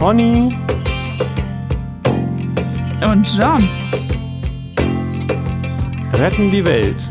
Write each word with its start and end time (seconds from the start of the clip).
Conny 0.00 0.56
Und 3.02 3.28
John. 3.36 3.68
retten 6.14 6.50
die 6.50 6.64
Welt. 6.64 7.10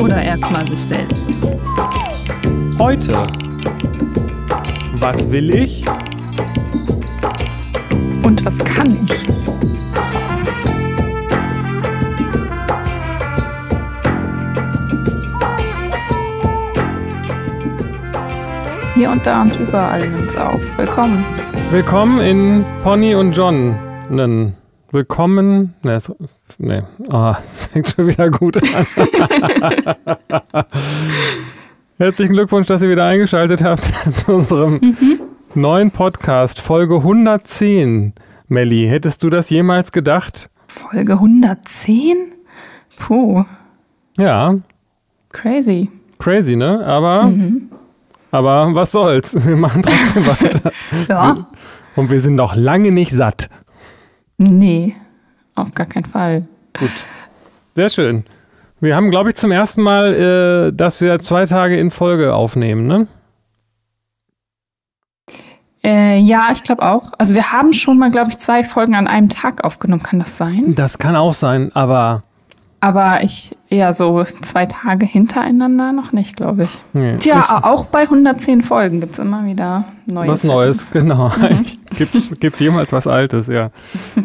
Oder 0.00 0.22
erstmal 0.22 0.66
sich 0.68 0.80
selbst. 0.80 1.30
Heute. 2.78 3.22
Was 4.98 5.30
will 5.30 5.54
ich? 5.54 5.84
Und 8.22 8.44
was 8.44 8.64
kann 8.64 9.04
ich? 9.04 9.75
Hier 18.96 19.10
und 19.10 19.24
da 19.26 19.42
und 19.42 19.56
überall 19.60 20.08
nimmt's 20.08 20.36
auf. 20.36 20.60
Willkommen. 20.78 21.24
Willkommen 21.70 22.18
in 22.20 22.64
Pony 22.82 23.14
und 23.14 23.32
John. 23.36 23.76
Willkommen. 24.90 25.74
Ne, 25.82 25.94
es- 25.94 26.10
nee. 26.58 26.82
Ah, 27.12 27.36
es 27.42 27.66
fängt 27.66 27.88
schon 27.88 28.06
wieder 28.08 28.30
gut 28.30 28.56
an. 28.74 28.86
Herzlichen 31.98 32.32
Glückwunsch, 32.32 32.66
dass 32.66 32.82
ihr 32.82 32.90
wieder 32.90 33.04
eingeschaltet 33.06 33.62
habt 33.62 33.84
zu 34.14 34.34
unserem 34.36 34.80
neuen 35.54 35.90
Podcast, 35.90 36.60
Folge 36.60 36.96
110. 36.96 38.14
Melli, 38.48 38.86
hättest 38.88 39.22
du 39.22 39.30
das 39.30 39.50
jemals 39.50 39.92
gedacht? 39.92 40.50
Folge 40.68 41.14
110? 41.14 42.16
Puh, 42.98 43.44
Ja, 44.18 44.54
crazy. 45.30 45.90
crazy, 46.18 46.56
ne? 46.56 46.84
Aber, 46.86 47.30
aber 48.36 48.74
was 48.74 48.92
soll's? 48.92 49.34
Wir 49.46 49.56
machen 49.56 49.82
trotzdem 49.82 50.26
weiter. 50.26 50.72
Ja. 51.08 51.46
Und 51.96 52.10
wir 52.10 52.20
sind 52.20 52.34
noch 52.34 52.54
lange 52.54 52.92
nicht 52.92 53.10
satt. 53.10 53.48
Nee, 54.36 54.94
auf 55.54 55.72
gar 55.74 55.86
keinen 55.86 56.04
Fall. 56.04 56.46
Gut. 56.78 56.90
Sehr 57.74 57.88
schön. 57.88 58.24
Wir 58.80 58.94
haben, 58.94 59.10
glaube 59.10 59.30
ich, 59.30 59.36
zum 59.36 59.50
ersten 59.50 59.80
Mal, 59.80 60.68
äh, 60.68 60.72
dass 60.76 61.00
wir 61.00 61.18
zwei 61.20 61.46
Tage 61.46 61.78
in 61.78 61.90
Folge 61.90 62.34
aufnehmen, 62.34 62.86
ne? 62.86 63.08
Äh, 65.82 66.18
ja, 66.18 66.48
ich 66.52 66.62
glaube 66.62 66.82
auch. 66.82 67.12
Also 67.16 67.34
wir 67.34 67.52
haben 67.52 67.72
schon 67.72 67.96
mal, 67.96 68.10
glaube 68.10 68.30
ich, 68.30 68.38
zwei 68.38 68.64
Folgen 68.64 68.94
an 68.94 69.06
einem 69.06 69.30
Tag 69.30 69.64
aufgenommen. 69.64 70.02
Kann 70.02 70.18
das 70.18 70.36
sein? 70.36 70.74
Das 70.74 70.98
kann 70.98 71.16
auch 71.16 71.32
sein, 71.32 71.70
aber 71.74 72.24
Aber 72.80 73.22
ich 73.22 73.56
eher 73.68 73.92
so 73.92 74.22
zwei 74.42 74.66
Tage 74.66 75.06
hintereinander 75.06 75.92
noch 75.92 76.12
nicht, 76.12 76.36
glaube 76.36 76.64
ich. 76.64 76.70
nee, 76.92 77.16
Tja, 77.16 77.38
ist 77.38 77.50
auch 77.50 77.86
bei 77.86 78.02
110 78.02 78.62
Folgen 78.62 79.00
gibt 79.00 79.14
es 79.14 79.18
immer 79.18 79.44
wieder 79.46 79.84
neue 80.04 80.28
was 80.28 80.44
Neues, 80.44 80.90
genau. 80.90 81.32
gibt's, 81.96 82.32
gibt's 82.38 82.60
jemals 82.60 82.92
was 82.92 83.06
Altes, 83.06 83.46
ja. 83.48 83.70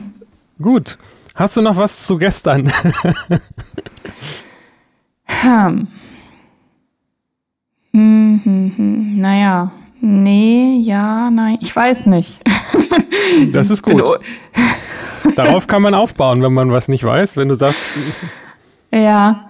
Gut. 0.61 0.97
Hast 1.33 1.55
du 1.57 1.61
noch 1.61 1.77
was 1.77 2.05
zu 2.05 2.17
gestern? 2.17 2.71
Hm. 5.43 5.87
Hm, 7.93 8.41
hm, 8.43 8.73
hm. 8.75 9.19
Naja, 9.19 9.71
nee, 10.01 10.81
ja, 10.83 11.31
nein, 11.31 11.57
ich 11.61 11.75
weiß 11.75 12.07
nicht. 12.07 12.41
Das 13.51 13.69
ist 13.69 13.81
gut. 13.81 14.03
Darauf 15.35 15.67
kann 15.67 15.81
man 15.81 15.93
aufbauen, 15.93 16.41
wenn 16.41 16.53
man 16.53 16.71
was 16.71 16.87
nicht 16.87 17.03
weiß. 17.03 17.37
Wenn 17.37 17.49
du 17.49 17.55
sagst, 17.55 17.97
Ja, 18.93 19.49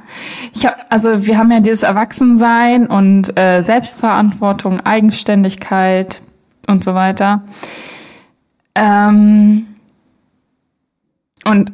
ich 0.53 0.65
hab, 0.65 0.85
also 0.89 1.25
wir 1.25 1.37
haben 1.37 1.51
ja 1.51 1.59
dieses 1.59 1.83
Erwachsensein 1.83 2.85
und 2.85 3.37
äh, 3.37 3.61
Selbstverantwortung, 3.61 4.79
Eigenständigkeit 4.81 6.21
und 6.67 6.83
so 6.83 6.93
weiter. 6.93 7.43
Ähm, 8.75 9.67
und 11.45 11.73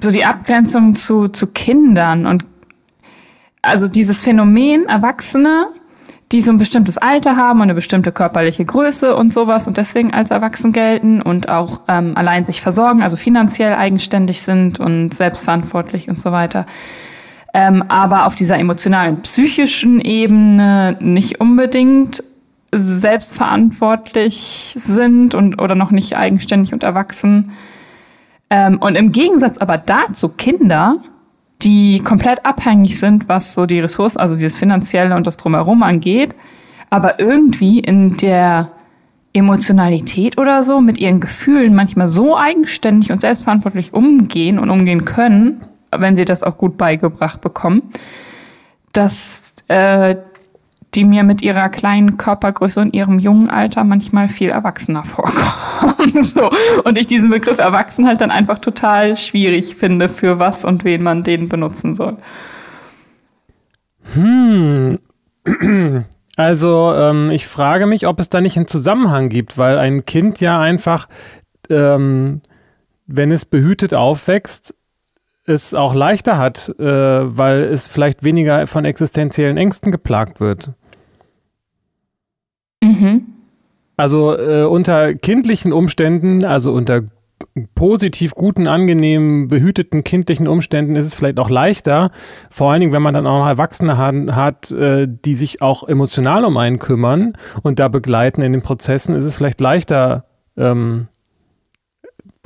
so 0.00 0.10
die 0.10 0.24
Abgrenzung 0.24 0.96
zu, 0.96 1.28
zu 1.28 1.46
Kindern 1.46 2.26
und 2.26 2.44
also 3.62 3.86
dieses 3.86 4.22
Phänomen 4.22 4.86
Erwachsene, 4.86 5.68
die 6.34 6.40
so 6.40 6.50
ein 6.50 6.58
bestimmtes 6.58 6.98
Alter 6.98 7.36
haben 7.36 7.60
und 7.60 7.62
eine 7.62 7.74
bestimmte 7.74 8.10
körperliche 8.10 8.64
Größe 8.64 9.14
und 9.14 9.32
sowas 9.32 9.68
und 9.68 9.76
deswegen 9.76 10.12
als 10.12 10.32
erwachsen 10.32 10.72
gelten 10.72 11.22
und 11.22 11.48
auch 11.48 11.82
ähm, 11.86 12.16
allein 12.16 12.44
sich 12.44 12.60
versorgen, 12.60 13.04
also 13.04 13.16
finanziell 13.16 13.74
eigenständig 13.74 14.42
sind 14.42 14.80
und 14.80 15.14
selbstverantwortlich 15.14 16.08
und 16.08 16.20
so 16.20 16.32
weiter. 16.32 16.66
Ähm, 17.54 17.84
aber 17.86 18.26
auf 18.26 18.34
dieser 18.34 18.58
emotionalen, 18.58 19.22
psychischen 19.22 20.00
Ebene 20.00 20.96
nicht 20.98 21.40
unbedingt 21.40 22.24
selbstverantwortlich 22.72 24.74
sind 24.76 25.36
und 25.36 25.62
oder 25.62 25.76
noch 25.76 25.92
nicht 25.92 26.16
eigenständig 26.16 26.72
und 26.72 26.82
erwachsen. 26.82 27.52
Ähm, 28.50 28.78
und 28.78 28.96
im 28.96 29.12
Gegensatz 29.12 29.58
aber 29.58 29.78
dazu 29.78 30.30
Kinder, 30.30 30.96
die 31.62 32.00
komplett 32.00 32.44
abhängig 32.44 32.98
sind, 32.98 33.28
was 33.28 33.54
so 33.54 33.66
die 33.66 33.80
Ressourcen, 33.80 34.18
also 34.20 34.34
dieses 34.34 34.56
Finanzielle 34.56 35.16
und 35.16 35.26
das 35.26 35.36
Drumherum 35.36 35.82
angeht, 35.82 36.34
aber 36.90 37.20
irgendwie 37.20 37.80
in 37.80 38.16
der 38.16 38.70
Emotionalität 39.32 40.38
oder 40.38 40.62
so 40.62 40.80
mit 40.80 40.98
ihren 40.98 41.20
Gefühlen 41.20 41.74
manchmal 41.74 42.08
so 42.08 42.36
eigenständig 42.36 43.10
und 43.10 43.20
selbstverantwortlich 43.20 43.92
umgehen 43.92 44.58
und 44.58 44.70
umgehen 44.70 45.04
können, 45.04 45.62
wenn 45.90 46.16
sie 46.16 46.24
das 46.24 46.42
auch 46.42 46.56
gut 46.56 46.76
beigebracht 46.76 47.40
bekommen, 47.40 47.82
dass 48.92 49.52
äh, 49.68 50.16
die 50.94 51.04
mir 51.04 51.22
mit 51.22 51.42
ihrer 51.42 51.68
kleinen 51.68 52.16
Körpergröße 52.16 52.80
und 52.80 52.94
ihrem 52.94 53.18
jungen 53.18 53.48
Alter 53.48 53.84
manchmal 53.84 54.28
viel 54.28 54.50
erwachsener 54.50 55.04
vorkommen. 55.04 56.22
so. 56.22 56.50
Und 56.84 56.98
ich 56.98 57.06
diesen 57.06 57.30
Begriff 57.30 57.58
erwachsen 57.58 58.06
halt 58.06 58.20
dann 58.20 58.30
einfach 58.30 58.58
total 58.58 59.16
schwierig 59.16 59.74
finde, 59.74 60.08
für 60.08 60.38
was 60.38 60.64
und 60.64 60.84
wen 60.84 61.02
man 61.02 61.22
den 61.22 61.48
benutzen 61.48 61.94
soll. 61.94 62.16
hm, 64.14 64.98
also 66.36 66.94
ähm, 66.94 67.30
ich 67.30 67.46
frage 67.46 67.86
mich, 67.86 68.06
ob 68.06 68.20
es 68.20 68.28
da 68.28 68.40
nicht 68.40 68.56
einen 68.56 68.68
Zusammenhang 68.68 69.28
gibt, 69.28 69.58
weil 69.58 69.78
ein 69.78 70.04
Kind 70.04 70.40
ja 70.40 70.60
einfach, 70.60 71.08
ähm, 71.70 72.42
wenn 73.06 73.30
es 73.30 73.44
behütet 73.44 73.94
aufwächst, 73.94 74.74
es 75.46 75.74
auch 75.74 75.94
leichter 75.94 76.38
hat, 76.38 76.70
äh, 76.78 76.84
weil 76.84 77.64
es 77.64 77.88
vielleicht 77.88 78.24
weniger 78.24 78.66
von 78.66 78.84
existenziellen 78.84 79.56
Ängsten 79.56 79.92
geplagt 79.92 80.40
wird. 80.40 80.72
Mhm. 82.84 83.22
Also 83.96 84.36
äh, 84.36 84.64
unter 84.64 85.14
kindlichen 85.14 85.72
Umständen, 85.72 86.44
also 86.44 86.72
unter 86.72 87.02
positiv 87.74 88.34
guten, 88.34 88.66
angenehmen, 88.66 89.48
behüteten 89.48 90.02
kindlichen 90.02 90.48
Umständen 90.48 90.96
ist 90.96 91.04
es 91.04 91.14
vielleicht 91.14 91.38
auch 91.38 91.50
leichter, 91.50 92.10
vor 92.50 92.70
allen 92.70 92.80
Dingen, 92.80 92.92
wenn 92.92 93.02
man 93.02 93.14
dann 93.14 93.26
auch 93.26 93.40
noch 93.40 93.46
Erwachsene 93.46 93.96
hat, 93.98 94.70
äh, 94.70 95.06
die 95.08 95.34
sich 95.34 95.62
auch 95.62 95.86
emotional 95.86 96.44
um 96.44 96.56
einen 96.56 96.78
kümmern 96.78 97.34
und 97.62 97.78
da 97.78 97.88
begleiten 97.88 98.42
in 98.42 98.52
den 98.52 98.62
Prozessen, 98.62 99.14
ist 99.14 99.24
es 99.24 99.34
vielleicht 99.34 99.60
leichter, 99.60 100.24
ähm, 100.56 101.08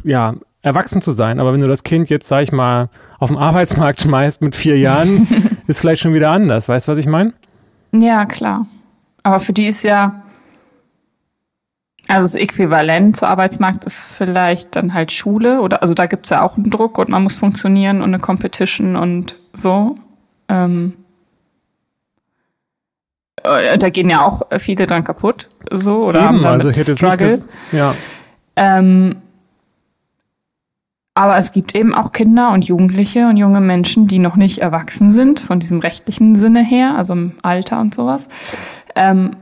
ja, 0.05 0.35
erwachsen 0.63 1.01
zu 1.01 1.13
sein. 1.13 1.41
Aber 1.41 1.53
wenn 1.53 1.61
du 1.61 1.69
das 1.69 1.83
Kind 1.83 2.11
jetzt, 2.11 2.29
sag 2.29 2.43
ich 2.43 2.53
mal, 2.53 2.89
auf 3.19 3.29
den 3.31 3.39
Arbeitsmarkt 3.39 4.01
schmeißt 4.03 4.43
mit 4.43 4.55
vier 4.55 4.79
Jahren, 4.79 5.27
ist 5.67 5.81
vielleicht 5.81 6.03
schon 6.03 6.15
wieder 6.15 6.31
anders. 6.31 6.69
Weißt 6.69 6.89
du, 6.89 6.93
was 6.93 6.99
ich 6.99 7.07
meine? 7.07 7.33
Ja, 7.95 8.27
klar. 8.27 8.67
Aber 9.23 9.41
für 9.41 9.53
die 9.53 9.67
ist 9.67 9.83
ja, 9.83 10.23
also 12.09 12.23
das 12.23 12.35
Äquivalent 12.35 13.17
zur 13.17 13.29
Arbeitsmarkt 13.29 13.85
ist 13.85 14.03
vielleicht 14.03 14.77
dann 14.77 14.95
halt 14.95 15.13
Schule 15.13 15.61
oder 15.61 15.83
also 15.83 15.95
da 15.95 16.07
gibt's 16.07 16.31
ja 16.31 16.43
auch 16.43 16.57
einen 16.57 16.71
Druck 16.71 16.99
und 16.99 17.11
man 17.11 17.23
muss 17.23 17.37
funktionieren 17.37 17.99
und 17.99 18.09
eine 18.09 18.19
Competition 18.19 18.97
und 18.97 19.37
so. 19.53 19.95
Ähm, 20.49 20.95
äh, 23.43 23.77
da 23.77 23.91
gehen 23.91 24.09
ja 24.09 24.25
auch 24.25 24.43
viele 24.59 24.87
dran 24.87 25.05
kaputt, 25.05 25.49
so 25.71 26.05
oder 26.05 26.25
haben 26.25 26.37
Eben, 26.37 26.47
also 26.47 26.71
hätte 26.71 26.81
es 26.81 26.89
nicht 26.89 26.99
Struggle. 26.99 27.45
ja. 27.73 27.95
Ähm, 28.57 29.17
aber 31.15 31.37
es 31.37 31.53
gibt 31.53 31.75
eben 31.75 31.95
auch 31.95 32.13
Kinder 32.13 32.53
und 32.53 32.65
Jugendliche 32.65 33.27
und 33.27 33.37
junge 33.37 33.61
Menschen, 33.61 34.07
die 34.07 34.21
noch 34.21 34.37
nicht 34.37 34.59
erwachsen 34.59 35.11
sind, 35.11 35.41
von 35.41 35.59
diesem 35.59 35.81
rechtlichen 35.81 36.37
Sinne 36.37 36.63
her, 36.65 36.95
also 36.97 37.13
im 37.13 37.33
Alter 37.43 37.81
und 37.81 37.93
sowas, 37.93 38.29
ähm, 38.95 39.33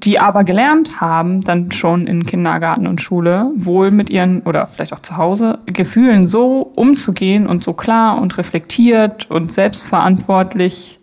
die 0.00 0.18
aber 0.18 0.44
gelernt 0.44 1.00
haben, 1.00 1.40
dann 1.40 1.72
schon 1.72 2.06
in 2.06 2.26
Kindergarten 2.26 2.86
und 2.86 3.00
Schule, 3.00 3.50
wohl 3.56 3.90
mit 3.90 4.10
ihren, 4.10 4.42
oder 4.42 4.66
vielleicht 4.66 4.92
auch 4.92 5.00
zu 5.00 5.16
Hause, 5.16 5.60
Gefühlen 5.66 6.26
so 6.26 6.70
umzugehen 6.74 7.46
und 7.46 7.64
so 7.64 7.72
klar 7.72 8.20
und 8.20 8.36
reflektiert 8.36 9.30
und 9.30 9.52
selbstverantwortlich 9.52 10.98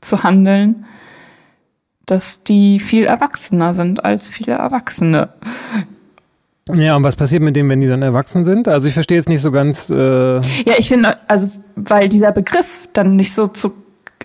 zu 0.00 0.22
handeln, 0.22 0.84
dass 2.06 2.42
die 2.42 2.80
viel 2.80 3.04
erwachsener 3.04 3.74
sind 3.74 4.04
als 4.04 4.28
viele 4.28 4.52
Erwachsene. 4.52 5.30
Ja, 6.74 6.96
und 6.96 7.02
was 7.02 7.16
passiert 7.16 7.42
mit 7.42 7.56
denen, 7.56 7.70
wenn 7.70 7.80
die 7.80 7.88
dann 7.88 8.02
erwachsen 8.02 8.44
sind? 8.44 8.68
Also 8.68 8.88
ich 8.88 8.94
verstehe 8.94 9.16
jetzt 9.16 9.28
nicht 9.28 9.40
so 9.40 9.50
ganz. 9.50 9.90
Äh, 9.90 10.36
Ja, 10.36 10.74
ich 10.76 10.88
finde, 10.88 11.16
also, 11.26 11.50
weil 11.76 12.08
dieser 12.08 12.32
Begriff 12.32 12.88
dann 12.92 13.16
nicht 13.16 13.32
so 13.32 13.48
zu, 13.48 13.72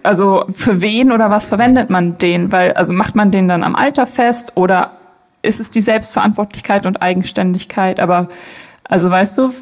also 0.03 0.45
für 0.51 0.81
wen 0.81 1.11
oder 1.11 1.29
was 1.29 1.47
verwendet 1.47 1.89
man 1.89 2.17
den? 2.17 2.51
Weil, 2.51 2.73
also 2.73 2.93
macht 2.93 3.15
man 3.15 3.31
den 3.31 3.47
dann 3.47 3.63
am 3.63 3.75
Alter 3.75 4.05
fest 4.05 4.53
oder 4.55 4.91
ist 5.41 5.59
es 5.59 5.69
die 5.69 5.81
Selbstverantwortlichkeit 5.81 6.85
und 6.85 7.01
Eigenständigkeit? 7.01 7.99
Aber, 7.99 8.29
also 8.83 9.09
weißt 9.09 9.37
du, 9.37 9.53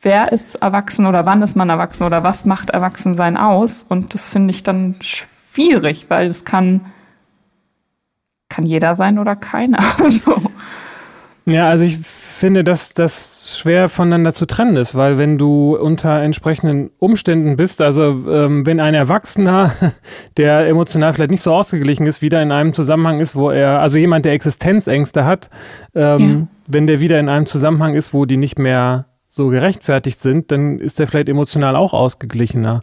wer 0.00 0.32
ist 0.32 0.56
erwachsen 0.56 1.06
oder 1.06 1.26
wann 1.26 1.42
ist 1.42 1.56
man 1.56 1.68
erwachsen 1.68 2.04
oder 2.04 2.22
was 2.22 2.44
macht 2.44 2.70
Erwachsensein 2.70 3.36
aus? 3.36 3.84
Und 3.88 4.14
das 4.14 4.28
finde 4.28 4.52
ich 4.52 4.62
dann 4.62 4.96
schwierig, 5.00 6.06
weil 6.08 6.26
es 6.26 6.44
kann, 6.44 6.92
kann 8.48 8.64
jeder 8.66 8.94
sein 8.94 9.18
oder 9.18 9.36
keiner. 9.36 9.82
Also. 10.02 10.42
Ja, 11.44 11.68
also 11.68 11.84
ich 11.84 11.98
finde, 12.42 12.64
dass 12.64 12.92
das 12.92 13.56
schwer 13.56 13.88
voneinander 13.88 14.32
zu 14.32 14.46
trennen 14.46 14.74
ist, 14.74 14.96
weil 14.96 15.16
wenn 15.16 15.38
du 15.38 15.76
unter 15.76 16.20
entsprechenden 16.20 16.90
Umständen 16.98 17.54
bist, 17.54 17.80
also 17.80 18.02
ähm, 18.28 18.66
wenn 18.66 18.80
ein 18.80 18.94
Erwachsener, 18.94 19.70
der 20.36 20.66
emotional 20.66 21.12
vielleicht 21.12 21.30
nicht 21.30 21.40
so 21.40 21.54
ausgeglichen 21.54 22.04
ist, 22.04 22.20
wieder 22.20 22.42
in 22.42 22.50
einem 22.50 22.74
Zusammenhang 22.74 23.20
ist, 23.20 23.36
wo 23.36 23.52
er, 23.52 23.78
also 23.78 23.96
jemand, 23.96 24.24
der 24.24 24.32
Existenzängste 24.32 25.24
hat, 25.24 25.50
ähm, 25.94 26.18
ja. 26.18 26.46
wenn 26.66 26.88
der 26.88 26.98
wieder 26.98 27.20
in 27.20 27.28
einem 27.28 27.46
Zusammenhang 27.46 27.94
ist, 27.94 28.12
wo 28.12 28.24
die 28.24 28.38
nicht 28.38 28.58
mehr 28.58 29.06
so 29.28 29.46
gerechtfertigt 29.46 30.20
sind, 30.20 30.50
dann 30.50 30.80
ist 30.80 30.98
der 30.98 31.06
vielleicht 31.06 31.28
emotional 31.28 31.76
auch 31.76 31.92
ausgeglichener. 31.92 32.80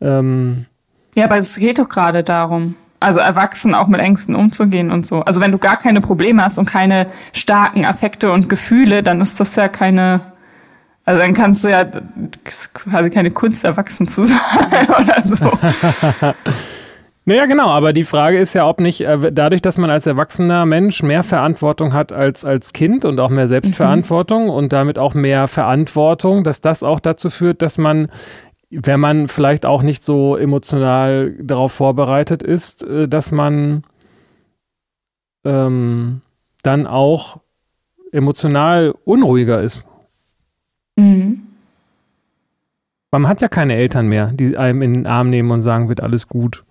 Ähm, 0.00 0.64
ja, 1.14 1.26
aber 1.26 1.36
es 1.36 1.58
geht 1.58 1.78
doch 1.78 1.90
gerade 1.90 2.22
darum. 2.22 2.74
Also 3.04 3.20
erwachsen 3.20 3.74
auch 3.74 3.86
mit 3.86 4.00
Ängsten 4.00 4.34
umzugehen 4.34 4.90
und 4.90 5.04
so. 5.04 5.20
Also 5.20 5.40
wenn 5.42 5.52
du 5.52 5.58
gar 5.58 5.76
keine 5.76 6.00
Probleme 6.00 6.42
hast 6.42 6.56
und 6.56 6.64
keine 6.64 7.06
starken 7.34 7.84
Affekte 7.84 8.32
und 8.32 8.48
Gefühle, 8.48 9.02
dann 9.02 9.20
ist 9.20 9.38
das 9.40 9.56
ja 9.56 9.68
keine, 9.68 10.22
also 11.04 11.20
dann 11.20 11.34
kannst 11.34 11.64
du 11.64 11.68
ja 11.68 11.84
quasi 12.72 13.10
keine 13.10 13.30
Kunst, 13.30 13.64
erwachsen 13.64 14.08
zu 14.08 14.24
sein 14.26 14.88
oder 14.88 15.22
so. 15.22 15.52
Naja, 17.26 17.46
genau, 17.46 17.68
aber 17.68 17.94
die 17.94 18.04
Frage 18.04 18.38
ist 18.38 18.52
ja, 18.52 18.68
ob 18.68 18.80
nicht 18.80 19.00
äh, 19.00 19.32
dadurch, 19.32 19.62
dass 19.62 19.78
man 19.78 19.88
als 19.88 20.06
erwachsener 20.06 20.66
Mensch 20.66 21.02
mehr 21.02 21.22
Verantwortung 21.22 21.94
hat 21.94 22.12
als 22.12 22.44
als 22.44 22.74
Kind 22.74 23.06
und 23.06 23.18
auch 23.18 23.30
mehr 23.30 23.48
Selbstverantwortung 23.48 24.44
mhm. 24.44 24.50
und 24.50 24.74
damit 24.74 24.98
auch 24.98 25.14
mehr 25.14 25.48
Verantwortung, 25.48 26.44
dass 26.44 26.60
das 26.60 26.82
auch 26.82 27.00
dazu 27.00 27.30
führt, 27.30 27.62
dass 27.62 27.78
man 27.78 28.08
wenn 28.82 29.00
man 29.00 29.28
vielleicht 29.28 29.66
auch 29.66 29.82
nicht 29.82 30.02
so 30.02 30.36
emotional 30.36 31.34
darauf 31.40 31.72
vorbereitet 31.72 32.42
ist, 32.42 32.84
äh, 32.84 33.08
dass 33.08 33.32
man 33.32 33.84
ähm, 35.44 36.22
dann 36.62 36.86
auch 36.86 37.40
emotional 38.12 38.94
unruhiger 39.04 39.60
ist. 39.60 39.86
Mhm. 40.96 41.42
Man 43.10 43.28
hat 43.28 43.40
ja 43.40 43.48
keine 43.48 43.74
Eltern 43.74 44.08
mehr, 44.08 44.32
die 44.32 44.56
einem 44.56 44.82
in 44.82 44.94
den 44.94 45.06
Arm 45.06 45.30
nehmen 45.30 45.50
und 45.50 45.62
sagen, 45.62 45.88
wird 45.88 46.00
alles 46.00 46.28
gut. 46.28 46.64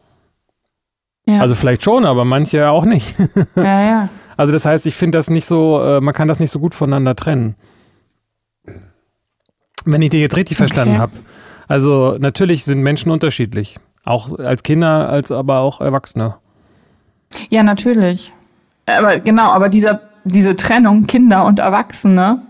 Ja. 1.25 1.39
Also 1.39 1.55
vielleicht 1.55 1.83
schon, 1.83 2.05
aber 2.05 2.25
manche 2.25 2.69
auch 2.69 2.85
nicht. 2.85 3.15
ja, 3.55 3.81
ja. 3.83 4.09
Also 4.35 4.51
das 4.51 4.65
heißt, 4.65 4.85
ich 4.85 4.95
finde 4.95 5.17
das 5.17 5.29
nicht 5.29 5.45
so, 5.45 5.81
äh, 5.81 6.01
man 6.01 6.13
kann 6.13 6.27
das 6.27 6.39
nicht 6.39 6.51
so 6.51 6.59
gut 6.59 6.75
voneinander 6.75 7.15
trennen. 7.15 7.55
Wenn 9.85 10.01
ich 10.01 10.09
dir 10.09 10.19
jetzt 10.19 10.35
richtig 10.35 10.57
okay. 10.57 10.67
verstanden 10.67 10.97
habe. 10.97 11.11
Also 11.73 12.15
natürlich 12.19 12.65
sind 12.65 12.83
Menschen 12.83 13.11
unterschiedlich. 13.11 13.79
Auch 14.05 14.37
als 14.37 14.61
Kinder, 14.61 15.09
als 15.09 15.31
aber 15.31 15.61
auch 15.61 15.81
Erwachsene. 15.81 16.35
Ja, 17.49 17.63
natürlich. 17.63 18.31
Aber 18.85 19.17
genau, 19.17 19.49
aber 19.49 19.69
dieser, 19.69 20.01
diese 20.23 20.55
Trennung 20.55 21.07
Kinder 21.07 21.45
und 21.45 21.57
Erwachsene, 21.57 22.43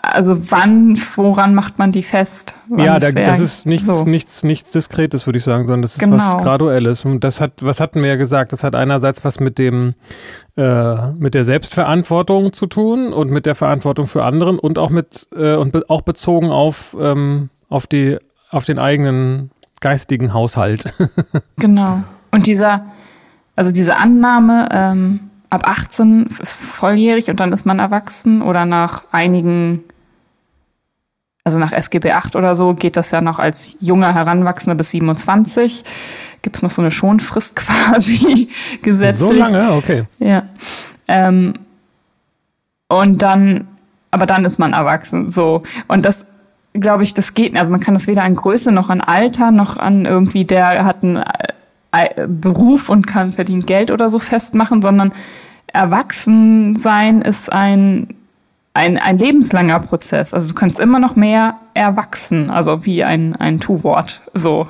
also 0.00 0.52
wann, 0.52 0.96
woran 1.16 1.56
macht 1.56 1.80
man 1.80 1.90
die 1.90 2.04
fest? 2.04 2.54
Wann 2.68 2.84
ja, 2.84 3.00
da, 3.00 3.10
das 3.10 3.40
ist 3.40 3.66
nichts, 3.66 3.86
so. 3.88 4.04
nichts, 4.04 4.44
nichts 4.44 4.70
Diskretes, 4.70 5.26
würde 5.26 5.38
ich 5.38 5.44
sagen, 5.44 5.66
sondern 5.66 5.82
das 5.82 5.94
ist 5.94 5.98
genau. 5.98 6.18
was 6.18 6.36
Graduelles. 6.40 7.04
Und 7.04 7.24
das 7.24 7.40
hat, 7.40 7.54
was 7.62 7.80
hatten 7.80 8.00
wir 8.00 8.10
ja 8.10 8.16
gesagt, 8.16 8.52
das 8.52 8.62
hat 8.62 8.76
einerseits 8.76 9.24
was 9.24 9.40
mit 9.40 9.58
dem, 9.58 9.94
äh, 10.56 11.10
mit 11.14 11.34
der 11.34 11.44
Selbstverantwortung 11.44 12.52
zu 12.52 12.66
tun 12.66 13.12
und 13.12 13.32
mit 13.32 13.44
der 13.44 13.56
Verantwortung 13.56 14.06
für 14.06 14.22
anderen 14.22 14.60
und 14.60 14.78
auch 14.78 14.90
mit, 14.90 15.26
äh, 15.34 15.56
und 15.56 15.72
be 15.72 15.82
auch 15.88 16.02
bezogen 16.02 16.52
auf 16.52 16.96
ähm, 17.00 17.50
auf, 17.70 17.86
die, 17.86 18.18
auf 18.50 18.66
den 18.66 18.78
eigenen 18.78 19.50
geistigen 19.80 20.34
Haushalt. 20.34 20.92
genau. 21.56 22.02
Und 22.30 22.46
dieser, 22.46 22.84
also 23.56 23.72
diese 23.72 23.96
Annahme, 23.96 24.68
ähm, 24.70 25.30
ab 25.48 25.66
18 25.66 26.26
ist 26.40 26.60
volljährig 26.60 27.28
und 27.28 27.40
dann 27.40 27.52
ist 27.52 27.64
man 27.66 27.78
erwachsen 27.78 28.42
oder 28.42 28.66
nach 28.66 29.04
einigen, 29.10 29.82
also 31.44 31.58
nach 31.58 31.72
SGB 31.72 32.12
8 32.12 32.36
oder 32.36 32.54
so, 32.54 32.74
geht 32.74 32.96
das 32.96 33.10
ja 33.10 33.20
noch 33.20 33.38
als 33.38 33.76
junger 33.80 34.14
Heranwachsender 34.14 34.76
bis 34.76 34.90
27. 34.90 35.82
Gibt 36.42 36.56
es 36.56 36.62
noch 36.62 36.70
so 36.70 36.82
eine 36.82 36.90
Schonfrist 36.90 37.56
quasi 37.56 38.48
gesetzlich. 38.82 39.28
So 39.28 39.32
lange, 39.32 39.72
okay. 39.72 40.04
Ja. 40.18 40.44
Ähm, 41.08 41.54
und 42.88 43.22
dann, 43.22 43.68
aber 44.10 44.26
dann 44.26 44.44
ist 44.44 44.58
man 44.58 44.72
erwachsen, 44.72 45.30
so. 45.30 45.62
Und 45.86 46.04
das 46.04 46.26
glaube 46.72 47.02
ich, 47.02 47.14
das 47.14 47.34
geht. 47.34 47.56
Also 47.56 47.70
man 47.70 47.80
kann 47.80 47.94
das 47.94 48.06
weder 48.06 48.22
an 48.22 48.36
Größe 48.36 48.72
noch 48.72 48.90
an 48.90 49.00
Alter 49.00 49.50
noch 49.50 49.76
an 49.76 50.04
irgendwie, 50.06 50.44
der 50.44 50.84
hat 50.84 51.02
einen 51.02 51.22
äh, 51.92 52.26
Beruf 52.26 52.88
und 52.88 53.06
kann 53.06 53.32
verdient 53.32 53.66
Geld 53.66 53.90
oder 53.90 54.08
so 54.10 54.18
festmachen, 54.18 54.82
sondern 54.82 55.12
Erwachsensein 55.72 57.22
ist 57.22 57.52
ein, 57.52 58.14
ein, 58.74 58.98
ein 58.98 59.18
lebenslanger 59.18 59.80
Prozess. 59.80 60.34
Also 60.34 60.48
du 60.48 60.54
kannst 60.54 60.78
immer 60.78 60.98
noch 60.98 61.16
mehr 61.16 61.56
erwachsen, 61.74 62.50
also 62.50 62.84
wie 62.84 63.04
ein, 63.04 63.34
ein 63.36 63.60
Tu-Wort. 63.60 64.22
So. 64.34 64.68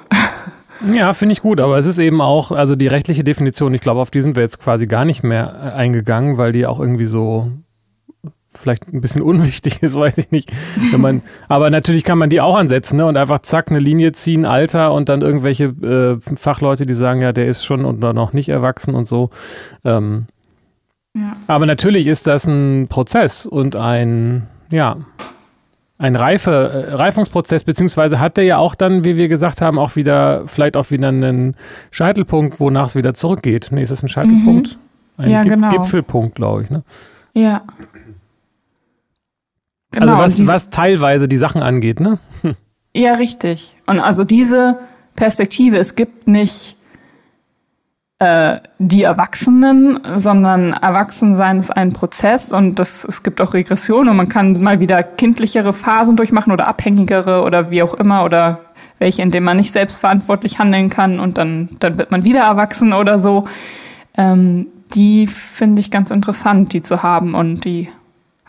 Ja, 0.93 1.13
finde 1.13 1.35
ich 1.35 1.43
gut, 1.43 1.61
aber 1.61 1.79
es 1.79 1.85
ist 1.85 1.99
eben 1.99 2.23
auch, 2.23 2.53
also 2.53 2.75
die 2.75 2.87
rechtliche 2.87 3.23
Definition, 3.23 3.75
ich 3.75 3.83
glaube, 3.83 4.01
auf 4.01 4.11
die 4.11 4.23
sind 4.23 4.35
wir 4.35 4.43
jetzt 4.43 4.61
quasi 4.61 4.87
gar 4.87 5.05
nicht 5.05 5.23
mehr 5.23 5.73
äh, 5.75 5.77
eingegangen, 5.77 6.39
weil 6.39 6.53
die 6.53 6.67
auch 6.67 6.81
irgendwie 6.81 7.05
so 7.05 7.53
vielleicht 8.59 8.89
ein 8.93 9.01
bisschen 9.01 9.23
unwichtig 9.23 9.83
ist, 9.83 9.95
weiß 9.95 10.19
ich 10.19 10.31
nicht. 10.31 10.51
Man, 10.97 11.23
aber 11.49 11.71
natürlich 11.71 12.05
kann 12.05 12.19
man 12.19 12.31
die 12.31 12.41
auch 12.41 12.57
ansetzen 12.57 12.97
ne? 12.97 13.07
und 13.07 13.17
einfach 13.17 13.41
zack 13.41 13.71
eine 13.71 13.79
Linie 13.79 14.13
ziehen, 14.13 14.45
Alter 14.45 14.93
und 14.93 15.09
dann 15.09 15.23
irgendwelche 15.23 15.65
äh, 15.65 16.37
Fachleute, 16.37 16.87
die 16.87 16.95
sagen, 16.95 17.23
ja, 17.23 17.33
der 17.33 17.47
ist 17.47 17.65
schon 17.65 17.85
und 17.85 18.01
noch 18.01 18.33
nicht 18.33 18.49
erwachsen 18.49 18.95
und 18.95 19.07
so. 19.07 19.31
Ähm, 19.85 20.27
ja. 21.17 21.33
Aber 21.49 21.67
natürlich 21.67 22.07
ist 22.07 22.27
das 22.27 22.47
ein 22.47 22.87
Prozess 22.89 23.47
und 23.47 23.77
ein, 23.77 24.47
ja, 24.71 24.97
ein 25.99 26.17
Reife, 26.17 26.87
äh, 26.89 26.95
Reifungsprozess, 26.95 27.65
beziehungsweise 27.65 28.21
hat 28.21 28.37
der 28.37 28.45
ja 28.45 28.57
auch 28.57 28.75
dann, 28.75 29.05
wie 29.05 29.17
wir 29.17 29.29
gesagt 29.29 29.61
haben, 29.61 29.79
auch 29.79 29.97
wieder, 29.97 30.45
vielleicht 30.47 30.77
auch 30.77 30.91
wieder 30.91 31.09
einen 31.09 31.57
Scheitelpunkt, 31.91 32.59
wonach 32.59 32.87
es 32.87 32.97
wieder 32.97 33.13
zurückgeht. 33.13 33.69
Nee, 33.71 33.83
ist 33.83 33.93
das 33.93 34.03
ein 34.03 34.09
Scheitelpunkt? 34.09 34.79
Mhm. 35.19 35.25
Ein 35.25 35.31
ja, 35.31 35.43
Gip 35.43 35.53
genau. 35.53 35.69
Gipfelpunkt, 35.69 36.37
glaube 36.37 36.63
ich. 36.63 36.71
Ne? 36.71 36.83
Ja. 37.35 37.63
Genau, 39.93 40.17
also 40.17 40.47
was, 40.47 40.53
was 40.53 40.71
teilweise 40.71 41.29
die 41.29 41.37
Sachen 41.37 41.63
angeht, 41.63 42.01
ne? 42.01 42.19
Ja, 42.95 43.15
richtig. 43.15 43.77
Und 43.87 44.01
also 44.01 44.25
diese 44.25 44.79
Perspektive, 45.15 45.77
es 45.77 45.95
gibt 45.95 46.27
nicht 46.27 46.77
äh, 48.19 48.59
die 48.79 49.03
Erwachsenen, 49.03 50.01
sondern 50.17 50.73
Erwachsensein 50.73 51.59
ist 51.59 51.71
ein 51.71 51.93
Prozess 51.93 52.53
und 52.53 52.79
das, 52.79 53.05
es 53.05 53.23
gibt 53.23 53.41
auch 53.41 53.55
Regression 53.55 54.09
und 54.09 54.17
man 54.17 54.29
kann 54.29 54.61
mal 54.63 54.81
wieder 54.81 55.03
kindlichere 55.03 55.73
Phasen 55.73 56.17
durchmachen 56.17 56.53
oder 56.53 56.67
abhängigere 56.67 57.43
oder 57.43 57.71
wie 57.71 57.83
auch 57.83 57.95
immer 57.95 58.25
oder 58.25 58.61
welche, 58.99 59.23
in 59.23 59.31
denen 59.31 59.47
man 59.47 59.57
nicht 59.57 59.73
selbstverantwortlich 59.73 60.59
handeln 60.59 60.91
kann 60.91 61.19
und 61.19 61.39
dann, 61.39 61.71
dann 61.79 61.97
wird 61.97 62.11
man 62.11 62.25
wieder 62.25 62.41
erwachsen 62.41 62.93
oder 62.93 63.19
so. 63.19 63.45
Ähm, 64.17 64.67
die 64.95 65.27
finde 65.27 65.81
ich 65.81 65.91
ganz 65.91 66.11
interessant, 66.11 66.73
die 66.73 66.83
zu 66.83 67.03
haben 67.03 67.35
und 67.35 67.65
die 67.65 67.89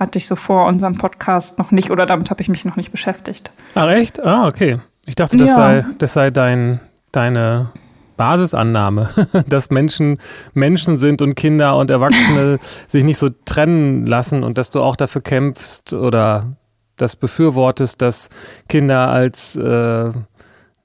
hatte 0.02 0.18
ich 0.18 0.26
so 0.26 0.36
vor 0.36 0.66
unserem 0.66 0.98
Podcast 0.98 1.60
noch 1.60 1.70
nicht 1.70 1.92
oder 1.92 2.08
damit 2.08 2.32
habe 2.32 2.42
ich 2.42 2.50
mich 2.50 2.66
noch 2.66 2.76
nicht 2.76 2.92
beschäftigt. 2.92 3.52
Ach 3.76 3.88
echt? 3.88 4.22
Ah, 4.26 4.48
okay. 4.48 4.80
Ich 5.06 5.14
dachte, 5.16 5.38
das 5.38 5.50
ja. 5.50 5.56
sei, 5.56 5.86
das 6.00 6.14
sei 6.14 6.32
dein, 6.32 6.80
deine 7.12 7.70
Basisannahme, 8.18 9.10
dass 9.48 9.70
Menschen 9.70 10.18
Menschen 10.54 10.98
sind 10.98 11.22
und 11.22 11.36
Kinder 11.36 11.78
und 11.78 11.92
Erwachsene 11.92 12.58
sich 12.88 13.04
nicht 13.04 13.20
so 13.20 13.30
trennen 13.46 14.08
lassen 14.08 14.44
und 14.44 14.58
dass 14.58 14.72
du 14.72 14.82
auch 14.82 14.96
dafür 14.96 15.22
kämpfst 15.22 15.94
oder 15.94 16.58
das 16.98 17.16
befürwortest, 17.16 18.02
dass 18.02 18.30
Kinder 18.70 19.08
als, 19.08 19.56
äh, 19.56 20.12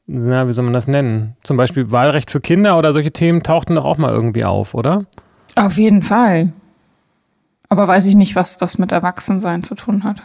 na, 0.06 0.46
wie 0.46 0.52
soll 0.52 0.64
man 0.64 0.74
das 0.74 0.88
nennen? 0.88 1.36
Zum 1.42 1.56
Beispiel 1.56 1.90
Wahlrecht 1.90 2.30
für 2.30 2.40
Kinder 2.40 2.76
oder 2.76 2.92
solche 2.92 3.12
Themen 3.12 3.42
tauchten 3.42 3.76
doch 3.76 3.86
auch 3.86 3.96
mal 3.96 4.12
irgendwie 4.12 4.44
auf, 4.44 4.74
oder? 4.74 5.06
Auf 5.56 5.78
jeden 5.78 6.02
Fall. 6.02 6.52
Aber 7.68 7.88
weiß 7.88 8.06
ich 8.06 8.16
nicht, 8.16 8.36
was 8.36 8.56
das 8.56 8.78
mit 8.78 8.92
Erwachsensein 8.92 9.62
zu 9.62 9.74
tun 9.74 10.04
hat. 10.04 10.22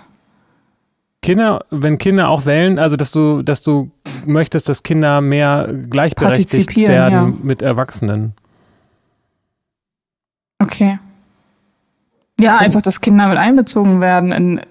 Kinder, 1.21 1.65
wenn 1.69 1.97
Kinder 1.97 2.29
auch 2.29 2.45
wählen, 2.45 2.79
also 2.79 2.95
dass 2.95 3.11
du, 3.11 3.43
dass 3.43 3.61
du 3.61 3.91
möchtest, 4.25 4.69
dass 4.69 4.81
Kinder 4.81 5.21
mehr 5.21 5.69
gleichberechtigt 5.89 6.75
werden 6.75 7.13
ja. 7.13 7.33
mit 7.43 7.61
Erwachsenen. 7.61 8.33
Okay. 10.59 10.99
Ja, 12.39 12.57
einfach, 12.57 12.81
dass 12.81 13.01
Kinder 13.01 13.27
mit 13.27 13.37
einbezogen 13.37 14.01
werden 14.01 14.31
in, 14.31 14.61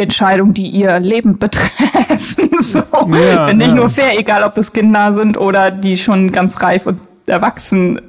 Entscheidungen, 0.00 0.54
die 0.54 0.68
ihr 0.68 1.00
Leben 1.00 1.38
betreffen. 1.40 2.50
so. 2.60 2.78
Ja, 2.78 3.48
Finde 3.48 3.64
ich 3.64 3.72
ja. 3.72 3.76
nur 3.76 3.88
fair, 3.88 4.18
egal 4.18 4.44
ob 4.44 4.54
das 4.54 4.72
Kinder 4.72 5.12
sind 5.12 5.36
oder 5.36 5.72
die 5.72 5.96
schon 5.96 6.30
ganz 6.30 6.62
reif 6.62 6.86
und 6.86 7.00
erwachsen 7.26 8.00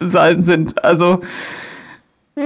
sind. 0.00 0.84
Also. 0.84 1.20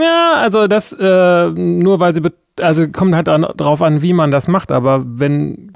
Ja, 0.00 0.34
also 0.36 0.66
das 0.66 0.92
äh, 0.92 1.50
nur 1.50 2.00
weil 2.00 2.14
sie, 2.14 2.22
also 2.60 2.88
kommt 2.88 3.14
halt 3.14 3.28
darauf 3.28 3.82
an, 3.82 4.02
wie 4.02 4.12
man 4.12 4.30
das 4.30 4.48
macht, 4.48 4.72
aber 4.72 5.02
wenn 5.04 5.72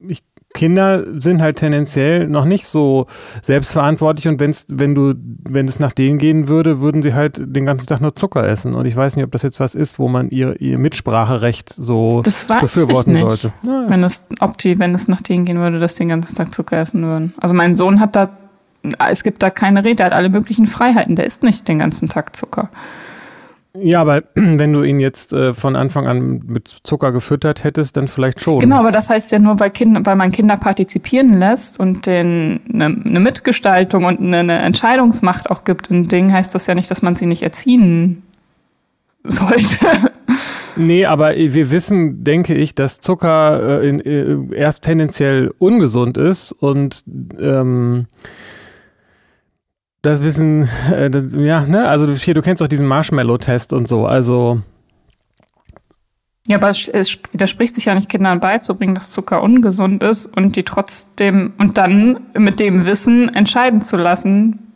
ich 0.00 0.22
Kinder 0.54 1.04
sind 1.18 1.40
halt 1.40 1.56
tendenziell 1.56 2.28
noch 2.28 2.44
nicht 2.44 2.66
so 2.66 3.06
selbstverantwortlich 3.42 4.28
und 4.28 4.38
wenn's, 4.38 4.66
wenn 4.70 4.94
du, 4.94 5.14
wenn 5.48 5.66
es 5.66 5.78
nach 5.80 5.92
denen 5.92 6.18
gehen 6.18 6.48
würde, 6.48 6.80
würden 6.80 7.02
sie 7.02 7.14
halt 7.14 7.40
den 7.40 7.64
ganzen 7.64 7.86
Tag 7.86 8.00
nur 8.00 8.14
Zucker 8.14 8.46
essen. 8.46 8.74
Und 8.74 8.84
ich 8.86 8.94
weiß 8.94 9.16
nicht, 9.16 9.24
ob 9.24 9.32
das 9.32 9.42
jetzt 9.42 9.60
was 9.60 9.74
ist, 9.74 9.98
wo 9.98 10.08
man 10.08 10.30
ihr, 10.30 10.60
ihr 10.60 10.78
Mitspracherecht 10.78 11.72
so 11.72 12.20
das 12.22 12.48
weiß 12.48 12.60
befürworten 12.60 13.14
ich 13.14 13.22
nicht. 13.22 13.28
sollte. 13.28 13.52
Ja. 13.66 13.86
Wenn 13.88 14.04
es, 14.04 14.24
ob 14.40 14.58
die, 14.58 14.78
wenn 14.78 14.94
es 14.94 15.08
nach 15.08 15.22
denen 15.22 15.46
gehen 15.46 15.58
würde, 15.58 15.78
dass 15.78 15.94
die 15.94 16.00
den 16.00 16.10
ganzen 16.10 16.34
Tag 16.34 16.52
Zucker 16.52 16.78
essen 16.78 17.02
würden. 17.02 17.32
Also 17.40 17.54
mein 17.54 17.74
Sohn 17.74 18.00
hat 18.00 18.14
da, 18.14 18.28
es 19.08 19.24
gibt 19.24 19.42
da 19.42 19.48
keine 19.50 19.84
Rede, 19.84 20.02
er 20.02 20.06
hat 20.06 20.12
alle 20.12 20.28
möglichen 20.28 20.66
Freiheiten, 20.66 21.16
der 21.16 21.26
isst 21.26 21.42
nicht 21.44 21.66
den 21.66 21.78
ganzen 21.78 22.08
Tag 22.08 22.36
Zucker. 22.36 22.68
Ja, 23.78 24.00
aber 24.02 24.22
wenn 24.34 24.72
du 24.72 24.82
ihn 24.82 25.00
jetzt 25.00 25.32
äh, 25.32 25.54
von 25.54 25.76
Anfang 25.76 26.06
an 26.06 26.42
mit 26.46 26.68
Zucker 26.84 27.12
gefüttert 27.12 27.64
hättest, 27.64 27.96
dann 27.96 28.08
vielleicht 28.08 28.40
schon. 28.40 28.60
Genau, 28.60 28.76
aber 28.76 28.92
das 28.92 29.08
heißt 29.08 29.32
ja 29.32 29.38
nur, 29.38 29.58
weil, 29.60 29.70
kind, 29.70 30.04
weil 30.04 30.16
man 30.16 30.32
Kinder 30.32 30.56
partizipieren 30.56 31.38
lässt 31.38 31.80
und 31.80 32.06
denen 32.06 32.60
eine, 32.72 32.84
eine 32.86 33.20
Mitgestaltung 33.20 34.04
und 34.04 34.20
eine, 34.20 34.38
eine, 34.38 34.58
Entscheidungsmacht 34.60 35.50
auch 35.50 35.64
gibt 35.64 35.90
ein 35.90 36.08
Ding, 36.08 36.32
heißt 36.32 36.54
das 36.54 36.66
ja 36.66 36.74
nicht, 36.74 36.90
dass 36.90 37.02
man 37.02 37.16
sie 37.16 37.26
nicht 37.26 37.42
erziehen 37.42 38.22
sollte. 39.24 39.86
Nee, 40.74 41.04
aber 41.04 41.36
wir 41.36 41.70
wissen, 41.70 42.24
denke 42.24 42.54
ich, 42.54 42.74
dass 42.74 42.98
Zucker 42.98 43.82
äh, 43.82 43.88
in, 43.88 44.00
äh, 44.00 44.56
erst 44.56 44.84
tendenziell 44.84 45.52
ungesund 45.58 46.16
ist 46.16 46.52
und 46.52 47.04
ähm, 47.38 48.06
das 50.02 50.22
Wissen, 50.24 50.68
äh, 50.92 51.10
das, 51.10 51.34
ja, 51.36 51.64
ne, 51.64 51.88
also 51.88 52.12
hier, 52.14 52.34
du 52.34 52.42
kennst 52.42 52.60
doch 52.60 52.68
diesen 52.68 52.86
Marshmallow-Test 52.86 53.72
und 53.72 53.88
so, 53.88 54.06
also. 54.06 54.60
Ja, 56.48 56.56
aber 56.56 56.70
es, 56.70 56.90
widerspricht 57.30 57.76
sich 57.76 57.84
ja 57.84 57.94
nicht, 57.94 58.08
Kindern 58.08 58.40
beizubringen, 58.40 58.96
dass 58.96 59.12
Zucker 59.12 59.42
ungesund 59.42 60.02
ist 60.02 60.26
und 60.26 60.56
die 60.56 60.64
trotzdem 60.64 61.52
und 61.58 61.78
dann 61.78 62.20
mit 62.36 62.58
dem 62.58 62.84
Wissen 62.84 63.32
entscheiden 63.32 63.80
zu 63.80 63.96
lassen, 63.96 64.72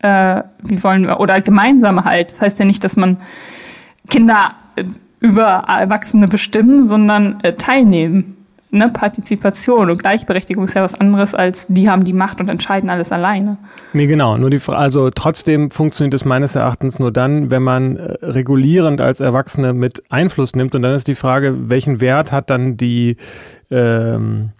äh, 0.00 0.42
wie 0.64 0.82
wollen 0.82 1.06
wir, 1.06 1.20
oder 1.20 1.40
gemeinsam 1.40 2.04
halt. 2.04 2.32
Das 2.32 2.40
heißt 2.40 2.58
ja 2.58 2.64
nicht, 2.64 2.82
dass 2.82 2.96
man 2.96 3.18
Kinder 4.10 4.56
äh, 4.74 4.84
über 5.20 5.64
Erwachsene 5.68 6.26
bestimmen, 6.26 6.84
sondern 6.84 7.38
äh, 7.42 7.54
teilnehmen 7.54 8.37
ne, 8.70 8.90
Partizipation 8.92 9.90
und 9.90 9.98
Gleichberechtigung 9.98 10.64
ist 10.64 10.74
ja 10.74 10.82
was 10.82 10.94
anderes 10.94 11.34
als 11.34 11.66
die 11.68 11.88
haben 11.88 12.04
die 12.04 12.12
Macht 12.12 12.40
und 12.40 12.48
entscheiden 12.48 12.90
alles 12.90 13.12
alleine. 13.12 13.58
Nee, 13.92 14.06
genau. 14.06 14.36
Nur 14.36 14.50
die, 14.50 14.60
also 14.66 15.10
trotzdem 15.10 15.70
funktioniert 15.70 16.14
es 16.14 16.24
meines 16.24 16.54
Erachtens 16.54 16.98
nur 16.98 17.12
dann, 17.12 17.50
wenn 17.50 17.62
man 17.62 17.96
äh, 17.96 18.16
regulierend 18.22 19.00
als 19.00 19.20
Erwachsene 19.20 19.72
mit 19.72 20.02
Einfluss 20.10 20.54
nimmt. 20.54 20.74
Und 20.74 20.82
dann 20.82 20.94
ist 20.94 21.08
die 21.08 21.14
Frage, 21.14 21.70
welchen 21.70 22.00
Wert 22.00 22.32
hat 22.32 22.50
dann 22.50 22.76
die, 22.76 23.16
ähm, 23.70 24.50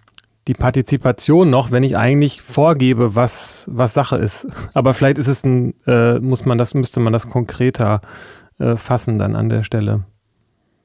die 0.47 0.53
Partizipation 0.53 1.49
noch, 1.49 1.71
wenn 1.71 1.83
ich 1.83 1.97
eigentlich 1.97 2.41
vorgebe, 2.41 3.15
was, 3.15 3.69
was 3.71 3.93
Sache 3.93 4.17
ist. 4.17 4.47
Aber 4.73 4.93
vielleicht 4.93 5.17
ist 5.17 5.27
es 5.27 5.43
ein, 5.43 5.73
äh, 5.85 6.19
muss 6.19 6.45
man 6.45 6.57
das, 6.57 6.73
müsste 6.73 6.99
man 6.99 7.13
das 7.13 7.27
konkreter 7.27 8.01
äh, 8.59 8.75
fassen 8.75 9.17
dann 9.17 9.35
an 9.35 9.49
der 9.49 9.63
Stelle. 9.63 10.03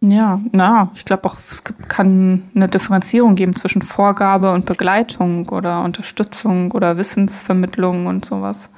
Ja, 0.06 0.40
na, 0.52 0.90
ich 0.94 1.04
glaube 1.06 1.24
auch, 1.24 1.36
es 1.50 1.64
kann 1.64 2.42
eine 2.54 2.68
Differenzierung 2.68 3.36
geben 3.36 3.56
zwischen 3.56 3.80
Vorgabe 3.80 4.52
und 4.52 4.66
Begleitung 4.66 5.48
oder 5.48 5.82
Unterstützung 5.82 6.72
oder 6.72 6.98
Wissensvermittlung 6.98 8.06
und 8.06 8.24
sowas. 8.24 8.68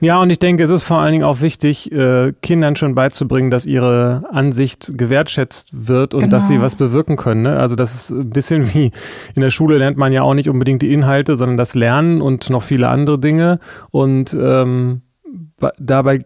Ja, 0.00 0.20
und 0.20 0.28
ich 0.28 0.38
denke, 0.38 0.64
es 0.64 0.70
ist 0.70 0.82
vor 0.82 0.98
allen 0.98 1.12
Dingen 1.12 1.24
auch 1.24 1.40
wichtig, 1.40 1.90
äh, 1.90 2.32
Kindern 2.42 2.76
schon 2.76 2.94
beizubringen, 2.94 3.50
dass 3.50 3.64
ihre 3.64 4.24
Ansicht 4.30 4.92
gewertschätzt 4.94 5.70
wird 5.72 6.12
und 6.12 6.20
genau. 6.20 6.30
dass 6.32 6.48
sie 6.48 6.54
genau. 6.54 6.66
was 6.66 6.76
bewirken 6.76 7.16
können. 7.16 7.42
Ne? 7.42 7.58
Also 7.58 7.76
das 7.76 7.94
ist 7.94 8.10
ein 8.10 8.30
bisschen 8.30 8.74
wie 8.74 8.90
in 9.34 9.40
der 9.40 9.50
Schule 9.50 9.78
lernt 9.78 9.96
man 9.96 10.12
ja 10.12 10.22
auch 10.22 10.34
nicht 10.34 10.50
unbedingt 10.50 10.82
die 10.82 10.92
Inhalte, 10.92 11.36
sondern 11.36 11.56
das 11.56 11.74
Lernen 11.74 12.20
und 12.20 12.50
noch 12.50 12.62
viele 12.62 12.88
andere 12.88 13.18
Dinge. 13.18 13.58
Und 13.90 14.36
ähm, 14.38 15.02
dabei 15.78 16.22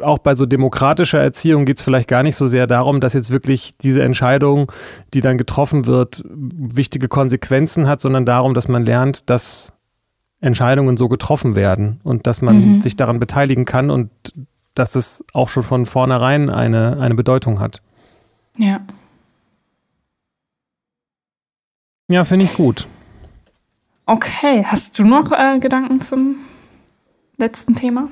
auch 0.00 0.18
bei 0.18 0.34
so 0.34 0.46
demokratischer 0.46 1.20
Erziehung 1.20 1.64
geht 1.64 1.78
es 1.78 1.82
vielleicht 1.82 2.08
gar 2.08 2.22
nicht 2.22 2.36
so 2.36 2.46
sehr 2.46 2.66
darum, 2.66 3.00
dass 3.00 3.14
jetzt 3.14 3.30
wirklich 3.30 3.76
diese 3.78 4.02
Entscheidung, 4.02 4.72
die 5.14 5.20
dann 5.20 5.38
getroffen 5.38 5.86
wird, 5.86 6.24
wichtige 6.26 7.08
Konsequenzen 7.08 7.86
hat, 7.86 8.00
sondern 8.00 8.26
darum, 8.26 8.54
dass 8.54 8.68
man 8.68 8.84
lernt, 8.84 9.30
dass 9.30 9.72
Entscheidungen 10.40 10.96
so 10.96 11.08
getroffen 11.08 11.54
werden 11.54 12.00
und 12.02 12.26
dass 12.26 12.42
man 12.42 12.56
mhm. 12.56 12.82
sich 12.82 12.96
daran 12.96 13.20
beteiligen 13.20 13.64
kann 13.64 13.90
und 13.90 14.10
dass 14.74 14.96
es 14.96 15.24
auch 15.32 15.48
schon 15.48 15.62
von 15.62 15.86
vornherein 15.86 16.50
eine, 16.50 16.98
eine 16.98 17.14
Bedeutung 17.14 17.60
hat. 17.60 17.80
Ja. 18.56 18.78
Ja, 22.08 22.24
finde 22.24 22.46
ich 22.46 22.54
gut. 22.54 22.88
Okay, 24.06 24.64
hast 24.66 24.98
du 24.98 25.04
noch 25.04 25.30
äh, 25.30 25.58
Gedanken 25.60 26.00
zum 26.00 26.36
letzten 27.36 27.76
Thema? 27.76 28.08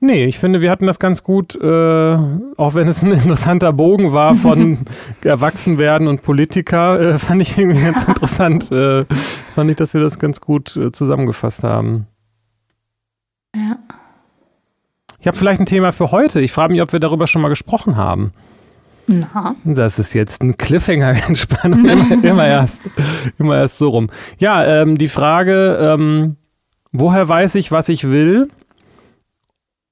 Nee, 0.00 0.26
ich 0.26 0.38
finde, 0.38 0.60
wir 0.60 0.70
hatten 0.70 0.86
das 0.86 1.00
ganz 1.00 1.24
gut, 1.24 1.56
äh, 1.56 2.16
auch 2.56 2.74
wenn 2.74 2.86
es 2.86 3.02
ein 3.02 3.10
interessanter 3.12 3.72
Bogen 3.72 4.12
war 4.12 4.36
von 4.36 4.78
Erwachsenwerden 5.24 6.06
und 6.06 6.22
Politiker, 6.22 7.00
äh, 7.00 7.18
fand 7.18 7.42
ich 7.42 7.58
irgendwie 7.58 7.82
ganz 7.82 8.04
interessant. 8.08 8.70
Äh, 8.70 9.06
fand 9.54 9.70
ich, 9.70 9.76
dass 9.76 9.94
wir 9.94 10.00
das 10.00 10.18
ganz 10.18 10.40
gut 10.40 10.76
äh, 10.76 10.92
zusammengefasst 10.92 11.64
haben. 11.64 12.06
Ja. 13.56 13.78
Ich 15.20 15.26
habe 15.26 15.36
vielleicht 15.36 15.60
ein 15.60 15.66
Thema 15.66 15.90
für 15.90 16.12
heute. 16.12 16.40
Ich 16.40 16.52
frage 16.52 16.72
mich, 16.72 16.82
ob 16.82 16.92
wir 16.92 17.00
darüber 17.00 17.26
schon 17.26 17.42
mal 17.42 17.48
gesprochen 17.48 17.96
haben. 17.96 18.32
Na. 19.08 19.56
Das 19.64 19.98
ist 19.98 20.12
jetzt 20.14 20.42
ein 20.42 20.56
Cliffhanger-Entspannung. 20.56 21.84
immer, 21.84 22.24
immer, 22.24 22.46
erst, 22.46 22.88
immer 23.38 23.56
erst 23.56 23.78
so 23.78 23.88
rum. 23.88 24.10
Ja, 24.38 24.64
ähm, 24.64 24.96
die 24.96 25.08
Frage, 25.08 25.76
ähm, 25.80 26.36
woher 26.92 27.28
weiß 27.28 27.56
ich, 27.56 27.72
was 27.72 27.88
ich 27.88 28.04
will? 28.04 28.48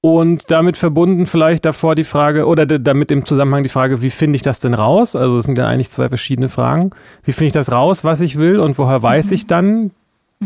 Und 0.01 0.51
damit 0.51 0.77
verbunden 0.77 1.25
vielleicht 1.25 1.65
davor 1.65 1.95
die 1.95 2.03
Frage, 2.03 2.45
oder 2.45 2.65
damit 2.65 3.11
im 3.11 3.25
Zusammenhang 3.25 3.63
die 3.63 3.69
Frage, 3.69 4.01
wie 4.01 4.11
finde 4.11 4.35
ich 4.35 4.43
das 4.43 4.59
denn 4.59 4.73
raus? 4.73 5.15
Also 5.15 5.37
es 5.37 5.45
sind 5.45 5.57
ja 5.57 5.67
eigentlich 5.67 5.89
zwei 5.89 6.07
verschiedene 6.07 6.49
Fragen. 6.49 6.91
Wie 7.23 7.31
finde 7.31 7.47
ich 7.47 7.53
das 7.53 7.71
raus, 7.71 8.03
was 8.03 8.21
ich 8.21 8.37
will 8.37 8.59
und 8.59 8.77
woher 8.77 9.01
weiß 9.01 9.27
mhm. 9.27 9.33
ich 9.33 9.47
dann, 9.47 9.75
mhm. 9.75 9.91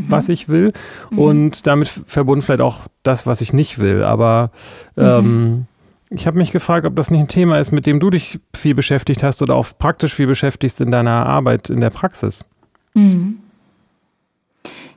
was 0.07 0.29
ich 0.29 0.47
will? 0.47 0.71
Mhm. 1.11 1.19
Und 1.19 1.67
damit 1.67 1.89
verbunden 1.89 2.41
vielleicht 2.41 2.61
auch 2.61 2.87
das, 3.03 3.27
was 3.27 3.41
ich 3.41 3.51
nicht 3.51 3.77
will. 3.77 4.03
Aber 4.03 4.51
mhm. 4.95 5.03
ähm, 5.03 5.65
ich 6.09 6.27
habe 6.27 6.37
mich 6.37 6.51
gefragt, 6.51 6.85
ob 6.85 6.95
das 6.95 7.11
nicht 7.11 7.21
ein 7.21 7.27
Thema 7.27 7.59
ist, 7.59 7.71
mit 7.71 7.85
dem 7.85 7.99
du 7.99 8.09
dich 8.09 8.39
viel 8.55 8.73
beschäftigt 8.73 9.21
hast 9.21 9.41
oder 9.41 9.55
auch 9.55 9.67
praktisch 9.77 10.13
viel 10.13 10.27
beschäftigst 10.27 10.79
in 10.79 10.91
deiner 10.91 11.25
Arbeit 11.25 11.69
in 11.69 11.81
der 11.81 11.89
Praxis. 11.89 12.45
Mhm. 12.93 13.39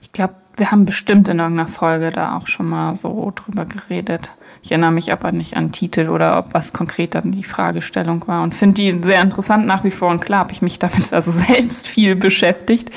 Ich 0.01 0.13
glaube, 0.13 0.35
wir 0.57 0.71
haben 0.71 0.85
bestimmt 0.85 1.29
in 1.29 1.41
irgendeiner 1.41 1.69
Folge 1.69 2.13
da 2.13 2.37
auch 2.37 2.47
schon 2.47 2.69
mal 2.69 2.95
so 2.95 3.33
drüber 3.35 3.65
geredet. 3.65 4.33
Ich 4.65 4.73
erinnere 4.73 4.93
mich 4.93 5.13
aber 5.13 5.31
nicht 5.31 5.59
an 5.59 5.73
Titel 5.73 6.09
oder 6.09 6.39
ob 6.39 6.55
was 6.55 6.73
konkret 6.73 7.15
dann 7.15 7.33
die 7.33 7.45
Fragestellung 7.45 8.27
war 8.27 8.43
und 8.43 8.55
finde 8.55 8.77
die 8.77 8.99
sehr 9.03 9.21
interessant 9.21 9.67
nach 9.67 9.85
wie 9.85 9.91
vor. 9.91 10.09
Und 10.11 10.23
klar 10.23 10.41
habe 10.41 10.53
ich 10.53 10.63
mich 10.63 10.79
damit 10.79 11.13
also 11.13 11.31
selbst 11.31 11.87
viel 11.87 12.17
beschäftigt 12.17 12.91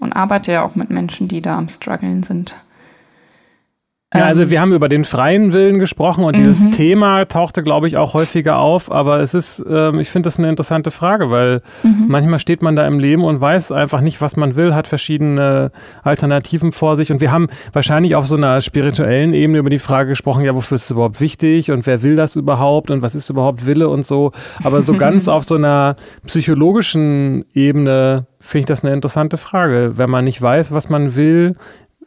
und 0.00 0.12
arbeite 0.12 0.50
ja 0.50 0.64
auch 0.64 0.74
mit 0.74 0.90
Menschen, 0.90 1.28
die 1.28 1.40
da 1.40 1.56
am 1.56 1.68
Struggeln 1.68 2.24
sind. 2.24 2.56
Ja, 4.14 4.24
also 4.24 4.42
ähm. 4.42 4.50
wir 4.50 4.60
haben 4.62 4.72
über 4.72 4.88
den 4.88 5.04
freien 5.04 5.52
Willen 5.52 5.78
gesprochen 5.78 6.24
und 6.24 6.34
mhm. 6.34 6.40
dieses 6.40 6.70
Thema 6.70 7.26
tauchte, 7.26 7.62
glaube 7.62 7.88
ich, 7.88 7.98
auch 7.98 8.14
häufiger 8.14 8.58
auf. 8.58 8.90
Aber 8.90 9.20
es 9.20 9.34
ist, 9.34 9.62
ähm, 9.68 10.00
ich 10.00 10.08
finde 10.08 10.28
das 10.28 10.38
eine 10.38 10.48
interessante 10.48 10.90
Frage, 10.90 11.30
weil 11.30 11.60
mhm. 11.82 12.06
manchmal 12.08 12.38
steht 12.38 12.62
man 12.62 12.74
da 12.74 12.86
im 12.86 12.98
Leben 12.98 13.22
und 13.22 13.40
weiß 13.40 13.70
einfach 13.70 14.00
nicht, 14.00 14.22
was 14.22 14.36
man 14.36 14.56
will, 14.56 14.74
hat 14.74 14.86
verschiedene 14.86 15.72
Alternativen 16.04 16.72
vor 16.72 16.96
sich. 16.96 17.12
Und 17.12 17.20
wir 17.20 17.30
haben 17.30 17.48
wahrscheinlich 17.74 18.14
auf 18.14 18.26
so 18.26 18.36
einer 18.36 18.62
spirituellen 18.62 19.34
Ebene 19.34 19.58
über 19.58 19.70
die 19.70 19.78
Frage 19.78 20.10
gesprochen, 20.10 20.42
ja, 20.42 20.54
wofür 20.54 20.76
ist 20.76 20.84
es 20.84 20.90
überhaupt 20.90 21.20
wichtig 21.20 21.70
und 21.70 21.86
wer 21.86 22.02
will 22.02 22.16
das 22.16 22.34
überhaupt 22.34 22.90
und 22.90 23.02
was 23.02 23.14
ist 23.14 23.28
überhaupt 23.28 23.66
Wille 23.66 23.90
und 23.90 24.06
so. 24.06 24.32
Aber 24.64 24.80
so 24.80 24.94
ganz 24.94 25.28
auf 25.28 25.44
so 25.44 25.56
einer 25.56 25.96
psychologischen 26.26 27.44
Ebene 27.52 28.24
finde 28.40 28.60
ich 28.60 28.66
das 28.66 28.84
eine 28.84 28.94
interessante 28.94 29.36
Frage. 29.36 29.92
Wenn 29.96 30.08
man 30.08 30.24
nicht 30.24 30.40
weiß, 30.40 30.72
was 30.72 30.88
man 30.88 31.14
will, 31.14 31.56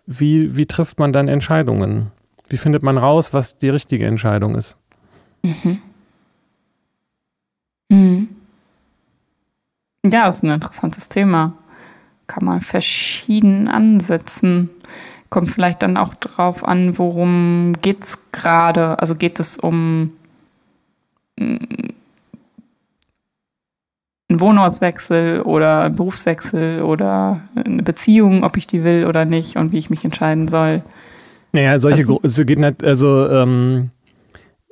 wie, 0.05 0.55
wie 0.55 0.65
trifft 0.65 1.00
man 1.00 1.13
dann 1.13 1.27
Entscheidungen? 1.27 2.12
Wie 2.48 2.58
findet 2.58 2.84
man 2.84 2.98
raus, 2.98 3.34
was 3.34 3.58
die 3.58 3.70
richtige 3.70 4.05
Entscheidung 4.05 4.55
ist? 4.55 4.75
Mhm. 5.43 5.81
Mhm. 7.89 8.29
Ja, 10.05 10.25
das 10.25 10.38
ist 10.38 10.43
ein 10.43 10.51
interessantes 10.51 11.10
Thema. 11.10 11.53
Kann 12.27 12.46
man 12.46 12.62
verschieden 12.62 13.67
ansetzen. 13.67 14.70
Kommt 15.29 15.51
vielleicht 15.51 15.84
dann 15.84 15.98
auch 15.98 16.13
drauf 16.15 16.65
an, 16.65 16.98
worum 16.98 17.74
es 17.86 18.20
gerade. 18.31 19.00
Also 19.00 19.15
geht 19.15 19.39
es 19.39 19.58
um 19.58 20.13
einen 24.32 24.40
Wohnortswechsel 24.40 25.42
oder 25.42 25.90
Berufswechsel 25.90 26.82
oder 26.82 27.42
eine 27.56 27.84
Beziehung, 27.84 28.44
ob 28.44 28.58
ich 28.58 28.66
die 28.66 28.84
will 28.84 29.06
oder 29.06 29.26
nicht 29.26 29.58
und 29.58 29.72
wie 29.72 29.78
ich 29.78 29.90
mich 29.90 30.04
entscheiden 30.06 30.48
soll. 30.48 30.82
Naja, 31.52 31.78
solche, 31.80 32.00
also, 32.00 32.22
es 32.24 32.46
geht 32.46 32.84
also 32.84 33.28
ähm, 33.30 33.92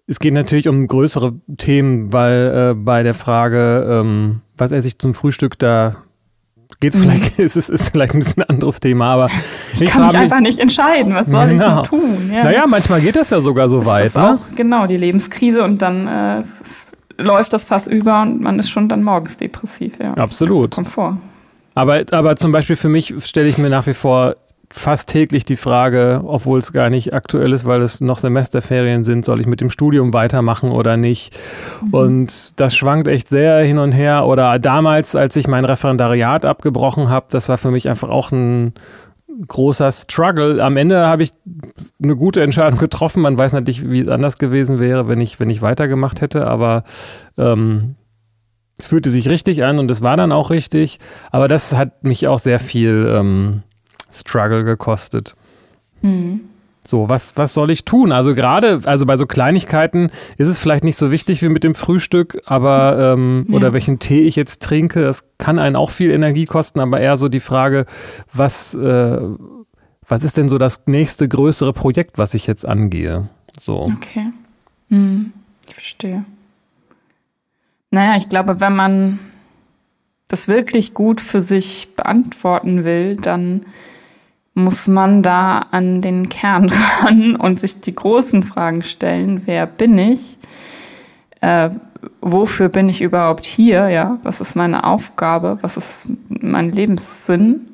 es 0.08 0.20
geht 0.20 0.34
natürlich 0.34 0.68
um 0.68 0.88
größere 0.88 1.34
Themen, 1.58 2.12
weil 2.12 2.72
äh, 2.72 2.74
bei 2.74 3.04
der 3.04 3.14
Frage, 3.14 4.00
ähm, 4.02 4.42
was 4.58 4.72
esse 4.72 4.88
ich 4.88 4.98
zum 4.98 5.14
Frühstück, 5.14 5.60
da 5.60 5.98
geht's 6.80 6.98
mhm. 6.98 7.04
vielleicht, 7.04 7.40
ist 7.40 7.58
es 7.58 7.70
ist 7.70 7.90
vielleicht 7.90 8.14
ein 8.14 8.20
bisschen 8.20 8.44
ein 8.44 8.50
anderes 8.50 8.80
Thema, 8.80 9.14
aber 9.14 9.28
ich, 9.74 9.82
ich 9.82 9.90
kann 9.90 10.06
mich 10.06 10.18
einfach 10.18 10.40
nicht 10.40 10.60
entscheiden, 10.60 11.14
was 11.14 11.28
soll 11.28 11.50
genau. 11.50 11.84
ich 11.84 11.90
tun? 11.90 12.32
Ja. 12.34 12.46
Naja, 12.46 12.66
manchmal 12.66 13.02
geht 13.02 13.18
das 13.18 13.30
ja 13.30 13.42
sogar 13.42 13.68
so 13.68 13.86
weit. 13.86 14.06
Das 14.06 14.16
ne? 14.16 14.34
auch, 14.36 14.56
genau, 14.56 14.88
die 14.88 14.98
Lebenskrise 14.98 15.64
und 15.64 15.82
dann 15.82 16.08
äh, 16.08 16.44
läuft 17.20 17.54
das 17.54 17.66
Fass 17.66 17.88
über 17.88 18.22
und 18.22 18.42
man 18.42 18.60
ist 18.60 18.70
schon 18.70 18.88
dann 18.88 19.04
morgens 19.04 19.38
depressiv. 19.38 20.00
Ja. 20.02 20.14
Absolut. 20.14 20.72
Kommt 20.72 20.88
vor. 20.88 21.18
Aber, 21.76 22.04
aber 22.12 22.36
zum 22.36 22.52
Beispiel 22.52 22.76
für 22.76 22.90
mich 22.90 23.14
stelle 23.26 23.48
ich 23.48 23.58
mir 23.58 23.70
nach 23.70 23.88
wie 23.88 23.94
vor 23.94 24.36
fast 24.72 25.10
täglich 25.10 25.46
die 25.46 25.56
Frage, 25.56 26.22
obwohl 26.26 26.60
es 26.60 26.72
gar 26.74 26.90
nicht 26.90 27.14
aktuell 27.14 27.54
ist, 27.54 27.66
weil 27.66 27.82
es 27.82 28.02
noch 28.02 28.20
Semesterferien 28.20 29.04
sind, 29.04 29.26
soll 29.26 29.42
ich 29.42 29.48
mit 29.48 29.62
dem 29.62 29.72
Studium 29.72 30.14
weitermachen 30.14 30.72
oder 30.72 30.96
nicht? 30.96 31.36
Mhm. 31.82 31.94
Und 31.94 32.60
das 32.60 32.76
schwankt 32.76 33.08
echt 33.08 33.30
sehr 33.30 33.60
hin 33.64 33.80
und 33.80 33.92
her. 33.92 34.28
Oder 34.28 34.60
damals, 34.60 35.16
als 35.16 35.36
ich 35.36 35.48
mein 35.48 35.66
Referendariat 35.66 36.46
abgebrochen 36.46 37.10
habe, 37.10 37.28
das 37.30 37.50
war 37.50 37.58
für 37.58 37.72
mich 37.72 37.90
einfach 37.90 38.10
auch 38.10 38.32
ein 38.32 38.74
großer 39.48 39.92
Struggle. 39.92 40.64
Am 40.64 40.78
Ende 40.78 41.08
habe 41.08 41.24
ich 41.24 41.32
eine 42.02 42.16
gute 42.16 42.42
Entscheidung 42.42 42.80
getroffen. 42.80 43.22
Man 43.22 43.38
weiß 43.38 43.54
natürlich, 43.54 43.90
wie 43.90 44.02
es 44.02 44.08
anders 44.08 44.38
gewesen 44.38 44.80
wäre, 44.80 45.08
wenn 45.08 45.22
ich, 45.22 45.40
wenn 45.40 45.50
ich 45.50 45.62
weitergemacht 45.62 46.22
hätte, 46.22 46.48
aber 46.48 46.84
ähm, 47.38 47.96
es 48.78 48.88
fühlte 48.88 49.10
sich 49.10 49.30
richtig 49.30 49.64
an 49.64 49.80
und 49.80 49.92
es 49.92 50.02
war 50.02 50.18
dann 50.18 50.32
auch 50.32 50.50
richtig. 50.50 51.00
Aber 51.32 51.48
das 51.48 51.76
hat 51.76 52.04
mich 52.04 52.28
auch 52.28 52.40
sehr 52.40 52.60
viel 52.60 53.14
ähm, 53.16 53.64
Struggle 54.12 54.64
gekostet. 54.64 55.36
Mhm. 56.02 56.49
So, 56.90 57.08
was, 57.08 57.38
was 57.38 57.54
soll 57.54 57.70
ich 57.70 57.86
tun? 57.86 58.12
Also 58.12 58.34
gerade, 58.34 58.82
also 58.86 59.06
bei 59.06 59.16
so 59.16 59.28
Kleinigkeiten 59.28 60.10
ist 60.40 60.48
es 60.48 60.58
vielleicht 60.58 60.84
nicht 60.84 60.98
so 60.98 61.12
wichtig 61.12 61.44
wie 61.44 61.50
mit 61.50 61.64
dem 61.64 61.76
Frühstück, 61.76 62.42
aber 62.46 63.14
ähm, 63.14 63.46
ja. 63.48 63.56
oder 63.56 63.74
welchen 63.74 64.00
Tee 64.00 64.22
ich 64.22 64.36
jetzt 64.36 64.64
trinke, 64.64 65.04
das 65.04 65.26
kann 65.38 65.60
einen 65.60 65.76
auch 65.76 65.92
viel 65.92 66.10
Energie 66.10 66.46
kosten, 66.46 66.80
aber 66.80 67.00
eher 67.00 67.16
so 67.16 67.28
die 67.28 67.42
Frage, 67.42 67.86
was, 68.34 68.74
äh, 68.74 69.20
was 70.08 70.24
ist 70.24 70.38
denn 70.38 70.50
so 70.50 70.58
das 70.58 70.88
nächste 70.88 71.28
größere 71.28 71.74
Projekt, 71.74 72.18
was 72.18 72.34
ich 72.34 72.48
jetzt 72.48 72.66
angehe? 72.66 73.30
So. 73.60 73.82
Okay. 73.96 74.32
Hm, 74.90 75.32
ich 75.68 75.76
verstehe. 75.76 76.26
Naja, 77.92 78.16
ich 78.18 78.30
glaube, 78.30 78.60
wenn 78.62 78.76
man 78.76 79.20
das 80.28 80.48
wirklich 80.48 80.96
gut 80.96 81.22
für 81.22 81.44
sich 81.44 81.90
beantworten 81.96 82.84
will, 82.84 83.16
dann 83.16 83.68
muss 84.54 84.88
man 84.88 85.24
da 85.24 85.60
an 85.72 86.02
den 86.02 86.30
Kern 86.30 86.72
ran 87.02 87.36
und 87.36 87.60
sich 87.60 87.82
die 87.82 87.96
großen 87.96 88.44
Fragen 88.44 88.84
stellen. 88.84 89.44
Wer 89.46 89.68
bin 89.68 89.98
ich? 89.98 90.38
Äh, 91.42 91.72
wofür 92.22 92.70
bin 92.70 92.90
ich 92.90 93.02
überhaupt 93.02 93.46
hier? 93.46 93.90
Ja, 93.90 94.20
was 94.24 94.42
ist 94.42 94.56
meine 94.56 94.84
Aufgabe? 94.84 95.58
Was 95.62 95.78
ist 95.78 96.08
mein 96.28 96.72
Lebenssinn? 96.72 97.68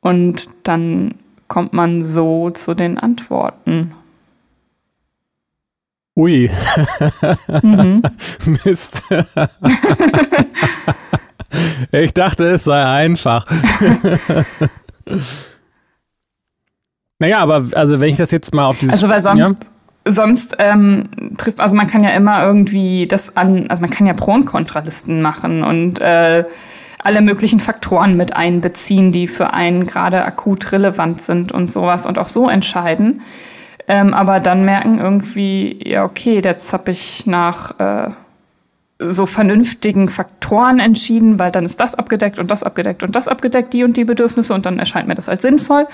Und 0.00 0.48
dann 0.62 1.14
kommt 1.48 1.72
man 1.72 2.04
so 2.04 2.50
zu 2.50 2.74
den 2.74 2.98
Antworten. 2.98 3.92
Ui. 6.16 6.50
Mhm. 7.62 8.02
Mist. 8.64 9.02
ich 11.92 12.14
dachte, 12.14 12.52
es 12.52 12.64
sei 12.64 12.84
einfach. 12.84 13.46
Naja, 17.18 17.38
aber 17.38 17.66
also 17.72 18.00
wenn 18.00 18.10
ich 18.10 18.16
das 18.16 18.30
jetzt 18.30 18.54
mal 18.54 18.66
auf 18.66 18.78
dieses. 18.78 18.92
Also 18.92 19.08
weil 19.08 19.20
sonst, 19.20 19.38
ja? 19.38 19.54
sonst 20.04 20.56
ähm, 20.58 21.04
trifft, 21.38 21.60
also 21.60 21.76
man 21.76 21.86
kann 21.86 22.04
ja 22.04 22.10
immer 22.10 22.44
irgendwie 22.44 23.06
das 23.06 23.36
an, 23.36 23.66
also 23.68 23.80
man 23.80 23.90
kann 23.90 24.06
ja 24.06 24.12
Pro- 24.12 24.34
und 24.34 24.44
Kontralisten 24.44 25.22
machen 25.22 25.62
und 25.62 26.00
äh, 26.00 26.44
alle 27.02 27.20
möglichen 27.20 27.60
Faktoren 27.60 28.16
mit 28.16 28.36
einbeziehen, 28.36 29.12
die 29.12 29.28
für 29.28 29.54
einen 29.54 29.86
gerade 29.86 30.24
akut 30.24 30.72
relevant 30.72 31.22
sind 31.22 31.52
und 31.52 31.70
sowas 31.70 32.04
und 32.04 32.18
auch 32.18 32.28
so 32.28 32.48
entscheiden. 32.48 33.22
Ähm, 33.88 34.12
aber 34.12 34.40
dann 34.40 34.64
merken 34.64 34.98
irgendwie, 34.98 35.78
ja, 35.88 36.04
okay, 36.04 36.40
jetzt 36.42 36.72
habe 36.72 36.90
ich 36.90 37.24
nach 37.26 37.78
äh, 37.78 38.10
so 38.98 39.26
vernünftigen 39.26 40.08
Faktoren 40.08 40.80
entschieden, 40.80 41.38
weil 41.38 41.52
dann 41.52 41.64
ist 41.64 41.80
das 41.80 41.94
abgedeckt 41.94 42.38
und 42.38 42.50
das 42.50 42.62
abgedeckt 42.62 43.02
und 43.02 43.14
das 43.14 43.28
abgedeckt, 43.28 43.72
die 43.72 43.84
und 43.84 43.96
die 43.96 44.04
Bedürfnisse 44.04 44.52
und 44.54 44.66
dann 44.66 44.78
erscheint 44.78 45.06
mir 45.06 45.14
das 45.14 45.28
als 45.28 45.42
sinnvoll. 45.42 45.86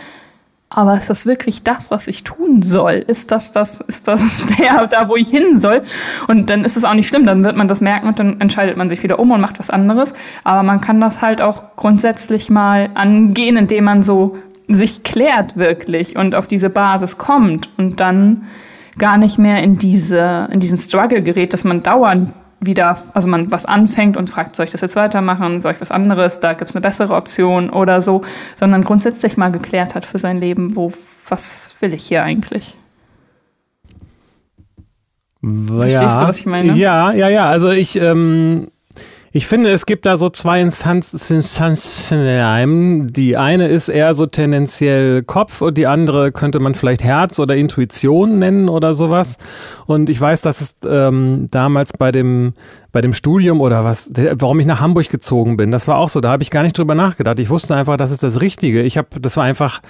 Aber 0.75 0.97
ist 0.97 1.11
das 1.11 1.27
wirklich 1.27 1.63
das, 1.63 1.91
was 1.91 2.07
ich 2.07 2.25
tun 2.25 2.63
soll? 2.63 3.05
Ist 3.07 3.31
das 3.31 3.53
das, 3.53 3.81
ist 3.87 4.09
das 4.09 4.47
der, 4.59 4.87
da 4.87 5.09
wo 5.09 5.17
ich 5.17 5.29
hin 5.29 5.59
soll? 5.59 5.83
Und 6.29 6.49
dann 6.49 6.65
ist 6.65 6.79
es 6.79 6.85
auch 6.85 6.95
nicht 6.95 7.09
schlimm, 7.09 7.27
dann 7.27 7.45
wird 7.45 7.57
man 7.57 7.69
das 7.69 7.83
merken 7.83 8.09
und 8.09 8.19
dann 8.19 8.41
entscheidet 8.41 8.77
man 8.79 8.89
sich 8.89 9.03
wieder 9.03 9.19
um 9.19 9.31
und 9.31 9.41
macht 9.41 9.59
was 9.59 9.69
anderes. 9.69 10.15
Aber 10.45 10.63
man 10.63 10.81
kann 10.81 11.01
das 11.01 11.21
halt 11.21 11.43
auch 11.43 11.77
grundsätzlich 11.77 12.49
mal 12.49 12.89
angehen, 12.95 13.57
indem 13.57 13.85
man 13.85 14.03
so 14.03 14.37
sich 14.67 15.03
klärt 15.03 15.59
wirklich 15.59 16.17
und 16.17 16.35
auf 16.35 16.49
diese 16.49 16.71
Basis 16.71 17.19
kommt 17.19 17.69
und 17.77 18.01
dann 18.01 18.45
gar 18.99 19.19
nicht 19.19 19.39
mehr 19.39 19.63
in 19.63 19.77
diese, 19.77 20.49
in 20.53 20.61
diesen 20.61 20.79
Struggle 20.79 21.23
gerät, 21.23 21.53
dass 21.53 21.65
man 21.65 21.83
dauernd 21.83 22.33
wieder, 22.65 22.97
also 23.15 23.29
man 23.29 23.51
was 23.51 23.67
anfängt 23.67 24.17
und 24.17 24.31
fragt, 24.31 24.57
soll 24.57 24.65
ich 24.65 24.73
das 24.73 24.81
jetzt 24.81 24.97
weitermachen, 24.97 25.61
soll 25.61 25.73
ich 25.73 25.81
was 25.81 25.91
anderes, 25.91 26.41
da 26.41 26.53
gibt 26.53 26.71
es 26.71 26.77
eine 26.77 26.83
bessere 26.83 27.15
Option 27.15 27.71
oder 27.71 28.03
so, 28.03 28.23
sondern 28.57 28.85
grundsätzlich 28.85 29.37
mal 29.37 29.51
geklärt 29.51 29.95
hat 29.95 30.07
für 30.07 30.19
sein 30.19 30.39
Leben, 30.39 30.77
wo, 30.77 30.93
was 31.29 31.75
will 31.81 31.93
ich 31.93 32.05
hier 32.05 32.23
eigentlich? 32.23 32.77
Verstehst 35.43 36.21
du, 36.21 36.25
was 36.27 36.39
ich 36.39 36.47
meine? 36.47 36.73
Ja, 36.75 37.13
ja, 37.13 37.29
ja. 37.29 37.47
Also 37.47 37.71
ich, 37.71 37.97
ähm, 37.97 38.69
ich 39.35 39.47
finde, 39.47 39.71
es 39.71 39.87
gibt 39.87 40.05
da 40.05 40.19
so 40.19 40.29
zwei 40.29 40.61
Instanzen. 40.61 41.41
Die 43.13 43.37
eine 43.39 43.69
ist 43.69 43.89
eher 43.89 44.13
so 44.13 44.27
tendenziell 44.27 45.23
Kopf 45.23 45.63
und 45.63 45.79
die 45.79 45.87
andere 45.87 46.33
könnte 46.33 46.61
man 46.61 46.75
vielleicht 46.75 47.03
Herz 47.03 47.39
oder 47.39 47.57
Intuition 47.57 48.39
nennen 48.39 48.69
oder 48.69 48.93
sowas. 48.93 49.39
Und 49.87 50.11
ich 50.11 50.21
weiß, 50.21 50.43
dass 50.43 50.61
es 50.61 50.77
ähm, 50.87 51.49
damals 51.51 51.95
bei 51.95 52.13
dem, 52.13 52.53
bei 52.93 53.01
dem 53.01 53.15
Studium 53.15 53.63
oder 53.63 53.85
was, 53.85 54.11
der, 54.11 54.39
warum 54.39 54.61
ich 54.61 54.67
nach 54.67 54.81
Hamburg 54.81 55.09
gezogen 55.09 55.57
bin, 55.57 55.71
das 55.71 55.89
war 55.89 55.97
auch 55.97 56.11
so. 56.11 56.21
Da 56.21 56.31
habe 56.31 56.43
ich 56.43 56.51
gar 56.51 56.63
nicht 56.63 56.77
drüber 56.77 56.95
nachgedacht. 56.95 57.39
Ich 57.39 57.49
wusste 57.49 57.75
einfach, 57.75 57.97
das 57.97 58.11
ist 58.11 58.23
das 58.23 58.43
Richtige. 58.43 58.83
Ich 58.83 58.99
habe, 58.99 59.09
das 59.19 59.39
war 59.39 59.45
einfach 59.45 59.81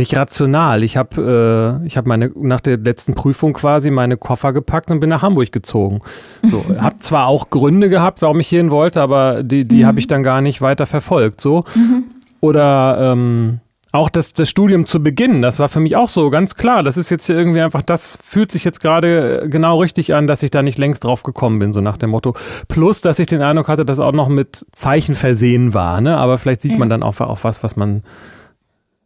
nicht 0.00 0.16
rational. 0.16 0.82
Ich 0.82 0.96
habe 0.96 1.78
äh, 1.82 1.86
ich 1.86 1.96
hab 1.96 2.06
meine 2.06 2.32
nach 2.34 2.60
der 2.60 2.78
letzten 2.78 3.14
Prüfung 3.14 3.52
quasi 3.52 3.90
meine 3.90 4.16
Koffer 4.16 4.52
gepackt 4.52 4.90
und 4.90 4.98
bin 4.98 5.10
nach 5.10 5.22
Hamburg 5.22 5.52
gezogen. 5.52 6.00
So, 6.42 6.64
habe 6.80 6.98
zwar 6.98 7.26
auch 7.26 7.50
Gründe 7.50 7.88
gehabt, 7.88 8.22
warum 8.22 8.40
ich 8.40 8.48
hierhin 8.48 8.70
wollte, 8.70 9.00
aber 9.00 9.42
die 9.42 9.64
die 9.64 9.82
mhm. 9.82 9.86
habe 9.86 9.98
ich 10.00 10.06
dann 10.06 10.22
gar 10.22 10.40
nicht 10.40 10.62
weiter 10.62 10.86
verfolgt. 10.86 11.40
So 11.40 11.64
mhm. 11.74 12.04
oder 12.40 13.12
ähm, 13.12 13.60
auch 13.92 14.08
das, 14.08 14.32
das 14.32 14.48
Studium 14.48 14.86
zu 14.86 15.02
Beginn, 15.02 15.42
das 15.42 15.58
war 15.58 15.68
für 15.68 15.80
mich 15.80 15.96
auch 15.96 16.08
so 16.08 16.30
ganz 16.30 16.54
klar. 16.54 16.82
Das 16.84 16.96
ist 16.96 17.10
jetzt 17.10 17.26
hier 17.26 17.36
irgendwie 17.36 17.60
einfach, 17.60 17.82
das 17.82 18.18
fühlt 18.22 18.52
sich 18.52 18.62
jetzt 18.62 18.80
gerade 18.80 19.48
genau 19.48 19.80
richtig 19.80 20.14
an, 20.14 20.28
dass 20.28 20.44
ich 20.44 20.50
da 20.50 20.62
nicht 20.62 20.78
längst 20.78 21.02
drauf 21.02 21.24
gekommen 21.24 21.58
bin, 21.58 21.72
so 21.72 21.80
nach 21.80 21.96
dem 21.96 22.10
Motto. 22.10 22.34
Plus, 22.68 23.00
dass 23.00 23.18
ich 23.18 23.26
den 23.26 23.42
Eindruck 23.42 23.66
hatte, 23.66 23.84
dass 23.84 23.98
auch 23.98 24.12
noch 24.12 24.28
mit 24.28 24.64
Zeichen 24.72 25.16
versehen 25.16 25.74
war. 25.74 26.00
Ne? 26.00 26.16
Aber 26.16 26.38
vielleicht 26.38 26.60
sieht 26.60 26.78
man 26.78 26.88
dann 26.88 27.02
auch, 27.02 27.18
auch 27.20 27.42
was, 27.42 27.64
was 27.64 27.74
man 27.74 28.02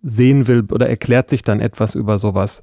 sehen 0.04 0.46
will 0.46 0.64
oder 0.70 0.88
erklärt 0.88 1.30
sich 1.30 1.42
dann 1.42 1.60
etwas 1.60 1.94
über 1.94 2.18
sowas. 2.18 2.62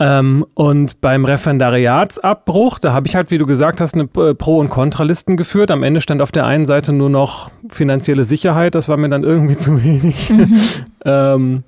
Ähm, 0.00 0.46
und 0.54 1.00
beim 1.00 1.24
Referendariatsabbruch, 1.24 2.78
da 2.78 2.92
habe 2.92 3.08
ich 3.08 3.16
halt, 3.16 3.32
wie 3.32 3.38
du 3.38 3.46
gesagt 3.46 3.80
hast, 3.80 3.94
eine 3.94 4.06
Pro- 4.06 4.58
und 4.58 4.70
Kontralisten 4.70 5.36
geführt. 5.36 5.72
Am 5.72 5.82
Ende 5.82 6.00
stand 6.00 6.22
auf 6.22 6.30
der 6.30 6.46
einen 6.46 6.66
Seite 6.66 6.92
nur 6.92 7.10
noch 7.10 7.50
finanzielle 7.68 8.22
Sicherheit, 8.22 8.76
das 8.76 8.88
war 8.88 8.96
mir 8.96 9.08
dann 9.08 9.24
irgendwie 9.24 9.56
zu 9.58 9.82
wenig. 9.82 10.30
Mhm. 10.30 10.60
ähm, 11.04 11.64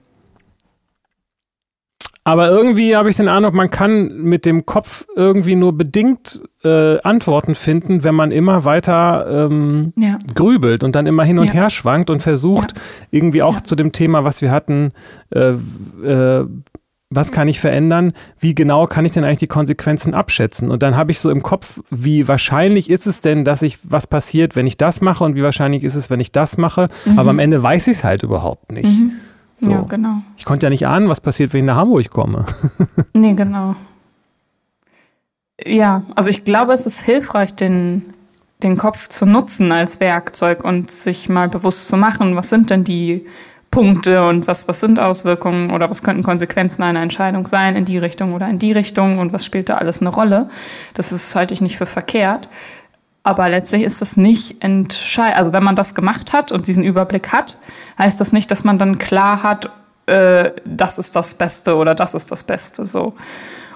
aber 2.23 2.51
irgendwie 2.51 2.97
habe 2.97 3.09
ich 3.09 3.17
den 3.17 3.29
Eindruck, 3.29 3.55
man 3.55 3.71
kann 3.71 4.23
mit 4.23 4.45
dem 4.45 4.67
Kopf 4.67 5.07
irgendwie 5.17 5.57
nur 5.57 5.77
bedingt 5.77 6.43
äh, 6.65 7.01
Antworten 7.01 7.55
finden, 7.55 8.05
wenn 8.05 8.15
man 8.15 8.31
immer 8.31 8.65
weiter 8.65 9.47
ähm, 9.49 9.95
ja. 9.97 10.19
grübelt 10.35 10.85
und 10.85 10.95
dann 10.95 11.07
immer 11.07 11.25
hin 11.25 11.39
und 11.39 11.47
ja. 11.47 11.53
her 11.53 11.71
schwankt 11.71 12.11
und 12.11 12.23
versucht, 12.23 12.73
ja. 12.77 12.83
irgendwie 13.11 13.43
auch 13.43 13.61
zu 13.63 13.75
dem 13.75 13.93
Thema, 13.93 14.23
was 14.25 14.43
wir 14.43 14.51
hatten, 14.51 14.93
äh, 15.31 15.55
äh, 16.05 16.47
was 17.13 17.33
kann 17.33 17.49
ich 17.49 17.59
verändern? 17.59 18.13
Wie 18.39 18.55
genau 18.55 18.87
kann 18.87 19.05
ich 19.05 19.13
denn 19.13 19.25
eigentlich 19.25 19.39
die 19.39 19.49
Konsequenzen 19.49 20.15
abschätzen? 20.15 20.71
Und 20.71 20.83
dann 20.83 20.97
habe 20.97 21.11
ich 21.11 21.19
so 21.19 21.31
im 21.31 21.43
Kopf, 21.43 21.81
wie 21.91 22.29
wahrscheinlich 22.29 22.89
ist 22.89 23.07
es 23.07 23.21
denn, 23.21 23.45
dass 23.45 23.63
ich 23.63 23.79
was 23.83 24.07
passiert, 24.07 24.55
wenn 24.55 24.67
ich 24.67 24.77
das 24.77 25.01
mache 25.01 25.25
und 25.25 25.35
wie 25.35 25.43
wahrscheinlich 25.43 25.83
ist 25.83 25.97
es, 25.97 26.09
wenn 26.09 26.21
ich 26.21 26.31
das 26.31 26.57
mache? 26.57 26.89
Mhm. 27.07 27.19
Aber 27.19 27.31
am 27.31 27.41
Ende 27.41 27.61
weiß 27.61 27.89
ich 27.89 27.97
es 27.97 28.05
halt 28.05 28.23
überhaupt 28.23 28.71
nicht. 28.71 28.89
Mhm. 28.89 29.13
So. 29.61 29.71
Ja, 29.71 29.83
genau. 29.83 30.23
Ich 30.37 30.45
konnte 30.45 30.67
ja 30.67 30.71
nicht 30.71 30.87
ahnen, 30.87 31.09
was 31.09 31.21
passiert, 31.21 31.53
wenn 31.53 31.61
ich 31.61 31.67
nach 31.67 31.77
Hamburg 31.77 32.11
komme. 32.11 32.47
nee, 33.15 33.35
genau. 33.35 33.77
Ja, 35.65 36.03
also 36.15 36.31
ich 36.31 36.45
glaube, 36.45 36.73
es 36.73 36.87
ist 36.87 37.03
hilfreich, 37.03 37.55
den 37.55 38.15
den 38.63 38.77
Kopf 38.77 39.09
zu 39.09 39.27
nutzen 39.27 39.73
als 39.73 40.01
Werkzeug 40.01 40.65
und 40.65 40.91
sich 40.91 41.29
mal 41.29 41.49
bewusst 41.49 41.89
zu 41.89 41.97
machen, 41.97 42.37
was 42.37 42.51
sind 42.51 42.71
denn 42.71 42.85
die 42.85 43.27
Punkte 43.71 44.27
und 44.27 44.47
was, 44.49 44.67
was 44.67 44.81
sind 44.81 44.99
Auswirkungen 44.99 45.71
oder 45.71 45.89
was 45.91 46.03
könnten 46.03 46.25
Konsequenzen 46.25 46.83
einer 46.83 47.03
Entscheidung 47.03 47.47
sein 47.47 47.77
in 47.77 47.85
die 47.85 47.99
Richtung 47.99 48.35
oder 48.35 48.49
in 48.49 48.59
die 48.59 48.73
Richtung 48.73 49.19
und 49.19 49.33
was 49.33 49.45
spielt 49.45 49.69
da 49.69 49.77
alles 49.77 50.01
eine 50.01 50.11
Rolle. 50.11 50.49
Das 50.95 51.13
ist, 51.13 51.35
halte 51.37 51.55
ich 51.55 51.61
nicht 51.61 51.77
für 51.77 51.87
verkehrt. 51.87 52.49
Aber 53.23 53.49
letztlich 53.49 53.83
ist 53.83 54.01
das 54.01 54.17
nicht 54.17 54.63
entscheidend. 54.65 55.37
Also 55.39 55.53
wenn 55.53 55.63
man 55.63 55.77
das 55.77 55.95
gemacht 55.95 56.33
hat 56.33 56.53
und 56.53 56.67
diesen 56.67 56.85
Überblick 56.85 57.33
hat, 57.33 57.59
heißt 57.99 58.21
das 58.21 58.33
nicht, 58.33 58.51
dass 58.51 58.65
man 58.65 58.79
dann 58.79 58.99
klar 58.99 59.43
hat, 59.43 59.71
äh, 60.07 60.53
das 60.65 60.99
ist 60.99 61.17
das 61.17 61.35
Beste 61.35 61.77
oder 61.77 61.95
das 61.95 62.15
ist 62.15 62.31
das 62.31 62.45
Beste. 62.45 62.87
So. 62.87 63.15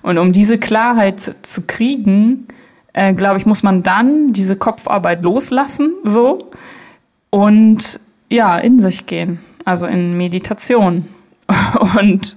Und 0.03 0.19
um 0.19 0.33
diese 0.33 0.59
Klarheit 0.59 1.37
zu 1.43 1.63
kriegen, 1.63 2.49
äh, 2.95 3.13
glaube 3.13 3.39
ich, 3.39 3.47
muss 3.47 3.63
man 3.63 3.83
dann 3.83 4.33
diese 4.33 4.57
Kopfarbeit 4.57 5.23
loslassen, 5.23 5.93
so 6.05 6.51
und 7.31 8.01
ja, 8.31 8.57
in 8.59 8.81
sich 8.81 9.07
gehen, 9.07 9.41
also 9.65 9.87
in 9.87 10.17
Meditation 10.17 11.09
und 11.99 12.37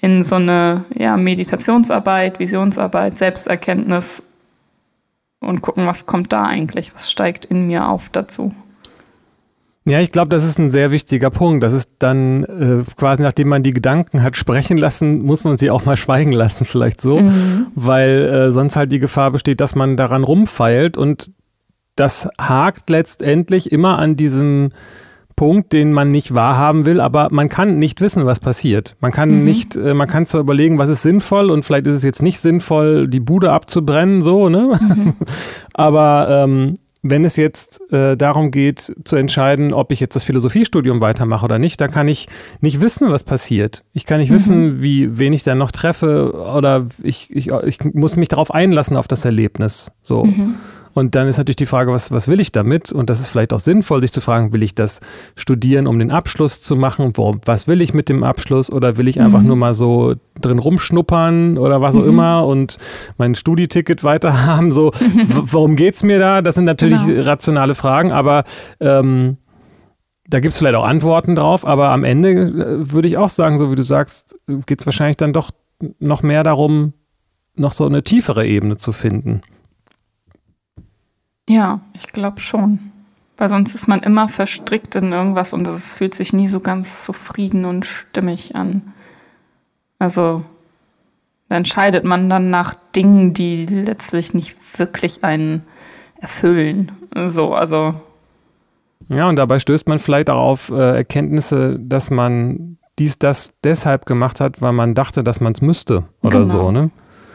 in 0.00 0.24
so 0.24 0.36
eine 0.36 0.84
ja, 0.96 1.16
Meditationsarbeit, 1.16 2.38
Visionsarbeit, 2.38 3.18
Selbsterkenntnis 3.18 4.22
und 5.42 5.60
gucken, 5.60 5.86
was 5.86 6.06
kommt 6.06 6.32
da 6.32 6.44
eigentlich, 6.44 6.94
was 6.94 7.10
steigt 7.10 7.44
in 7.44 7.66
mir 7.66 7.88
auf 7.88 8.08
dazu. 8.08 8.52
Ja, 9.84 9.98
ich 9.98 10.12
glaube, 10.12 10.28
das 10.28 10.44
ist 10.44 10.58
ein 10.58 10.70
sehr 10.70 10.92
wichtiger 10.92 11.30
Punkt. 11.30 11.64
Das 11.64 11.72
ist 11.72 11.90
dann 11.98 12.44
äh, 12.44 12.84
quasi, 12.96 13.22
nachdem 13.22 13.48
man 13.48 13.64
die 13.64 13.72
Gedanken 13.72 14.22
hat 14.22 14.36
sprechen 14.36 14.78
lassen, 14.78 15.22
muss 15.22 15.42
man 15.42 15.58
sie 15.58 15.70
auch 15.70 15.84
mal 15.84 15.96
schweigen 15.98 16.32
lassen, 16.32 16.64
vielleicht 16.64 17.00
so, 17.00 17.18
mhm. 17.18 17.66
weil 17.74 18.22
äh, 18.22 18.52
sonst 18.52 18.76
halt 18.76 18.92
die 18.92 19.00
Gefahr 19.00 19.32
besteht, 19.32 19.60
dass 19.60 19.74
man 19.74 19.96
daran 19.96 20.22
rumfeilt 20.22 20.96
und 20.96 21.32
das 21.96 22.28
hakt 22.40 22.88
letztendlich 22.90 23.72
immer 23.72 23.98
an 23.98 24.16
diesem 24.16 24.70
Punkt, 25.36 25.72
den 25.72 25.92
man 25.92 26.10
nicht 26.10 26.34
wahrhaben 26.34 26.86
will, 26.86 27.00
aber 27.00 27.28
man 27.30 27.48
kann 27.48 27.78
nicht 27.78 28.00
wissen, 28.00 28.26
was 28.26 28.40
passiert. 28.40 28.96
Man 29.00 29.12
kann 29.12 29.30
mhm. 29.30 29.44
nicht, 29.44 29.76
äh, 29.76 29.94
man 29.94 30.08
kann 30.08 30.26
zwar 30.26 30.40
überlegen, 30.40 30.78
was 30.78 30.88
ist 30.88 31.02
sinnvoll 31.02 31.50
und 31.50 31.64
vielleicht 31.64 31.86
ist 31.86 31.96
es 31.96 32.02
jetzt 32.02 32.22
nicht 32.22 32.40
sinnvoll, 32.40 33.08
die 33.08 33.20
Bude 33.20 33.52
abzubrennen, 33.52 34.22
so, 34.22 34.48
ne? 34.48 34.78
Mhm. 34.80 35.14
aber 35.74 36.28
ähm, 36.30 36.78
wenn 37.02 37.24
es 37.24 37.36
jetzt 37.36 37.80
äh, 37.92 38.16
darum 38.16 38.52
geht, 38.52 38.94
zu 39.04 39.16
entscheiden, 39.16 39.72
ob 39.72 39.90
ich 39.90 39.98
jetzt 39.98 40.14
das 40.14 40.22
Philosophiestudium 40.22 41.00
weitermache 41.00 41.44
oder 41.44 41.58
nicht, 41.58 41.80
da 41.80 41.88
kann 41.88 42.06
ich 42.06 42.28
nicht 42.60 42.80
wissen, 42.80 43.10
was 43.10 43.24
passiert. 43.24 43.82
Ich 43.92 44.06
kann 44.06 44.20
nicht 44.20 44.30
mhm. 44.30 44.34
wissen, 44.34 44.82
wie 44.82 45.18
wen 45.18 45.32
ich 45.32 45.42
dann 45.42 45.58
noch 45.58 45.72
treffe 45.72 46.32
oder 46.32 46.86
ich, 47.02 47.34
ich, 47.34 47.50
ich 47.50 47.84
muss 47.92 48.14
mich 48.14 48.28
darauf 48.28 48.54
einlassen 48.54 48.96
auf 48.96 49.08
das 49.08 49.24
Erlebnis. 49.24 49.90
So. 50.02 50.24
Mhm. 50.24 50.54
Und 50.94 51.14
dann 51.14 51.28
ist 51.28 51.38
natürlich 51.38 51.56
die 51.56 51.66
Frage, 51.66 51.92
was, 51.92 52.10
was 52.10 52.28
will 52.28 52.40
ich 52.40 52.52
damit? 52.52 52.92
Und 52.92 53.08
das 53.10 53.20
ist 53.20 53.28
vielleicht 53.28 53.52
auch 53.52 53.60
sinnvoll, 53.60 54.00
sich 54.00 54.12
zu 54.12 54.20
fragen, 54.20 54.52
will 54.52 54.62
ich 54.62 54.74
das 54.74 55.00
studieren, 55.36 55.86
um 55.86 55.98
den 55.98 56.10
Abschluss 56.10 56.62
zu 56.62 56.76
machen? 56.76 57.12
Wo, 57.14 57.36
was 57.44 57.66
will 57.66 57.80
ich 57.80 57.94
mit 57.94 58.08
dem 58.08 58.24
Abschluss? 58.24 58.70
Oder 58.70 58.96
will 58.96 59.08
ich 59.08 59.20
einfach 59.20 59.40
mhm. 59.40 59.46
nur 59.46 59.56
mal 59.56 59.74
so 59.74 60.14
drin 60.40 60.58
rumschnuppern 60.58 61.58
oder 61.58 61.80
was 61.80 61.96
auch 61.96 62.02
mhm. 62.02 62.08
immer 62.08 62.46
und 62.46 62.78
mein 63.18 63.34
Studieticket 63.34 64.04
weiter 64.04 64.46
haben? 64.46 64.72
So, 64.72 64.92
worum 65.28 65.76
geht 65.76 65.94
es 65.94 66.02
mir 66.02 66.18
da? 66.18 66.42
Das 66.42 66.54
sind 66.54 66.64
natürlich 66.64 67.04
genau. 67.06 67.22
rationale 67.22 67.74
Fragen, 67.74 68.12
aber 68.12 68.44
ähm, 68.80 69.38
da 70.28 70.40
gibt 70.40 70.52
es 70.52 70.58
vielleicht 70.58 70.76
auch 70.76 70.84
Antworten 70.84 71.34
drauf, 71.36 71.66
aber 71.66 71.90
am 71.90 72.04
Ende 72.04 72.30
äh, 72.30 72.92
würde 72.92 73.08
ich 73.08 73.16
auch 73.16 73.28
sagen, 73.28 73.58
so 73.58 73.70
wie 73.70 73.74
du 73.74 73.82
sagst, 73.82 74.36
geht 74.66 74.80
es 74.80 74.86
wahrscheinlich 74.86 75.16
dann 75.16 75.32
doch 75.32 75.50
noch 75.98 76.22
mehr 76.22 76.42
darum, 76.42 76.92
noch 77.54 77.72
so 77.72 77.84
eine 77.86 78.02
tiefere 78.02 78.46
Ebene 78.46 78.76
zu 78.76 78.92
finden. 78.92 79.42
Ja, 81.52 81.80
ich 81.94 82.08
glaube 82.08 82.40
schon. 82.40 82.78
Weil 83.36 83.48
sonst 83.48 83.74
ist 83.74 83.88
man 83.88 84.00
immer 84.00 84.28
verstrickt 84.28 84.94
in 84.94 85.12
irgendwas 85.12 85.52
und 85.52 85.66
es 85.66 85.94
fühlt 85.94 86.14
sich 86.14 86.32
nie 86.32 86.48
so 86.48 86.60
ganz 86.60 87.04
zufrieden 87.04 87.64
und 87.64 87.84
stimmig 87.84 88.56
an. 88.56 88.82
Also 89.98 90.44
da 91.48 91.56
entscheidet 91.56 92.04
man 92.04 92.30
dann 92.30 92.50
nach 92.50 92.74
Dingen, 92.96 93.34
die 93.34 93.66
letztlich 93.66 94.32
nicht 94.32 94.56
wirklich 94.78 95.24
einen 95.24 95.62
erfüllen. 96.20 96.92
So, 97.26 97.54
also. 97.54 97.94
Ja, 99.08 99.28
und 99.28 99.36
dabei 99.36 99.58
stößt 99.58 99.88
man 99.88 99.98
vielleicht 99.98 100.30
auch 100.30 100.40
auf 100.40 100.70
äh, 100.70 100.96
Erkenntnisse, 100.96 101.78
dass 101.78 102.10
man 102.10 102.78
dies, 102.98 103.18
das 103.18 103.52
deshalb 103.64 104.06
gemacht 104.06 104.40
hat, 104.40 104.62
weil 104.62 104.72
man 104.72 104.94
dachte, 104.94 105.22
dass 105.22 105.40
man 105.40 105.52
es 105.52 105.60
müsste 105.60 106.04
oder 106.22 106.40
genau. 106.40 106.52
so, 106.52 106.70
ne? 106.70 106.90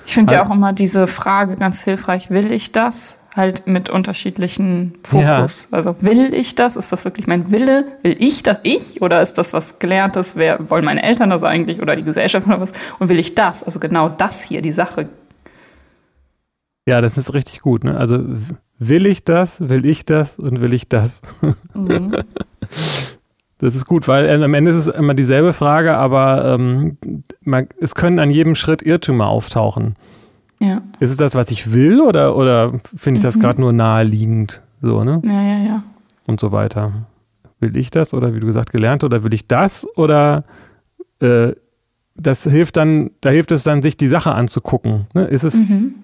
Ich 0.06 0.14
finde 0.14 0.36
ja 0.36 0.46
auch 0.46 0.52
immer 0.52 0.72
diese 0.72 1.06
Frage 1.06 1.58
ganz 1.58 1.84
hilfreich, 1.84 2.30
will 2.30 2.52
ich 2.52 2.72
das? 2.72 3.18
Halt 3.38 3.68
mit 3.68 3.90
unterschiedlichen 3.90 4.96
Fokus. 5.04 5.68
Ja. 5.72 5.78
Also 5.78 5.96
will 6.02 6.34
ich 6.34 6.56
das? 6.56 6.76
Ist 6.76 6.92
das 6.92 7.06
wirklich 7.06 7.28
mein 7.28 7.52
Wille? 7.52 7.86
Will 8.04 8.16
ich 8.20 8.44
das 8.44 8.60
ich? 8.64 9.02
Oder 9.02 9.22
ist 9.22 9.36
das 9.38 9.54
was 9.54 9.80
Gelerntes? 9.80 10.36
Wer 10.36 10.70
wollen 10.70 10.84
meine 10.84 11.04
Eltern 11.04 11.30
das 11.30 11.44
eigentlich 11.44 11.82
oder 11.82 11.96
die 11.96 12.04
Gesellschaft 12.04 12.48
oder 12.48 12.60
was? 12.60 12.74
Und 13.00 13.10
will 13.10 13.20
ich 13.20 13.36
das? 13.36 13.64
Also 13.64 13.80
genau 13.80 14.10
das 14.10 14.44
hier, 14.44 14.62
die 14.62 14.72
Sache. 14.72 15.08
Ja, 16.86 17.02
das 17.02 17.18
ist 17.18 17.34
richtig 17.34 17.62
gut. 17.62 17.84
Ne? 17.84 17.96
Also 17.96 18.24
will 18.80 19.06
ich 19.06 19.24
das? 19.24 19.70
Will 19.70 19.86
ich 19.86 20.06
das? 20.06 20.40
Und 20.40 20.62
will 20.62 20.74
ich 20.74 20.90
das? 20.90 21.22
Mhm. 21.74 22.12
Das 23.60 23.76
ist 23.76 23.86
gut, 23.86 24.08
weil 24.08 24.26
äh, 24.26 24.44
am 24.44 24.54
Ende 24.54 24.70
ist 24.70 24.78
es 24.78 24.88
immer 24.88 25.16
dieselbe 25.16 25.52
Frage, 25.52 25.98
aber 25.98 26.46
ähm, 26.46 26.98
man, 27.42 27.68
es 27.82 27.96
können 27.96 28.20
an 28.20 28.30
jedem 28.30 28.54
Schritt 28.54 28.84
Irrtümer 28.84 29.28
auftauchen. 29.28 29.96
Ja. 30.60 30.82
Ist 31.00 31.12
es 31.12 31.18
das, 31.18 31.36
was 31.36 31.52
ich 31.52 31.74
will 31.74 32.02
oder, 32.02 32.36
oder 32.36 32.80
finde 32.96 33.20
ich 33.20 33.24
das 33.24 33.38
mhm. 33.38 33.42
gerade 33.42 33.62
nur 33.62 33.74
naheliegend? 33.74 34.64
So, 34.82 35.04
ne? 35.04 35.22
Ja, 35.24 35.42
ja, 35.42 35.58
ja. 35.66 35.84
Und 36.26 36.40
so 36.40 36.52
weiter. 36.52 37.08
Will 37.60 37.76
ich 37.78 37.90
das 37.90 38.14
oder 38.14 38.34
wie 38.34 38.40
du 38.40 38.48
gesagt, 38.48 38.72
gelernt 38.72 39.04
oder 39.04 39.24
will 39.24 39.34
ich 39.34 39.48
das 39.48 39.88
oder 39.96 40.44
äh, 41.20 41.54
das 42.16 42.44
hilft 42.44 42.78
dann, 42.78 43.12
da 43.22 43.30
hilft 43.30 43.52
es 43.52 43.64
dann, 43.64 43.82
sich 43.82 43.98
die 43.98 44.08
Sache 44.08 44.34
anzugucken. 44.34 45.08
Ne? 45.14 45.26
Ist 45.26 45.44
es, 45.44 45.56
mhm. 45.56 45.96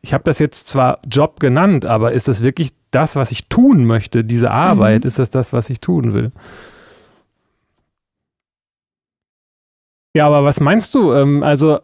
ich 0.00 0.14
habe 0.14 0.24
das 0.24 0.38
jetzt 0.38 0.68
zwar 0.68 0.98
Job 1.06 1.40
genannt, 1.40 1.84
aber 1.84 2.12
ist 2.12 2.28
das 2.28 2.42
wirklich 2.42 2.72
das, 2.90 3.16
was 3.16 3.30
ich 3.30 3.48
tun 3.48 3.84
möchte, 3.84 4.24
diese 4.24 4.50
Arbeit? 4.50 5.04
Mhm. 5.04 5.08
Ist 5.08 5.18
das 5.18 5.30
das, 5.30 5.52
was 5.52 5.68
ich 5.70 5.80
tun 5.80 6.14
will? 6.14 6.32
Ja, 10.16 10.26
aber 10.26 10.44
was 10.44 10.60
meinst 10.60 10.94
du? 10.94 11.12
Ähm, 11.12 11.42
also 11.42 11.80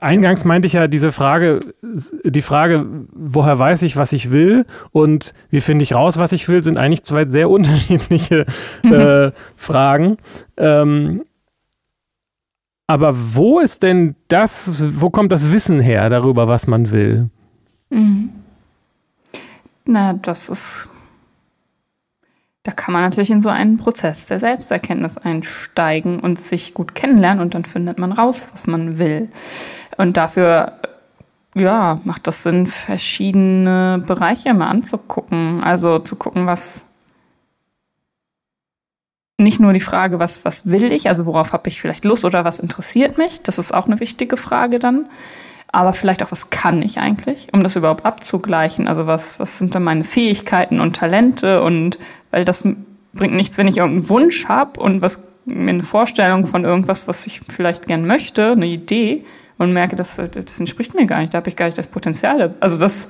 Eingangs 0.00 0.44
meinte 0.44 0.66
ich 0.66 0.72
ja 0.72 0.88
diese 0.88 1.12
Frage, 1.12 1.60
die 1.82 2.42
Frage, 2.42 2.84
woher 3.12 3.56
weiß 3.56 3.82
ich, 3.82 3.96
was 3.96 4.12
ich 4.12 4.32
will 4.32 4.66
und 4.90 5.34
wie 5.50 5.60
finde 5.60 5.84
ich 5.84 5.94
raus, 5.94 6.18
was 6.18 6.32
ich 6.32 6.48
will, 6.48 6.64
sind 6.64 6.78
eigentlich 6.78 7.04
zwei 7.04 7.26
sehr 7.26 7.48
unterschiedliche 7.56 8.46
äh, 8.84 9.30
Fragen. 9.56 10.18
Ähm, 10.56 11.22
aber 12.88 13.14
wo 13.34 13.60
ist 13.60 13.82
denn 13.82 14.16
das, 14.28 14.84
wo 15.00 15.10
kommt 15.10 15.32
das 15.32 15.52
Wissen 15.52 15.80
her 15.80 16.08
darüber, 16.10 16.48
was 16.48 16.66
man 16.66 16.90
will? 16.90 17.30
Mhm. 17.90 18.30
Na, 19.84 20.12
das 20.12 20.48
ist 20.48 20.88
da 22.66 22.72
kann 22.72 22.92
man 22.92 23.02
natürlich 23.02 23.30
in 23.30 23.42
so 23.42 23.48
einen 23.48 23.76
Prozess 23.76 24.26
der 24.26 24.40
Selbsterkenntnis 24.40 25.18
einsteigen 25.18 26.18
und 26.18 26.40
sich 26.40 26.74
gut 26.74 26.96
kennenlernen 26.96 27.40
und 27.40 27.54
dann 27.54 27.64
findet 27.64 28.00
man 28.00 28.10
raus, 28.10 28.48
was 28.50 28.66
man 28.66 28.98
will. 28.98 29.28
Und 29.98 30.16
dafür, 30.16 30.72
ja, 31.54 32.00
macht 32.02 32.26
das 32.26 32.42
Sinn, 32.42 32.66
verschiedene 32.66 34.02
Bereiche 34.04 34.52
mal 34.52 34.66
anzugucken. 34.66 35.62
Also 35.62 36.00
zu 36.00 36.16
gucken, 36.16 36.46
was 36.46 36.86
nicht 39.38 39.60
nur 39.60 39.72
die 39.72 39.78
Frage, 39.78 40.18
was, 40.18 40.44
was 40.44 40.66
will 40.66 40.90
ich, 40.90 41.08
also 41.08 41.24
worauf 41.24 41.52
habe 41.52 41.68
ich 41.68 41.80
vielleicht 41.80 42.04
Lust 42.04 42.24
oder 42.24 42.44
was 42.44 42.58
interessiert 42.58 43.16
mich, 43.16 43.42
das 43.42 43.58
ist 43.58 43.72
auch 43.72 43.86
eine 43.86 44.00
wichtige 44.00 44.36
Frage 44.36 44.80
dann, 44.80 45.06
aber 45.72 45.92
vielleicht 45.92 46.22
auch, 46.22 46.32
was 46.32 46.50
kann 46.50 46.82
ich 46.82 46.98
eigentlich, 46.98 47.48
um 47.52 47.62
das 47.62 47.76
überhaupt 47.76 48.04
abzugleichen, 48.04 48.88
also 48.88 49.06
was, 49.06 49.38
was 49.38 49.58
sind 49.58 49.74
dann 49.74 49.84
meine 49.84 50.04
Fähigkeiten 50.04 50.80
und 50.80 50.96
Talente 50.96 51.62
und 51.62 51.98
weil 52.30 52.44
das 52.44 52.64
bringt 53.12 53.34
nichts, 53.34 53.58
wenn 53.58 53.68
ich 53.68 53.78
irgendeinen 53.78 54.08
Wunsch 54.08 54.46
habe 54.46 54.80
und 54.80 55.02
was 55.02 55.20
mir 55.44 55.70
eine 55.70 55.82
Vorstellung 55.82 56.46
von 56.46 56.64
irgendwas, 56.64 57.08
was 57.08 57.26
ich 57.26 57.40
vielleicht 57.48 57.86
gern 57.86 58.06
möchte, 58.06 58.52
eine 58.52 58.66
Idee 58.66 59.24
und 59.58 59.72
merke, 59.72 59.96
das, 59.96 60.16
das 60.16 60.60
entspricht 60.60 60.94
mir 60.94 61.06
gar 61.06 61.20
nicht, 61.20 61.32
da 61.32 61.38
habe 61.38 61.48
ich 61.48 61.56
gar 61.56 61.66
nicht 61.66 61.78
das 61.78 61.88
Potenzial. 61.88 62.54
Also 62.60 62.76
das 62.78 63.08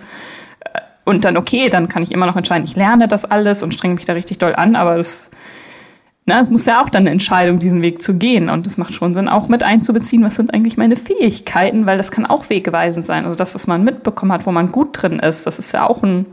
äh, 0.60 0.80
und 1.04 1.24
dann 1.24 1.36
okay, 1.36 1.68
dann 1.70 1.88
kann 1.88 2.02
ich 2.02 2.12
immer 2.12 2.26
noch 2.26 2.36
entscheiden, 2.36 2.64
ich 2.64 2.76
lerne 2.76 3.08
das 3.08 3.24
alles 3.24 3.62
und 3.62 3.74
strenge 3.74 3.94
mich 3.94 4.04
da 4.04 4.12
richtig 4.12 4.38
doll 4.38 4.54
an, 4.54 4.76
aber 4.76 4.96
das 4.96 5.30
na, 6.26 6.40
es 6.40 6.50
muss 6.50 6.66
ja 6.66 6.82
auch 6.82 6.88
dann 6.88 7.04
eine 7.04 7.10
Entscheidung, 7.10 7.58
diesen 7.58 7.82
Weg 7.82 8.02
zu 8.02 8.14
gehen. 8.14 8.50
Und 8.50 8.66
es 8.66 8.78
macht 8.78 8.94
schon 8.94 9.14
Sinn, 9.14 9.28
auch 9.28 9.48
mit 9.48 9.62
einzubeziehen, 9.62 10.24
was 10.24 10.34
sind 10.34 10.52
eigentlich 10.52 10.76
meine 10.76 10.96
Fähigkeiten, 10.96 11.86
weil 11.86 11.98
das 11.98 12.10
kann 12.10 12.26
auch 12.26 12.50
wegweisend 12.50 13.06
sein. 13.06 13.24
Also 13.24 13.36
das, 13.36 13.54
was 13.54 13.66
man 13.66 13.84
mitbekommen 13.84 14.32
hat, 14.32 14.46
wo 14.46 14.50
man 14.50 14.72
gut 14.72 14.90
drin 14.92 15.20
ist, 15.20 15.46
das 15.46 15.58
ist 15.58 15.72
ja 15.72 15.88
auch 15.88 16.02
ein 16.02 16.26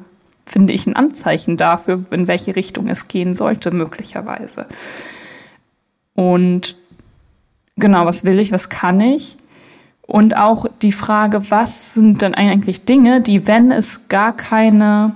finde 0.45 0.73
ich, 0.73 0.87
ein 0.87 0.95
Anzeichen 0.95 1.57
dafür, 1.57 2.03
in 2.11 2.27
welche 2.27 2.55
Richtung 2.55 2.87
es 2.87 3.07
gehen 3.07 3.33
sollte, 3.33 3.71
möglicherweise. 3.71 4.65
Und 6.15 6.77
genau, 7.75 8.05
was 8.05 8.23
will 8.23 8.39
ich, 8.39 8.51
was 8.51 8.69
kann 8.69 8.99
ich? 8.99 9.37
Und 10.05 10.35
auch 10.35 10.65
die 10.81 10.91
Frage, 10.91 11.49
was 11.49 11.93
sind 11.93 12.21
denn 12.21 12.35
eigentlich 12.35 12.83
Dinge, 12.85 13.21
die, 13.21 13.47
wenn 13.47 13.71
es 13.71 14.09
gar 14.09 14.35
keine, 14.35 15.15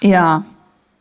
ja, 0.00 0.44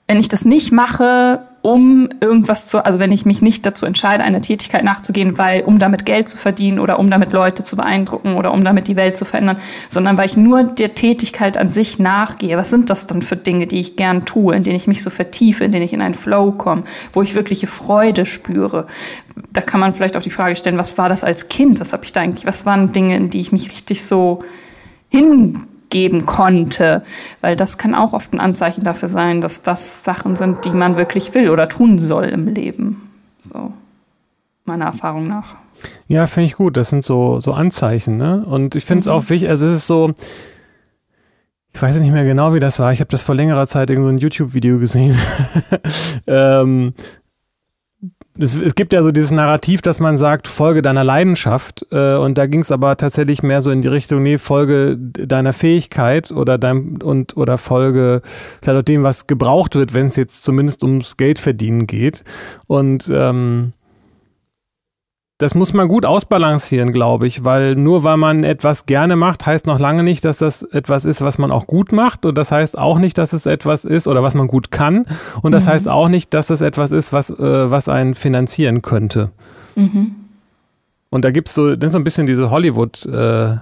wenn 0.08 0.20
ich 0.20 0.28
das 0.28 0.46
nicht 0.46 0.72
mache, 0.72 1.48
um 1.66 2.08
irgendwas 2.22 2.68
zu, 2.68 2.86
also 2.86 3.00
wenn 3.00 3.12
ich 3.12 3.26
mich 3.26 3.42
nicht 3.42 3.66
dazu 3.66 3.88
entscheide, 3.88 4.24
einer 4.24 4.40
Tätigkeit 4.40 4.84
nachzugehen, 4.84 5.40
weil, 5.40 5.64
um 5.64 5.80
damit 5.80 6.06
Geld 6.06 6.30
zu 6.30 6.38
verdienen 6.38 6.78
oder 6.78 7.00
um 7.00 7.10
damit 7.10 7.34
Leute 7.34 7.64
zu 7.64 7.76
beeindrucken 7.76 8.36
oder 8.36 8.54
um 8.54 8.64
damit 8.64 8.88
die 8.88 8.96
Welt 8.96 9.18
zu 9.18 9.26
verändern, 9.26 9.58
sondern 9.90 10.16
weil 10.16 10.28
ich 10.28 10.38
nur 10.38 10.64
der 10.64 10.94
Tätigkeit 10.94 11.58
an 11.58 11.72
sich 11.72 11.98
nachgehe. 11.98 12.56
Was 12.56 12.70
sind 12.70 12.92
das 12.92 13.08
dann 13.08 13.24
für 13.24 13.36
Dinge, 13.36 13.66
die 13.66 13.82
ich 13.82 13.96
gern 13.96 14.26
tue, 14.26 14.56
in 14.56 14.64
denen 14.64 14.76
ich 14.76 14.86
mich 14.86 15.02
so 15.02 15.10
vertiefe, 15.10 15.64
in 15.64 15.72
denen 15.72 15.86
ich 15.86 15.94
in 15.94 16.04
einen 16.04 16.14
Flow 16.14 16.52
komme, 16.52 16.84
wo 17.14 17.24
ich 17.24 17.34
wirkliche 17.34 17.66
Freude 17.66 18.28
spüre? 18.28 18.86
Da 19.52 19.62
kann 19.62 19.80
man 19.80 19.96
vielleicht 19.96 20.18
auch 20.18 20.22
die 20.22 20.30
Frage 20.30 20.56
stellen, 20.56 20.78
was 20.78 21.00
war 21.00 21.10
das 21.10 21.24
als 21.24 21.48
Kind? 21.48 21.80
Was 21.80 21.94
habe 21.94 22.06
ich 22.06 22.12
da 22.12 22.22
eigentlich, 22.22 22.46
was 22.46 22.68
waren 22.68 22.92
Dinge, 22.92 23.16
in 23.16 23.32
die 23.32 23.42
ich 23.42 23.52
mich 23.52 23.72
richtig 23.72 24.06
so 24.06 24.44
hin 25.10 25.64
geben 25.90 26.26
konnte. 26.26 27.04
Weil 27.42 27.56
das 27.56 27.78
kann 27.78 27.96
auch 27.96 28.14
oft 28.14 28.34
ein 28.34 28.40
Anzeichen 28.40 28.84
dafür 28.84 29.10
sein, 29.10 29.42
dass 29.42 29.62
das 29.62 30.04
Sachen 30.04 30.36
sind, 30.36 30.66
die 30.66 30.72
man 30.72 30.98
wirklich 30.98 31.34
will 31.34 31.50
oder 31.50 31.70
tun 31.70 31.98
soll 32.00 32.26
im 32.26 32.48
Leben. 32.48 33.10
So, 33.42 33.74
meiner 34.66 34.86
Erfahrung 34.86 35.28
nach. 35.28 35.56
Ja, 36.08 36.28
finde 36.28 36.46
ich 36.46 36.56
gut. 36.56 36.78
Das 36.78 36.90
sind 36.90 37.04
so, 37.04 37.40
so 37.40 37.54
Anzeichen, 37.54 38.18
ne? 38.18 38.46
Und 38.46 38.76
ich 38.76 38.86
finde 38.86 39.02
es 39.02 39.06
mhm. 39.08 39.12
auch 39.14 39.30
wichtig, 39.30 39.50
also 39.50 39.68
es 39.68 39.78
ist 39.78 39.88
so, 39.88 40.14
ich 41.74 41.82
weiß 41.82 41.98
nicht 41.98 42.14
mehr 42.14 42.24
genau, 42.24 42.54
wie 42.54 42.60
das 42.60 42.80
war. 42.80 42.94
Ich 42.94 43.02
habe 43.02 43.12
das 43.12 43.24
vor 43.24 43.36
längerer 43.36 43.68
Zeit 43.68 43.90
in 43.90 44.02
so 44.02 44.10
ein 44.10 44.18
YouTube-Video 44.18 44.80
gesehen. 44.80 45.18
ähm, 46.28 46.94
es, 48.38 48.56
es, 48.56 48.76
gibt 48.76 48.92
ja 48.94 49.02
so 49.02 49.12
dieses 49.12 49.32
Narrativ, 49.32 49.82
dass 49.82 50.00
man 50.00 50.18
sagt, 50.18 50.48
folge 50.48 50.82
deiner 50.82 51.04
Leidenschaft. 51.04 51.86
Äh, 51.92 52.16
und 52.16 52.38
da 52.38 52.48
ging 52.48 52.62
es 52.62 52.72
aber 52.72 52.98
tatsächlich 52.98 53.44
mehr 53.44 53.62
so 53.62 53.72
in 53.72 53.82
die 53.82 53.88
Richtung, 53.88 54.24
nee, 54.24 54.38
folge 54.38 54.98
deiner 54.98 55.54
Fähigkeit 55.54 56.32
oder 56.32 56.58
dein 56.58 57.02
und 57.02 57.38
oder 57.38 57.58
folge 57.58 58.22
dem, 58.66 59.04
was 59.04 59.28
gebraucht 59.28 59.76
wird, 59.76 59.94
wenn 59.94 60.08
es 60.08 60.16
jetzt 60.16 60.44
zumindest 60.44 60.84
ums 60.84 61.18
Geld 61.18 61.40
verdienen 61.40 61.88
geht. 61.88 62.24
Und 62.68 63.10
ähm, 63.14 63.74
das 65.38 65.54
muss 65.54 65.74
man 65.74 65.90
gut 65.90 66.06
ausbalancieren, 66.06 66.94
glaube 66.94 67.28
ich, 67.28 67.44
weil 67.44 67.76
nur 67.76 68.06
weil 68.06 68.16
man 68.16 68.46
etwas 68.46 68.86
gerne 68.86 69.18
macht, 69.18 69.46
heißt 69.46 69.68
noch 69.68 69.80
lange 69.80 70.02
nicht, 70.02 70.24
dass 70.24 70.38
das 70.38 70.64
etwas 70.64 71.04
ist, 71.04 71.22
was 71.22 71.38
man 71.38 71.52
auch 71.52 71.68
gut 71.68 71.92
macht. 71.92 72.26
Und 72.26 72.38
das 72.38 72.54
heißt 72.54 72.78
auch 72.78 73.00
nicht, 73.00 73.18
dass 73.18 73.34
es 73.34 73.46
etwas 73.46 73.84
ist 73.84 74.08
oder 74.08 74.24
was 74.24 74.34
man 74.34 74.48
gut 74.48 74.72
kann. 74.72 75.06
Und 75.42 75.52
das 75.52 75.66
mhm. 75.66 75.72
heißt 75.72 75.90
auch 75.90 76.08
nicht, 76.08 76.34
dass 76.34 76.50
es 76.52 76.62
etwas 76.62 76.92
ist, 76.92 77.12
was, 77.12 77.32
äh, 77.32 77.70
was 77.70 77.90
einen 77.90 78.16
finanzieren 78.16 78.82
könnte. 78.82 79.32
Mhm. 79.76 80.16
Und 81.10 81.26
da 81.26 81.32
gibt 81.32 81.50
es 81.50 81.56
so, 81.56 81.76
das 81.76 81.88
ist 81.88 81.94
so 81.94 82.00
ein 82.00 82.06
bisschen 82.06 82.28
diese 82.28 82.50
Hollywood- 82.50 83.06
äh, 83.06 83.58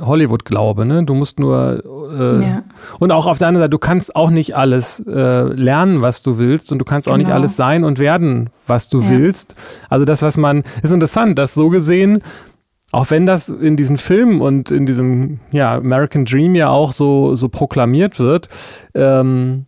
Hollywood-Glaube, 0.00 0.86
ne? 0.86 1.04
Du 1.04 1.14
musst 1.14 1.38
nur 1.38 1.82
äh, 2.18 2.42
ja. 2.42 2.62
und 2.98 3.10
auch 3.12 3.26
auf 3.26 3.38
der 3.38 3.48
anderen 3.48 3.64
Seite, 3.64 3.70
du 3.70 3.78
kannst 3.78 4.16
auch 4.16 4.30
nicht 4.30 4.56
alles 4.56 5.00
äh, 5.06 5.42
lernen, 5.42 6.00
was 6.00 6.22
du 6.22 6.38
willst, 6.38 6.72
und 6.72 6.78
du 6.78 6.84
kannst 6.84 7.06
genau. 7.06 7.14
auch 7.14 7.18
nicht 7.18 7.26
genau. 7.26 7.36
alles 7.36 7.56
sein 7.56 7.84
und 7.84 7.98
werden, 7.98 8.50
was 8.66 8.88
du 8.88 9.00
ja. 9.00 9.10
willst. 9.10 9.56
Also 9.90 10.04
das, 10.04 10.22
was 10.22 10.36
man, 10.36 10.62
ist 10.82 10.92
interessant, 10.92 11.38
dass 11.38 11.52
so 11.54 11.68
gesehen, 11.68 12.20
auch 12.92 13.10
wenn 13.10 13.26
das 13.26 13.48
in 13.48 13.76
diesen 13.76 13.98
Filmen 13.98 14.40
und 14.40 14.70
in 14.70 14.86
diesem 14.86 15.40
ja, 15.50 15.74
American 15.74 16.24
Dream 16.24 16.54
ja 16.54 16.70
auch 16.70 16.92
so, 16.92 17.34
so 17.34 17.48
proklamiert 17.48 18.18
wird, 18.18 18.48
ähm, 18.94 19.66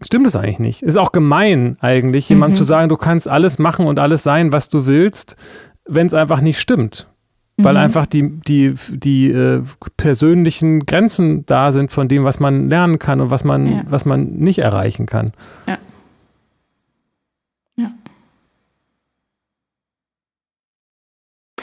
stimmt 0.00 0.26
es 0.26 0.36
eigentlich 0.36 0.60
nicht. 0.60 0.82
Ist 0.82 0.96
auch 0.96 1.12
gemein 1.12 1.76
eigentlich, 1.80 2.30
mhm. 2.30 2.36
jemand 2.36 2.56
zu 2.56 2.64
sagen, 2.64 2.88
du 2.88 2.96
kannst 2.96 3.28
alles 3.28 3.58
machen 3.58 3.86
und 3.86 3.98
alles 3.98 4.22
sein, 4.22 4.52
was 4.54 4.70
du 4.70 4.86
willst, 4.86 5.36
wenn 5.86 6.06
es 6.06 6.14
einfach 6.14 6.40
nicht 6.40 6.60
stimmt 6.60 7.08
weil 7.62 7.74
mhm. 7.74 7.80
einfach 7.80 8.06
die, 8.06 8.28
die, 8.28 8.74
die 8.90 9.30
äh, 9.30 9.62
persönlichen 9.96 10.86
Grenzen 10.86 11.44
da 11.46 11.72
sind 11.72 11.92
von 11.92 12.08
dem, 12.08 12.24
was 12.24 12.40
man 12.40 12.68
lernen 12.68 12.98
kann 12.98 13.20
und 13.20 13.30
was 13.30 13.44
man, 13.44 13.66
ja. 13.66 13.82
was 13.88 14.04
man 14.04 14.24
nicht 14.36 14.58
erreichen 14.58 15.06
kann. 15.06 15.32
Ja. 15.66 15.78
Ja. 17.76 17.90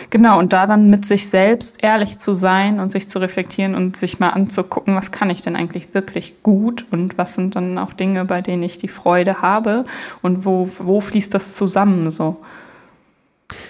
Genau, 0.10 0.40
und 0.40 0.54
da 0.54 0.66
dann 0.66 0.90
mit 0.90 1.06
sich 1.06 1.28
selbst 1.28 1.84
ehrlich 1.84 2.18
zu 2.18 2.34
sein 2.34 2.80
und 2.80 2.92
sich 2.92 3.10
zu 3.10 3.20
reflektieren 3.20 3.76
und 3.76 3.98
sich 3.98 4.20
mal 4.20 4.30
anzugucken, 4.30 4.96
was 4.96 5.12
kann 5.12 5.30
ich 5.30 5.42
denn 5.42 5.56
eigentlich 5.56 5.94
wirklich 5.94 6.44
gut 6.44 6.86
und 6.92 7.18
was 7.18 7.34
sind 7.34 7.56
dann 7.56 7.78
auch 7.78 7.94
Dinge, 7.94 8.24
bei 8.26 8.42
denen 8.42 8.64
ich 8.64 8.78
die 8.78 8.88
Freude 8.88 9.42
habe 9.42 9.84
und 10.22 10.46
wo, 10.46 10.70
wo 10.80 11.02
fließt 11.02 11.34
das 11.34 11.56
zusammen 11.56 12.10
so. 12.12 12.38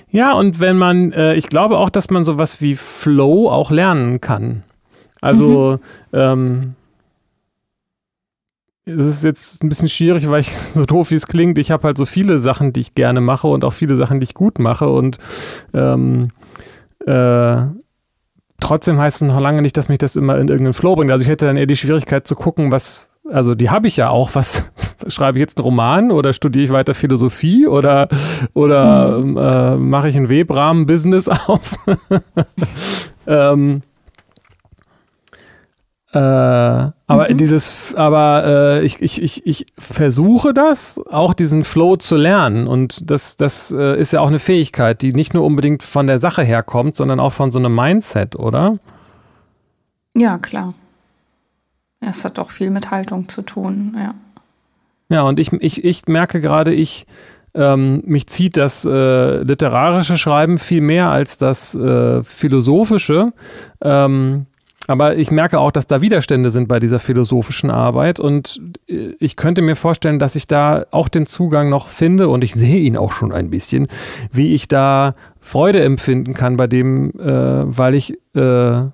Ja, 0.09 0.33
und 0.33 0.59
wenn 0.59 0.77
man, 0.77 1.11
äh, 1.11 1.35
ich 1.35 1.47
glaube 1.47 1.77
auch, 1.77 1.89
dass 1.89 2.09
man 2.09 2.23
sowas 2.23 2.61
wie 2.61 2.75
Flow 2.75 3.49
auch 3.49 3.71
lernen 3.71 4.21
kann. 4.21 4.63
Also, 5.21 5.79
mhm. 6.11 6.17
ähm, 6.17 6.75
es 8.85 9.05
ist 9.05 9.23
jetzt 9.23 9.63
ein 9.63 9.69
bisschen 9.69 9.89
schwierig, 9.89 10.29
weil 10.29 10.41
ich 10.41 10.51
so 10.73 10.85
doof 10.85 11.11
wie 11.11 11.15
es 11.15 11.27
klingt, 11.27 11.57
ich 11.57 11.71
habe 11.71 11.83
halt 11.83 11.97
so 11.97 12.05
viele 12.05 12.39
Sachen, 12.39 12.73
die 12.73 12.79
ich 12.79 12.95
gerne 12.95 13.21
mache 13.21 13.47
und 13.47 13.63
auch 13.63 13.73
viele 13.73 13.95
Sachen, 13.95 14.19
die 14.19 14.25
ich 14.25 14.33
gut 14.33 14.59
mache 14.59 14.87
und 14.89 15.17
ähm, 15.73 16.31
äh, 17.05 17.67
trotzdem 18.59 18.99
heißt 18.99 19.21
es 19.21 19.27
noch 19.27 19.39
lange 19.39 19.61
nicht, 19.61 19.77
dass 19.77 19.89
mich 19.89 19.99
das 19.99 20.15
immer 20.15 20.37
in 20.37 20.47
irgendeinen 20.47 20.73
Flow 20.73 20.95
bringt. 20.95 21.11
Also 21.11 21.23
ich 21.23 21.29
hätte 21.29 21.45
dann 21.45 21.57
eher 21.57 21.65
die 21.65 21.75
Schwierigkeit 21.75 22.27
zu 22.27 22.35
gucken, 22.35 22.71
was, 22.71 23.09
also 23.29 23.55
die 23.55 23.69
habe 23.69 23.87
ich 23.87 23.97
ja 23.97 24.09
auch. 24.09 24.35
Was 24.35 24.71
schreibe 25.07 25.37
ich 25.37 25.41
jetzt 25.41 25.57
einen 25.57 25.63
Roman 25.65 26.11
oder 26.11 26.33
studiere 26.33 26.65
ich 26.65 26.71
weiter 26.71 26.93
Philosophie 26.93 27.67
oder, 27.67 28.07
oder 28.53 29.19
mhm. 29.19 29.37
äh, 29.37 29.75
mache 29.77 30.09
ich 30.09 30.15
ein 30.15 30.29
Webrahmen-Business 30.29 31.29
auf? 31.47 31.75
ähm, 33.27 33.81
äh, 36.13 36.19
aber 36.19 37.27
mhm. 37.29 37.37
dieses, 37.37 37.93
aber 37.95 38.43
äh, 38.45 38.85
ich, 38.85 39.01
ich, 39.01 39.21
ich, 39.21 39.45
ich 39.45 39.65
versuche 39.77 40.53
das, 40.53 40.99
auch 41.09 41.33
diesen 41.33 41.63
Flow 41.63 41.97
zu 41.97 42.15
lernen. 42.15 42.67
Und 42.67 43.09
das, 43.11 43.35
das 43.35 43.71
äh, 43.71 43.99
ist 43.99 44.13
ja 44.13 44.21
auch 44.21 44.27
eine 44.27 44.39
Fähigkeit, 44.39 45.01
die 45.01 45.13
nicht 45.13 45.33
nur 45.33 45.43
unbedingt 45.43 45.83
von 45.83 46.07
der 46.07 46.19
Sache 46.19 46.43
herkommt, 46.43 46.95
sondern 46.95 47.19
auch 47.19 47.33
von 47.33 47.51
so 47.51 47.59
einem 47.59 47.75
Mindset, 47.75 48.35
oder? 48.35 48.77
Ja, 50.15 50.37
klar. 50.37 50.73
Es 51.99 52.25
hat 52.25 52.39
auch 52.39 52.51
viel 52.51 52.69
mit 52.69 52.89
Haltung 52.89 53.27
zu 53.29 53.41
tun, 53.41 53.95
ja. 53.97 54.13
Ja, 55.09 55.21
und 55.21 55.39
ich, 55.39 55.53
ich, 55.53 55.83
ich 55.83 56.05
merke 56.07 56.41
gerade, 56.41 56.73
ich, 56.73 57.05
ähm, 57.53 58.03
mich 58.05 58.27
zieht 58.27 58.57
das 58.57 58.85
äh, 58.85 59.41
literarische 59.41 60.17
Schreiben 60.17 60.57
viel 60.57 60.81
mehr 60.81 61.09
als 61.09 61.37
das 61.37 61.75
äh, 61.75 62.23
philosophische. 62.23 63.31
Ähm, 63.81 64.45
aber 64.87 65.17
ich 65.17 65.31
merke 65.31 65.59
auch, 65.59 65.71
dass 65.71 65.85
da 65.85 66.01
Widerstände 66.01 66.49
sind 66.49 66.69
bei 66.69 66.79
dieser 66.79 66.99
philosophischen 66.99 67.69
Arbeit 67.69 68.19
und 68.21 68.61
äh, 68.89 69.13
ich 69.19 69.35
könnte 69.35 69.61
mir 69.61 69.75
vorstellen, 69.75 70.17
dass 70.17 70.35
ich 70.35 70.47
da 70.47 70.85
auch 70.91 71.09
den 71.09 71.25
Zugang 71.25 71.69
noch 71.69 71.89
finde 71.89 72.29
und 72.29 72.43
ich 72.43 72.53
sehe 72.53 72.79
ihn 72.79 72.95
auch 72.95 73.11
schon 73.11 73.33
ein 73.33 73.49
bisschen, 73.49 73.87
wie 74.31 74.53
ich 74.53 74.67
da 74.67 75.15
Freude 75.41 75.83
empfinden 75.83 76.33
kann 76.33 76.55
bei 76.57 76.67
dem, 76.67 77.11
äh, 77.19 77.77
weil 77.77 77.95
ich 77.95 78.13
äh, 78.33 78.85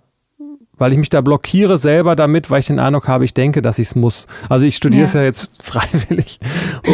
weil 0.84 0.91
ich 0.91 1.00
mich 1.00 1.08
da 1.08 1.22
blockiere 1.22 1.78
selber 1.78 2.13
damit, 2.17 2.52
weil 2.52 2.60
ich 2.60 2.65
den 2.65 2.78
Eindruck 2.78 3.08
habe, 3.08 3.24
ich 3.24 3.34
denke, 3.34 3.62
dass 3.62 3.80
ich 3.80 3.88
es 3.88 3.96
muss. 3.96 4.28
Also 4.50 4.65
ich 4.65 4.76
studiere 4.76 5.06
es 5.06 5.13
ja. 5.13 5.22
ja. 5.22 5.28
jetzt 5.28 5.63
freiwillig 5.63 6.41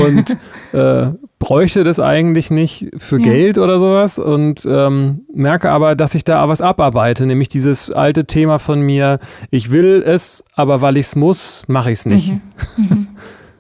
und 0.06 0.38
äh, 0.74 1.08
bräuchte 1.40 1.84
das 1.84 2.00
eigentlich 2.00 2.52
nicht 2.52 2.92
für 2.98 3.18
ja. 3.18 3.24
Geld 3.24 3.58
oder 3.58 3.80
sowas 3.80 4.20
und 4.20 4.64
ähm, 4.70 5.22
merke 5.34 5.72
aber, 5.72 5.96
dass 5.96 6.14
ich 6.14 6.24
da 6.24 6.48
was 6.48 6.62
abarbeite, 6.62 7.26
nämlich 7.26 7.50
dieses 7.50 7.90
alte 7.90 8.26
Thema 8.26 8.60
von 8.60 8.80
mir, 8.80 9.18
ich 9.50 9.72
will 9.72 10.04
es, 10.06 10.44
aber 10.54 10.82
weil 10.82 10.96
ich 10.98 11.08
es 11.08 11.16
muss, 11.16 11.64
mache 11.68 11.90
ich 11.90 11.98
es 11.98 12.06
nicht. 12.06 12.34
Mhm. 12.34 12.42
Mhm. 12.78 13.08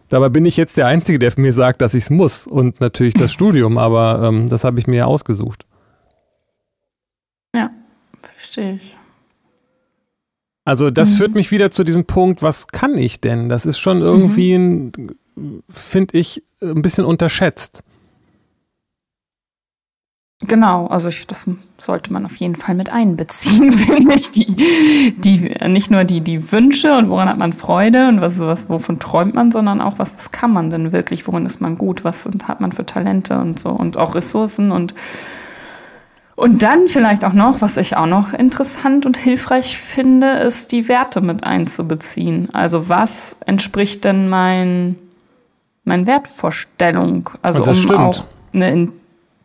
Dabei 0.09 0.29
bin 0.29 0.45
ich 0.45 0.57
jetzt 0.57 0.77
der 0.77 0.85
Einzige, 0.85 1.17
der 1.17 1.33
mir 1.37 1.53
sagt, 1.53 1.81
dass 1.81 1.95
ich 1.95 2.03
es 2.03 2.09
muss 2.11 2.45
und 2.45 2.79
natürlich 2.81 3.15
das 3.15 3.33
Studium, 3.33 3.79
aber 3.79 4.21
ähm, 4.23 4.47
das 4.47 4.63
habe 4.63 4.79
ich 4.79 4.85
mir 4.85 4.97
ja 4.97 5.05
ausgesucht. 5.05 5.65
Ja, 7.55 7.71
verstehe 8.21 8.75
ich. 8.75 8.98
Also 10.69 10.91
das 10.91 11.09
mhm. 11.09 11.15
führt 11.15 11.35
mich 11.35 11.49
wieder 11.49 11.71
zu 11.71 11.83
diesem 11.83 12.05
Punkt, 12.05 12.43
was 12.43 12.67
kann 12.67 12.95
ich 12.95 13.19
denn? 13.19 13.49
Das 13.49 13.65
ist 13.65 13.79
schon 13.79 14.01
irgendwie, 14.01 14.55
mhm. 14.55 15.63
finde 15.67 16.15
ich, 16.15 16.43
ein 16.61 16.83
bisschen 16.83 17.05
unterschätzt. 17.05 17.81
Genau, 20.47 20.85
also 20.85 21.09
ich, 21.09 21.25
das 21.25 21.49
sollte 21.79 22.13
man 22.13 22.23
auf 22.23 22.35
jeden 22.35 22.55
Fall 22.55 22.75
mit 22.75 22.91
einbeziehen, 22.91 23.71
finde 23.73 24.13
ich. 24.13 24.29
Die, 24.29 25.15
die, 25.17 25.55
nicht 25.67 25.89
nur 25.89 26.03
die, 26.03 26.21
die 26.21 26.51
Wünsche 26.51 26.95
und 26.95 27.09
woran 27.09 27.27
hat 27.29 27.39
man 27.39 27.51
Freude 27.51 28.07
und 28.07 28.21
was, 28.21 28.37
was, 28.37 28.69
wovon 28.69 28.99
träumt 28.99 29.33
man, 29.33 29.51
sondern 29.51 29.81
auch, 29.81 29.97
was, 29.97 30.13
was 30.15 30.31
kann 30.31 30.53
man 30.53 30.69
denn 30.69 30.91
wirklich, 30.91 31.25
worin 31.25 31.47
ist 31.47 31.61
man 31.61 31.79
gut, 31.79 32.03
was 32.03 32.29
hat 32.43 32.61
man 32.61 32.73
für 32.73 32.85
Talente 32.85 33.39
und 33.39 33.59
so 33.59 33.69
und 33.69 33.97
auch 33.97 34.13
Ressourcen 34.13 34.71
und 34.71 34.93
und 36.39 36.63
dann 36.63 36.87
vielleicht 36.87 37.25
auch 37.25 37.33
noch, 37.33 37.61
was 37.61 37.75
ich 37.75 37.97
auch 37.97 38.05
noch 38.05 38.33
interessant 38.33 39.05
und 39.05 39.17
hilfreich 39.17 39.77
finde, 39.77 40.27
ist 40.27 40.71
die 40.71 40.87
Werte 40.87 41.19
mit 41.19 41.43
einzubeziehen. 41.43 42.49
Also 42.53 42.87
was 42.87 43.35
entspricht 43.45 44.05
denn 44.05 44.29
mein, 44.29 44.95
mein 45.83 46.07
Wertvorstellung? 46.07 47.29
Also 47.41 47.63
um 47.63 47.75
stimmt. 47.75 47.99
auch 47.99 48.25
eine 48.53 48.71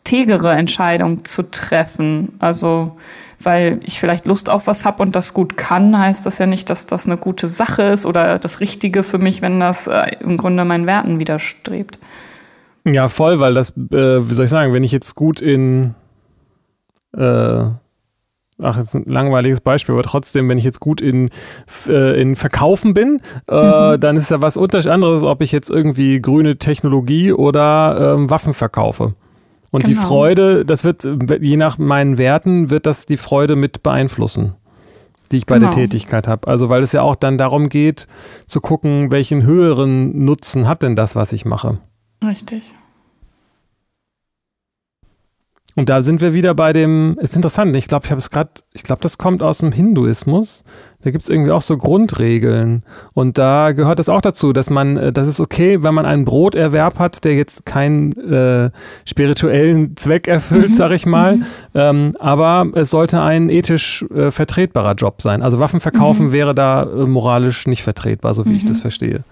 integere 0.04 0.52
Entscheidung 0.52 1.24
zu 1.24 1.50
treffen. 1.50 2.36
Also 2.38 2.96
weil 3.40 3.80
ich 3.84 3.98
vielleicht 3.98 4.26
Lust 4.26 4.48
auf 4.48 4.66
was 4.66 4.84
habe 4.84 5.02
und 5.02 5.16
das 5.16 5.34
gut 5.34 5.56
kann, 5.56 5.98
heißt 5.98 6.24
das 6.24 6.38
ja 6.38 6.46
nicht, 6.46 6.70
dass 6.70 6.86
das 6.86 7.06
eine 7.06 7.16
gute 7.16 7.48
Sache 7.48 7.82
ist 7.82 8.06
oder 8.06 8.38
das 8.38 8.60
Richtige 8.60 9.02
für 9.02 9.18
mich, 9.18 9.42
wenn 9.42 9.60
das 9.60 9.86
äh, 9.86 10.16
im 10.20 10.36
Grunde 10.36 10.64
meinen 10.64 10.86
Werten 10.86 11.18
widerstrebt. 11.18 11.98
Ja, 12.86 13.08
voll, 13.08 13.40
weil 13.40 13.54
das, 13.54 13.70
äh, 13.70 14.28
wie 14.28 14.32
soll 14.34 14.44
ich 14.44 14.50
sagen, 14.50 14.72
wenn 14.72 14.84
ich 14.84 14.92
jetzt 14.92 15.14
gut 15.14 15.40
in, 15.40 15.94
äh, 17.16 17.70
ach, 18.62 18.78
jetzt 18.78 18.94
ein 18.94 19.04
langweiliges 19.06 19.60
Beispiel, 19.60 19.94
aber 19.94 20.02
trotzdem, 20.02 20.48
wenn 20.48 20.58
ich 20.58 20.64
jetzt 20.64 20.80
gut 20.80 21.00
in, 21.00 21.30
äh, 21.88 22.20
in 22.20 22.36
Verkaufen 22.36 22.94
bin, 22.94 23.20
äh, 23.48 23.54
mhm. 23.96 24.00
dann 24.00 24.16
ist 24.16 24.30
ja 24.30 24.40
was 24.42 24.56
anderes, 24.56 25.22
ob 25.22 25.42
ich 25.42 25.52
jetzt 25.52 25.70
irgendwie 25.70 26.20
grüne 26.20 26.56
Technologie 26.56 27.32
oder 27.32 28.14
ähm, 28.14 28.30
Waffen 28.30 28.54
verkaufe. 28.54 29.14
Und 29.70 29.84
genau. 29.84 30.00
die 30.00 30.06
Freude, 30.06 30.64
das 30.64 30.84
wird, 30.84 31.04
je 31.40 31.56
nach 31.56 31.78
meinen 31.78 32.16
Werten, 32.16 32.70
wird 32.70 32.86
das 32.86 33.06
die 33.06 33.16
Freude 33.16 33.56
mit 33.56 33.82
beeinflussen, 33.82 34.54
die 35.32 35.38
ich 35.38 35.46
bei 35.46 35.58
genau. 35.58 35.70
der 35.70 35.74
Tätigkeit 35.74 36.28
habe. 36.28 36.46
Also, 36.46 36.68
weil 36.68 36.84
es 36.84 36.92
ja 36.92 37.02
auch 37.02 37.16
dann 37.16 37.38
darum 37.38 37.68
geht, 37.68 38.06
zu 38.46 38.60
gucken, 38.60 39.10
welchen 39.10 39.42
höheren 39.42 40.24
Nutzen 40.24 40.68
hat 40.68 40.82
denn 40.82 40.94
das, 40.94 41.16
was 41.16 41.32
ich 41.32 41.44
mache. 41.44 41.78
Richtig. 42.24 42.62
Und 45.76 45.88
da 45.88 46.02
sind 46.02 46.20
wir 46.20 46.34
wieder 46.34 46.54
bei 46.54 46.72
dem, 46.72 47.18
ist 47.20 47.34
interessant, 47.34 47.74
ich 47.74 47.88
glaube, 47.88 48.04
ich 48.04 48.10
habe 48.12 48.20
es 48.20 48.30
gerade, 48.30 48.50
ich 48.72 48.84
glaube, 48.84 49.00
das 49.02 49.18
kommt 49.18 49.42
aus 49.42 49.58
dem 49.58 49.72
Hinduismus. 49.72 50.62
Da 51.02 51.10
gibt 51.10 51.24
es 51.24 51.28
irgendwie 51.28 51.50
auch 51.50 51.62
so 51.62 51.76
Grundregeln. 51.76 52.84
Und 53.12 53.38
da 53.38 53.72
gehört 53.72 53.98
es 53.98 54.08
auch 54.08 54.20
dazu, 54.20 54.52
dass 54.52 54.70
man, 54.70 54.96
äh, 54.96 55.12
das 55.12 55.26
ist 55.26 55.40
okay, 55.40 55.82
wenn 55.82 55.92
man 55.92 56.06
einen 56.06 56.24
Broterwerb 56.24 56.98
hat, 57.00 57.24
der 57.24 57.34
jetzt 57.34 57.66
keinen 57.66 58.12
äh, 58.12 58.70
spirituellen 59.04 59.96
Zweck 59.96 60.28
erfüllt, 60.28 60.74
sag 60.76 60.92
ich 60.92 61.06
mal. 61.06 61.40
Ähm, 61.74 62.16
aber 62.20 62.68
es 62.74 62.90
sollte 62.90 63.20
ein 63.20 63.50
ethisch 63.50 64.04
äh, 64.14 64.30
vertretbarer 64.30 64.94
Job 64.94 65.22
sein. 65.22 65.42
Also 65.42 65.58
Waffen 65.58 65.80
verkaufen 65.80 66.28
mhm. 66.28 66.32
wäre 66.32 66.54
da 66.54 66.84
äh, 66.84 67.04
moralisch 67.04 67.66
nicht 67.66 67.82
vertretbar, 67.82 68.32
so 68.34 68.46
wie 68.46 68.56
ich 68.56 68.64
das 68.64 68.78
mhm. 68.78 68.82
verstehe. 68.82 69.24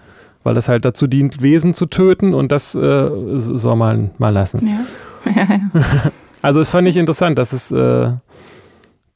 Weil 0.43 0.55
das 0.55 0.67
halt 0.67 0.83
dazu 0.83 1.07
dient, 1.07 1.41
Wesen 1.41 1.73
zu 1.73 1.85
töten 1.85 2.33
und 2.33 2.51
das 2.51 2.75
äh, 2.75 3.09
soll 3.37 3.77
man 3.77 4.11
mal 4.17 4.29
lassen. 4.29 4.67
Ja. 4.67 5.31
ja, 5.35 5.47
ja. 5.49 6.11
Also 6.43 6.59
das 6.59 6.69
fand 6.69 6.87
ich 6.87 6.97
interessant, 6.97 7.39
das 7.39 7.53
ist, 7.53 7.71
äh, 7.71 8.11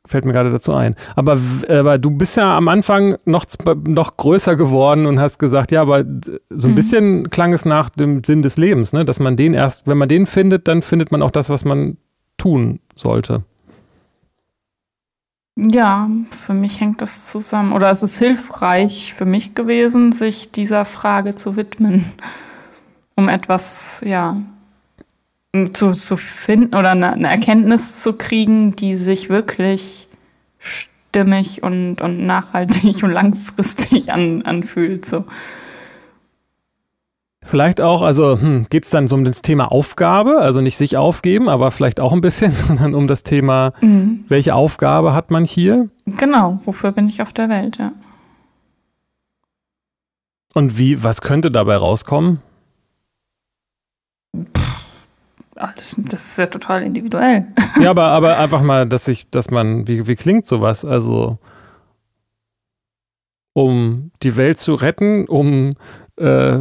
fällt 0.06 0.24
mir 0.24 0.32
gerade 0.32 0.50
dazu 0.50 0.74
ein. 0.74 0.96
Aber, 1.16 1.38
aber 1.70 1.98
du 1.98 2.10
bist 2.10 2.38
ja 2.38 2.56
am 2.56 2.70
Anfang 2.70 3.18
noch, 3.26 3.46
noch 3.86 4.16
größer 4.16 4.56
geworden 4.56 5.06
und 5.06 5.20
hast 5.20 5.38
gesagt, 5.38 5.72
ja, 5.72 5.82
aber 5.82 6.06
so 6.50 6.70
ein 6.70 6.72
mhm. 6.72 6.76
bisschen 6.76 7.30
klang 7.30 7.52
es 7.52 7.66
nach 7.66 7.90
dem 7.90 8.24
Sinn 8.24 8.42
des 8.42 8.56
Lebens, 8.56 8.94
ne? 8.94 9.04
dass 9.04 9.20
man 9.20 9.36
den 9.36 9.54
erst, 9.54 9.86
wenn 9.88 9.98
man 9.98 10.08
den 10.08 10.26
findet, 10.26 10.70
dann 10.70 10.82
findet 10.82 11.12
man 11.12 11.22
auch 11.22 11.32
das, 11.32 11.50
was 11.50 11.66
man 11.66 11.98
tun 12.38 12.80
sollte. 12.96 13.44
Ja, 15.58 16.08
für 16.30 16.54
mich 16.54 16.80
hängt 16.80 17.02
das 17.02 17.26
zusammen. 17.26 17.74
Oder 17.74 17.90
es 17.90 18.04
ist 18.04 18.20
hilfreich 18.20 19.14
für 19.16 19.26
mich 19.26 19.54
gewesen, 19.54 20.14
sich 20.14 20.52
dieser 20.52 20.86
Frage 20.86 21.36
zu 21.36 21.58
widmen, 21.58 22.06
um 23.16 23.28
etwas, 23.28 24.02
ja, 24.06 24.38
zu, 25.72 25.92
zu 25.92 26.18
finden 26.18 26.76
oder 26.76 26.92
eine, 26.92 27.14
eine, 27.14 27.30
Erkenntnis 27.30 28.02
zu 28.02 28.14
kriegen, 28.14 28.76
die 28.76 28.96
sich 28.96 29.30
wirklich 29.30 30.08
stimmig 30.60 31.64
und, 31.64 32.02
und 32.02 32.26
nachhaltig 32.26 32.84
und 33.04 33.12
langfristig 33.12 34.12
an, 34.12 34.44
anfühlt. 34.44 35.06
So. 35.06 35.26
Vielleicht 37.44 37.80
auch, 37.80 38.02
also 38.02 38.40
hm, 38.40 38.68
geht 38.70 38.86
es 38.86 38.92
dann 38.92 39.08
so 39.08 39.16
um 39.16 39.24
das 39.24 39.42
Thema 39.42 39.72
Aufgabe, 39.72 40.40
also 40.40 40.60
nicht 40.60 40.78
sich 40.78 40.98
aufgeben, 40.98 41.48
aber 41.48 41.72
vielleicht 41.72 42.00
auch 42.00 42.12
ein 42.12 42.22
bisschen, 42.22 42.52
sondern 42.56 42.94
um 42.94 43.08
das 43.08 43.24
Thema, 43.24 43.74
mhm. 43.82 44.26
welche 44.28 44.54
Aufgabe 44.54 45.14
hat 45.14 45.32
man 45.32 45.46
hier? 45.46 45.90
Genau, 46.06 46.60
wofür 46.66 46.92
bin 46.92 47.08
ich 47.08 47.22
auf 47.22 47.34
der 47.34 47.50
Welt, 47.50 47.78
ja. 47.78 47.94
Und 50.54 50.78
wie, 50.78 51.04
was 51.04 51.22
könnte 51.22 51.52
dabei 51.52 51.78
rauskommen? 51.78 52.42
Ach, 54.58 54.77
das, 55.76 55.96
das, 55.98 56.26
ist 56.26 56.38
ja 56.38 56.48
total 56.48 56.84
individuell. 56.84 57.48
Ja, 57.82 57.92
aber, 57.92 58.08
aber 58.08 58.40
einfach 58.40 58.62
mal, 58.62 58.88
dass 58.88 59.08
ich, 59.08 59.30
dass 59.30 59.52
man, 59.52 59.88
wie, 59.88 60.08
wie 60.08 60.16
klingt 60.16 60.46
sowas? 60.48 60.84
Also, 60.84 61.38
um 63.54 64.12
die 64.24 64.36
Welt 64.36 64.60
zu 64.60 64.74
retten, 64.74 65.26
um 65.28 65.74
äh, 66.18 66.60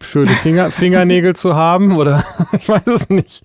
schöne 0.00 0.26
Finger, 0.26 0.70
Fingernägel 0.70 1.36
zu 1.36 1.54
haben 1.54 1.96
oder 1.96 2.24
ich 2.52 2.68
weiß 2.68 2.86
es 2.86 3.08
nicht. 3.08 3.44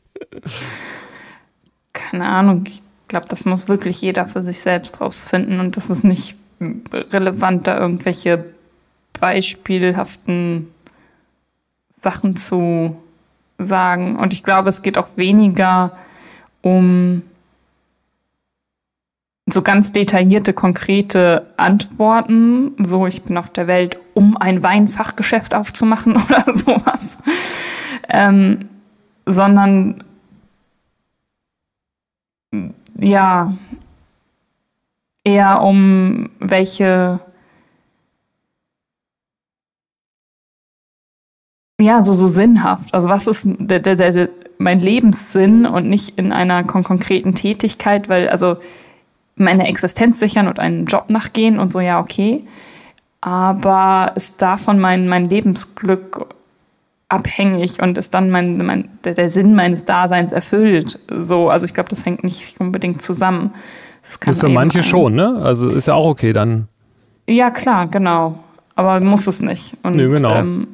Keine 1.93 2.31
Ahnung. 2.31 2.63
Ich 2.67 2.81
glaube, 3.07 3.27
das 3.29 3.45
muss 3.45 3.67
wirklich 3.67 4.01
jeder 4.01 4.25
für 4.25 4.41
sich 4.41 4.59
selbst 4.59 5.01
rausfinden 5.01 5.59
und 5.59 5.77
das 5.77 5.89
ist 5.89 6.03
nicht 6.03 6.35
relevant, 6.59 7.67
da 7.67 7.79
irgendwelche 7.79 8.45
beispielhaften 9.19 10.67
Sachen 11.89 12.35
zu 12.35 12.95
sagen. 13.63 14.15
Und 14.15 14.33
ich 14.33 14.43
glaube, 14.43 14.69
es 14.69 14.81
geht 14.81 14.97
auch 14.97 15.17
weniger 15.17 15.97
um 16.61 17.23
so 19.49 19.61
ganz 19.61 19.91
detaillierte, 19.91 20.53
konkrete 20.53 21.47
Antworten. 21.57 22.73
So, 22.77 23.07
ich 23.07 23.23
bin 23.23 23.37
auf 23.37 23.49
der 23.49 23.67
Welt, 23.67 23.99
um 24.13 24.37
ein 24.37 24.63
Weinfachgeschäft 24.63 25.53
aufzumachen 25.53 26.13
oder 26.29 26.55
sowas. 26.55 27.17
Ähm, 28.09 28.59
sondern 29.25 30.03
ja, 32.97 33.53
eher 35.23 35.61
um 35.61 36.29
welche 36.39 37.19
ja, 41.81 42.01
so, 42.01 42.13
so 42.13 42.27
sinnhaft. 42.27 42.93
Also 42.93 43.09
was 43.09 43.27
ist 43.27 43.45
der, 43.45 43.79
der, 43.79 43.95
der, 43.95 44.29
mein 44.57 44.79
Lebenssinn 44.79 45.65
und 45.65 45.87
nicht 45.87 46.17
in 46.17 46.31
einer 46.31 46.63
kon 46.63 46.83
konkreten 46.83 47.35
Tätigkeit, 47.35 48.09
weil 48.09 48.29
also 48.29 48.57
meine 49.35 49.67
Existenz 49.67 50.19
sichern 50.19 50.47
und 50.47 50.59
einen 50.59 50.85
Job 50.85 51.09
nachgehen 51.09 51.59
und 51.59 51.73
so, 51.73 51.79
ja, 51.79 51.99
okay. 51.99 52.43
Aber 53.21 54.13
ist 54.15 54.41
davon 54.41 54.79
mein, 54.79 55.07
mein 55.07 55.29
Lebensglück 55.29 56.27
abhängig 57.09 57.81
und 57.81 57.97
ist 57.97 58.13
dann 58.13 58.29
mein, 58.29 58.57
mein, 58.57 58.89
der, 59.03 59.13
der 59.13 59.29
Sinn 59.29 59.53
meines 59.53 59.85
Daseins 59.85 60.31
erfüllt. 60.31 60.99
So, 61.11 61.49
also 61.49 61.65
ich 61.65 61.73
glaube, 61.73 61.89
das 61.89 62.05
hängt 62.05 62.23
nicht 62.23 62.59
unbedingt 62.59 63.01
zusammen. 63.01 63.51
Das 64.01 64.19
kann 64.19 64.35
für 64.35 64.49
manche 64.49 64.79
ein, 64.79 64.83
schon, 64.83 65.13
ne? 65.13 65.39
Also 65.43 65.67
ist 65.67 65.87
ja 65.87 65.93
auch 65.93 66.05
okay 66.05 66.33
dann. 66.33 66.67
Ja, 67.27 67.51
klar, 67.51 67.87
genau. 67.87 68.39
Aber 68.75 68.99
muss 68.99 69.27
es 69.27 69.41
nicht. 69.41 69.75
Und, 69.83 69.95
nee, 69.95 70.07
genau. 70.07 70.35
Ähm, 70.35 70.67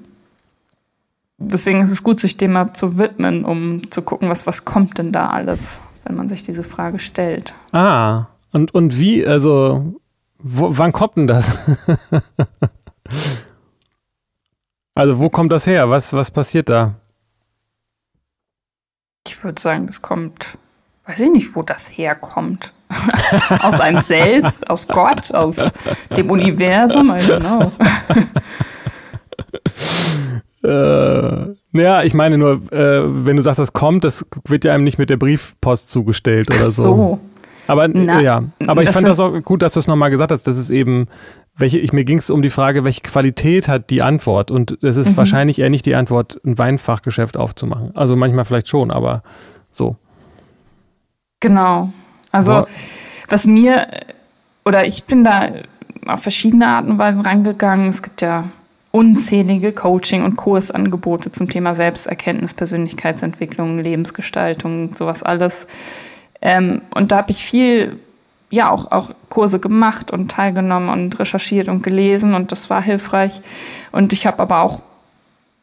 deswegen 1.37 1.81
ist 1.81 1.91
es 1.91 2.03
gut, 2.03 2.19
sich 2.19 2.37
dem 2.37 2.53
mal 2.53 2.73
zu 2.73 2.97
widmen, 2.97 3.45
um 3.45 3.89
zu 3.91 4.01
gucken, 4.01 4.29
was, 4.29 4.47
was 4.47 4.65
kommt 4.65 4.97
denn 4.97 5.11
da 5.11 5.29
alles, 5.29 5.81
wenn 6.03 6.15
man 6.15 6.29
sich 6.29 6.43
diese 6.43 6.63
Frage 6.63 6.99
stellt. 6.99 7.53
Ah, 7.71 8.27
und, 8.51 8.73
und 8.73 8.99
wie, 8.99 9.25
also, 9.25 9.95
wo, 10.39 10.77
wann 10.77 10.91
kommt 10.91 11.17
denn 11.17 11.27
das? 11.27 11.55
also, 14.95 15.19
wo 15.19 15.29
kommt 15.29 15.51
das 15.51 15.67
her? 15.67 15.89
Was, 15.89 16.13
was 16.13 16.31
passiert 16.31 16.69
da? 16.69 16.95
Ich 19.27 19.43
würde 19.43 19.61
sagen, 19.61 19.87
das 19.87 20.01
kommt, 20.01 20.57
weiß 21.05 21.19
ich 21.19 21.31
nicht, 21.31 21.55
wo 21.55 21.61
das 21.61 21.89
herkommt. 21.89 22.73
aus 23.61 23.81
einem 23.81 23.99
selbst, 23.99 24.69
aus 24.69 24.87
Gott, 24.87 25.33
aus 25.33 25.57
dem 26.15 26.31
Universum, 26.31 27.09
I 27.09 27.19
don't 27.19 27.41
know. 27.41 27.71
Äh, 30.63 31.55
ja, 31.73 32.03
ich 32.03 32.13
meine 32.13 32.37
nur, 32.37 32.71
äh, 32.71 33.03
wenn 33.25 33.35
du 33.35 33.41
sagst, 33.41 33.59
das 33.59 33.73
kommt, 33.73 34.03
das 34.03 34.25
wird 34.45 34.63
ja 34.63 34.73
einem 34.73 34.83
nicht 34.83 34.97
mit 34.97 35.09
der 35.09 35.17
Briefpost 35.17 35.91
zugestellt 35.91 36.49
oder 36.49 36.63
so. 36.63 36.81
so. 36.81 37.19
Aber 37.67 37.87
Na, 37.87 38.21
ja, 38.21 38.43
aber 38.65 38.81
ich 38.81 38.89
fand 38.89 39.05
das 39.05 39.19
auch 39.19 39.41
gut, 39.43 39.61
dass 39.61 39.73
du 39.73 39.81
es 39.81 39.87
nochmal 39.87 40.09
gesagt 40.09 40.31
hast, 40.31 40.47
dass 40.47 40.57
es 40.57 40.69
eben, 40.69 41.07
welche, 41.57 41.77
ich, 41.77 41.91
mir 41.91 42.05
ging 42.05 42.17
es 42.17 42.29
um 42.29 42.41
die 42.41 42.49
Frage, 42.49 42.85
welche 42.85 43.01
Qualität 43.01 43.67
hat 43.67 43.89
die 43.89 44.01
Antwort? 44.01 44.51
Und 44.51 44.81
es 44.81 44.95
ist 44.95 45.11
mhm. 45.11 45.17
wahrscheinlich 45.17 45.59
eher 45.59 45.69
nicht 45.69 45.85
die 45.85 45.95
Antwort, 45.95 46.39
ein 46.45 46.57
Weinfachgeschäft 46.57 47.35
aufzumachen. 47.35 47.91
Also 47.95 48.15
manchmal 48.15 48.45
vielleicht 48.45 48.69
schon, 48.69 48.89
aber 48.89 49.21
so. 49.69 49.97
Genau. 51.41 51.91
Also, 52.31 52.53
Boah. 52.53 52.67
was 53.29 53.45
mir, 53.47 53.85
oder 54.65 54.85
ich 54.85 55.03
bin 55.03 55.23
da 55.23 55.49
auf 56.05 56.21
verschiedene 56.21 56.67
Arten 56.67 56.91
und 56.91 56.97
Weisen 56.97 57.21
rangegangen. 57.21 57.89
Es 57.89 58.01
gibt 58.01 58.21
ja 58.21 58.45
unzählige 58.97 59.73
Coaching- 59.73 60.23
und 60.23 60.37
Kursangebote 60.37 61.31
zum 61.31 61.47
Thema 61.47 61.75
Selbsterkenntnis, 61.75 62.55
Persönlichkeitsentwicklung, 62.55 63.77
Lebensgestaltung, 63.77 64.95
sowas 64.95 65.21
alles. 65.21 65.67
Ähm, 66.41 66.81
und 66.95 67.11
da 67.11 67.17
habe 67.17 67.29
ich 67.29 67.45
viel, 67.45 67.99
ja, 68.49 68.71
auch, 68.71 68.91
auch 68.91 69.11
Kurse 69.29 69.59
gemacht 69.59 70.09
und 70.09 70.31
teilgenommen 70.31 70.89
und 70.89 71.19
recherchiert 71.19 71.69
und 71.69 71.83
gelesen 71.83 72.33
und 72.33 72.51
das 72.51 72.71
war 72.71 72.81
hilfreich. 72.81 73.41
Und 73.91 74.13
ich 74.13 74.25
habe 74.25 74.39
aber 74.39 74.61
auch 74.61 74.81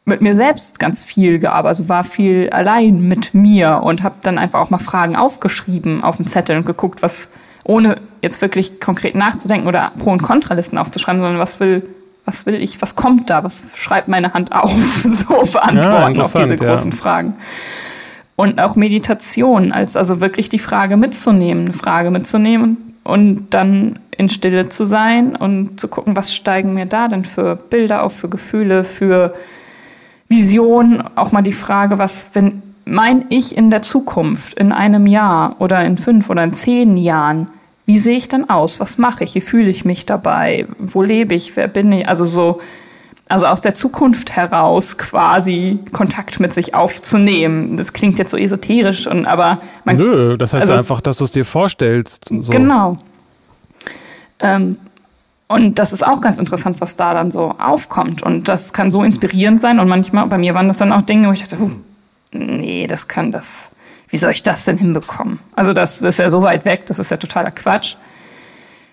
mit 0.05 0.21
mir 0.21 0.33
selbst 0.33 0.79
ganz 0.79 1.03
viel 1.03 1.39
gearbeitet, 1.39 1.79
also 1.79 1.89
war 1.89 2.05
viel 2.05 2.49
allein 2.51 3.05
mit 3.05 3.33
mir 3.33 3.81
und 3.83 4.01
habe 4.01 4.15
dann 4.21 4.37
einfach 4.37 4.61
auch 4.61 4.69
mal 4.69 4.79
Fragen 4.79 5.17
aufgeschrieben 5.17 6.05
auf 6.05 6.15
dem 6.15 6.27
Zettel 6.27 6.55
und 6.55 6.65
geguckt, 6.65 7.01
was 7.01 7.27
ohne 7.65 7.97
jetzt 8.21 8.41
wirklich 8.41 8.79
konkret 8.79 9.15
nachzudenken 9.15 9.67
oder 9.67 9.91
Pro- 9.99 10.11
und 10.11 10.21
Kontralisten 10.23 10.77
aufzuschreiben, 10.77 11.19
sondern 11.19 11.39
was 11.39 11.59
will, 11.59 11.83
was 12.25 12.45
will 12.45 12.55
ich, 12.55 12.81
was 12.81 12.95
kommt 12.95 13.29
da, 13.29 13.43
was 13.43 13.63
schreibt 13.75 14.07
meine 14.07 14.33
Hand 14.33 14.53
auf, 14.53 14.71
so 15.03 15.45
für 15.45 15.63
Antworten 15.63 16.15
Ja, 16.15 16.23
auf 16.23 16.33
diese 16.33 16.53
interessant, 16.53 16.61
ja. 16.61 16.67
großen 16.67 16.91
Fragen. 16.91 17.33
Und 18.35 18.59
auch 18.59 18.75
Meditation, 18.75 19.71
als 19.71 19.95
also 19.95 20.19
wirklich 20.19 20.49
die 20.49 20.59
Frage 20.59 20.97
mitzunehmen, 20.97 21.65
eine 21.65 21.73
Frage 21.73 22.11
mitzunehmen 22.11 22.95
und 23.03 23.53
dann 23.53 23.99
in 24.17 24.29
Stille 24.29 24.69
zu 24.69 24.85
sein 24.85 25.35
und 25.35 25.79
zu 25.79 25.87
gucken, 25.87 26.15
was 26.15 26.33
steigen 26.33 26.73
mir 26.73 26.85
da 26.85 27.07
denn 27.07 27.23
für 27.23 27.55
Bilder 27.55 28.03
auf, 28.03 28.13
für 28.13 28.29
Gefühle, 28.29 28.83
für 28.83 29.33
Visionen. 30.27 31.03
Auch 31.15 31.31
mal 31.31 31.41
die 31.41 31.53
Frage, 31.53 31.97
was, 31.97 32.31
wenn 32.33 32.61
mein 32.85 33.25
Ich 33.29 33.55
in 33.55 33.71
der 33.71 33.81
Zukunft, 33.81 34.57
in 34.59 34.71
einem 34.71 35.07
Jahr 35.07 35.55
oder 35.59 35.83
in 35.85 35.97
fünf 35.97 36.29
oder 36.29 36.43
in 36.43 36.53
zehn 36.53 36.97
Jahren, 36.97 37.47
wie 37.85 37.99
sehe 37.99 38.17
ich 38.17 38.27
dann 38.27 38.49
aus? 38.49 38.79
Was 38.79 38.97
mache 38.97 39.23
ich? 39.23 39.35
Wie 39.35 39.41
fühle 39.41 39.69
ich 39.69 39.85
mich 39.85 40.05
dabei? 40.05 40.67
Wo 40.79 41.03
lebe 41.03 41.33
ich? 41.35 41.55
Wer 41.55 41.67
bin 41.67 41.91
ich? 41.91 42.07
Also 42.09 42.25
so, 42.25 42.61
also 43.29 43.45
aus 43.45 43.61
der 43.61 43.75
Zukunft 43.75 44.31
heraus 44.35 44.97
quasi 44.97 45.79
Kontakt 45.91 46.39
mit 46.39 46.53
sich 46.53 46.73
aufzunehmen. 46.73 47.77
Das 47.77 47.93
klingt 47.93 48.17
jetzt 48.19 48.31
so 48.31 48.37
esoterisch 48.37 49.07
und 49.07 49.25
aber 49.25 49.59
man 49.83 49.97
Nö, 49.97 50.37
das 50.37 50.53
heißt 50.53 50.63
also- 50.63 50.73
einfach, 50.73 51.01
dass 51.01 51.17
du 51.17 51.25
es 51.25 51.31
dir 51.31 51.45
vorstellst. 51.45 52.25
So. 52.29 52.51
Genau. 52.51 52.97
Ähm, 54.39 54.77
und 55.47 55.77
das 55.77 55.93
ist 55.93 56.05
auch 56.05 56.21
ganz 56.21 56.39
interessant, 56.39 56.81
was 56.81 56.95
da 56.95 57.13
dann 57.13 57.29
so 57.29 57.53
aufkommt. 57.59 58.23
Und 58.23 58.47
das 58.47 58.73
kann 58.73 58.89
so 58.89 59.03
inspirierend 59.03 59.61
sein. 59.61 59.79
Und 59.79 59.87
manchmal, 59.87 60.25
bei 60.25 60.39
mir 60.39 60.55
waren 60.55 60.67
das 60.67 60.77
dann 60.77 60.91
auch 60.91 61.03
Dinge, 61.03 61.27
wo 61.27 61.33
ich 61.33 61.43
dachte, 61.43 61.69
nee, 62.31 62.87
das 62.87 63.07
kann 63.07 63.31
das. 63.31 63.69
Wie 64.09 64.17
soll 64.17 64.31
ich 64.31 64.43
das 64.43 64.65
denn 64.65 64.77
hinbekommen? 64.77 65.39
Also 65.55 65.73
das, 65.73 65.99
das 65.99 66.15
ist 66.15 66.19
ja 66.19 66.29
so 66.29 66.41
weit 66.41 66.65
weg, 66.65 66.85
das 66.85 66.99
ist 66.99 67.11
ja 67.11 67.17
totaler 67.17 67.51
Quatsch. 67.51 67.95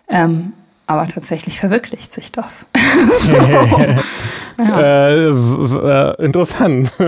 Ähm, 0.09 0.53
aber 0.87 1.07
tatsächlich 1.09 1.59
verwirklicht 1.59 2.13
sich 2.13 2.33
das. 2.33 2.67
so. 3.19 3.33
ja. 4.59 4.81
Äh, 4.81 5.29
äh, 5.29 6.25
interessant. 6.25 6.93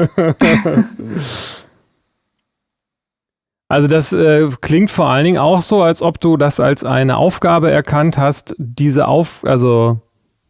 also 3.69 3.89
das 3.89 4.13
äh, 4.13 4.49
klingt 4.61 4.91
vor 4.91 5.11
allen 5.11 5.25
Dingen 5.25 5.39
auch 5.39 5.61
so, 5.61 5.83
als 5.83 6.03
ob 6.03 6.21
du 6.21 6.37
das 6.37 6.61
als 6.61 6.85
eine 6.85 7.17
Aufgabe 7.17 7.71
erkannt 7.71 8.17
hast, 8.17 8.55
diese 8.59 9.09
Auf, 9.09 9.45
also 9.45 10.01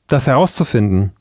das 0.06 0.26
herauszufinden 0.26 1.12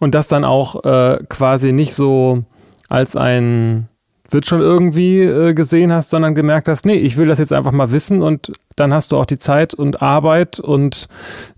und 0.00 0.14
das 0.14 0.28
dann 0.28 0.44
auch 0.44 0.84
äh, 0.84 1.24
quasi 1.28 1.72
nicht 1.72 1.94
so 1.94 2.44
als 2.88 3.16
ein 3.16 3.88
wird 4.32 4.46
schon 4.46 4.60
irgendwie 4.60 5.20
äh, 5.22 5.54
gesehen 5.54 5.92
hast, 5.92 6.10
sondern 6.10 6.34
gemerkt 6.34 6.68
hast, 6.68 6.86
nee, 6.86 6.94
ich 6.94 7.16
will 7.16 7.26
das 7.26 7.38
jetzt 7.38 7.52
einfach 7.52 7.72
mal 7.72 7.92
wissen 7.92 8.22
und 8.22 8.52
dann 8.76 8.92
hast 8.94 9.12
du 9.12 9.16
auch 9.18 9.26
die 9.26 9.38
Zeit 9.38 9.74
und 9.74 10.02
Arbeit 10.02 10.60
und 10.60 11.08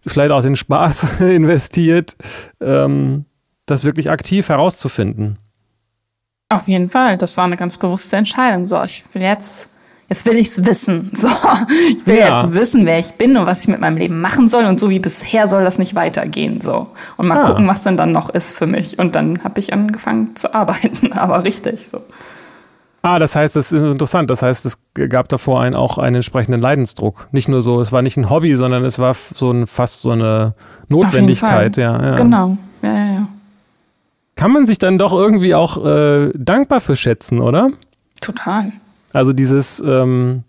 vielleicht 0.06 0.30
auch 0.30 0.42
den 0.42 0.56
Spaß 0.56 1.20
investiert, 1.20 2.16
ähm, 2.60 3.24
das 3.66 3.84
wirklich 3.84 4.10
aktiv 4.10 4.48
herauszufinden. 4.48 5.38
Auf 6.48 6.68
jeden 6.68 6.88
Fall, 6.88 7.16
das 7.16 7.36
war 7.36 7.44
eine 7.44 7.56
ganz 7.56 7.78
bewusste 7.78 8.16
Entscheidung. 8.16 8.66
So, 8.66 8.82
ich 8.82 9.04
will 9.14 9.22
jetzt, 9.22 9.68
jetzt 10.08 10.26
will 10.26 10.36
ich's 10.36 10.64
wissen. 10.66 11.10
So, 11.16 11.28
ich 11.88 12.06
will 12.06 12.16
Ja. 12.18 12.42
jetzt 12.42 12.54
wissen, 12.54 12.84
wer 12.84 12.98
ich 12.98 13.12
bin 13.12 13.36
und 13.38 13.46
was 13.46 13.62
ich 13.62 13.68
mit 13.68 13.80
meinem 13.80 13.96
Leben 13.96 14.20
machen 14.20 14.48
soll. 14.50 14.64
Und 14.66 14.78
so 14.78 14.90
wie 14.90 14.98
bisher 14.98 15.48
soll 15.48 15.64
das 15.64 15.78
nicht 15.78 15.94
weitergehen. 15.94 16.60
So. 16.60 16.88
Und 17.16 17.28
mal 17.28 17.42
Ah. 17.42 17.46
gucken, 17.48 17.66
was 17.68 17.82
denn 17.84 17.96
dann 17.96 18.12
noch 18.12 18.28
ist 18.30 18.52
für 18.52 18.66
mich. 18.66 18.98
Und 18.98 19.14
dann 19.16 19.42
habe 19.44 19.60
ich 19.60 19.72
angefangen 19.72 20.36
zu 20.36 20.54
arbeiten, 20.54 21.12
aber 21.14 21.44
richtig 21.44 21.86
so. 21.88 22.02
Ah, 23.02 23.18
das 23.18 23.34
heißt, 23.34 23.56
das 23.56 23.72
ist 23.72 23.80
interessant. 23.80 24.30
Das 24.30 24.42
heißt, 24.42 24.64
es 24.64 24.78
gab 24.94 25.28
davor 25.28 25.60
einen, 25.60 25.74
auch 25.74 25.98
einen 25.98 26.16
entsprechenden 26.16 26.60
Leidensdruck. 26.60 27.28
Nicht 27.32 27.48
nur 27.48 27.60
so, 27.60 27.80
es 27.80 27.90
war 27.90 28.00
nicht 28.00 28.16
ein 28.16 28.30
Hobby, 28.30 28.54
sondern 28.54 28.84
es 28.84 29.00
war 29.00 29.14
so 29.14 29.50
ein, 29.50 29.66
fast 29.66 30.02
so 30.02 30.12
eine 30.12 30.54
Notwendigkeit. 30.88 31.76
Ja, 31.76 32.00
ja. 32.00 32.14
Genau. 32.16 32.56
Ja, 32.80 32.94
ja, 32.94 33.12
ja. 33.14 33.28
Kann 34.36 34.52
man 34.52 34.66
sich 34.66 34.78
dann 34.78 34.98
doch 34.98 35.12
irgendwie 35.12 35.54
auch 35.54 35.84
äh, 35.84 36.30
dankbar 36.34 36.80
für 36.80 36.94
schätzen, 36.94 37.40
oder? 37.40 37.70
Total. 38.20 38.72
Also 39.12 39.32
dieses, 39.32 39.82
ähm, 39.84 40.44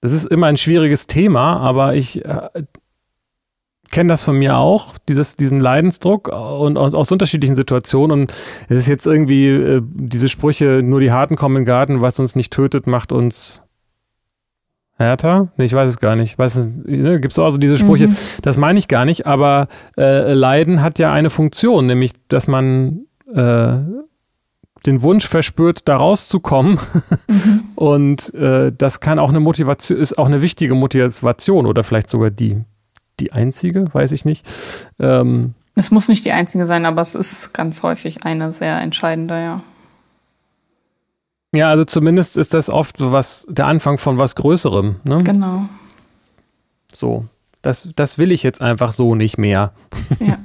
das 0.00 0.10
ist 0.10 0.26
immer 0.26 0.48
ein 0.48 0.56
schwieriges 0.56 1.06
Thema, 1.06 1.58
aber 1.58 1.94
ich 1.94 2.24
äh, 2.24 2.48
kenne 3.92 4.08
das 4.08 4.24
von 4.24 4.36
mir 4.36 4.56
auch, 4.56 4.94
dieses, 5.08 5.36
diesen 5.36 5.60
Leidensdruck 5.60 6.28
und 6.28 6.76
aus, 6.76 6.94
aus 6.94 7.12
unterschiedlichen 7.12 7.54
Situationen. 7.54 8.22
Und 8.22 8.34
es 8.68 8.78
ist 8.78 8.88
jetzt 8.88 9.06
irgendwie 9.06 9.48
äh, 9.48 9.82
diese 9.84 10.28
Sprüche, 10.28 10.82
nur 10.82 11.00
die 11.00 11.12
Harten 11.12 11.36
kommen 11.36 11.56
in 11.56 11.62
den 11.62 11.66
Garten, 11.66 12.00
was 12.00 12.18
uns 12.18 12.34
nicht 12.34 12.52
tötet, 12.52 12.88
macht 12.88 13.12
uns 13.12 13.62
härter. 14.96 15.52
Nee, 15.56 15.64
ich 15.64 15.74
weiß 15.74 15.90
es 15.90 15.98
gar 15.98 16.16
nicht. 16.16 16.38
Weiß 16.38 16.66
ne, 16.84 17.20
Gibt 17.20 17.32
es 17.32 17.38
auch 17.38 17.50
so 17.50 17.58
diese 17.58 17.78
Sprüche? 17.78 18.08
Mhm. 18.08 18.16
Das 18.40 18.56
meine 18.56 18.78
ich 18.78 18.88
gar 18.88 19.04
nicht, 19.04 19.26
aber 19.26 19.68
äh, 19.96 20.32
Leiden 20.32 20.82
hat 20.82 20.98
ja 20.98 21.12
eine 21.12 21.30
Funktion, 21.30 21.86
nämlich, 21.86 22.12
dass 22.28 22.48
man 22.48 23.06
äh, 23.32 23.76
den 24.86 25.02
Wunsch 25.02 25.26
verspürt, 25.26 25.88
da 25.88 25.96
rauszukommen. 25.96 26.78
Mhm. 27.28 27.60
Und 27.74 28.34
äh, 28.34 28.72
das 28.76 29.00
kann 29.00 29.18
auch 29.18 29.30
eine 29.30 29.40
Motivation, 29.40 29.98
ist 29.98 30.18
auch 30.18 30.26
eine 30.26 30.42
wichtige 30.42 30.74
Motivation 30.74 31.66
oder 31.66 31.84
vielleicht 31.84 32.08
sogar 32.08 32.30
die, 32.30 32.64
die 33.22 33.32
einzige, 33.32 33.92
weiß 33.94 34.12
ich 34.12 34.24
nicht. 34.24 34.44
Ähm, 34.98 35.54
Es 35.74 35.90
muss 35.90 36.08
nicht 36.08 36.24
die 36.24 36.32
einzige 36.32 36.66
sein, 36.66 36.84
aber 36.84 37.00
es 37.00 37.14
ist 37.14 37.54
ganz 37.54 37.82
häufig 37.82 38.24
eine 38.24 38.52
sehr 38.52 38.78
entscheidende, 38.80 39.40
ja. 39.40 39.60
ja, 41.54 41.70
also 41.70 41.84
zumindest 41.84 42.36
ist 42.36 42.52
das 42.52 42.68
oft 42.68 42.98
so 42.98 43.12
was, 43.12 43.46
der 43.48 43.66
Anfang 43.66 43.98
von 43.98 44.18
was 44.18 44.34
Größerem. 44.34 44.96
Ne? 45.04 45.18
Genau. 45.24 45.68
So. 46.92 47.26
Das, 47.62 47.88
das 47.94 48.18
will 48.18 48.32
ich 48.32 48.42
jetzt 48.42 48.60
einfach 48.60 48.90
so 48.90 49.14
nicht 49.14 49.38
mehr. 49.38 49.72
Ja. 50.18 50.38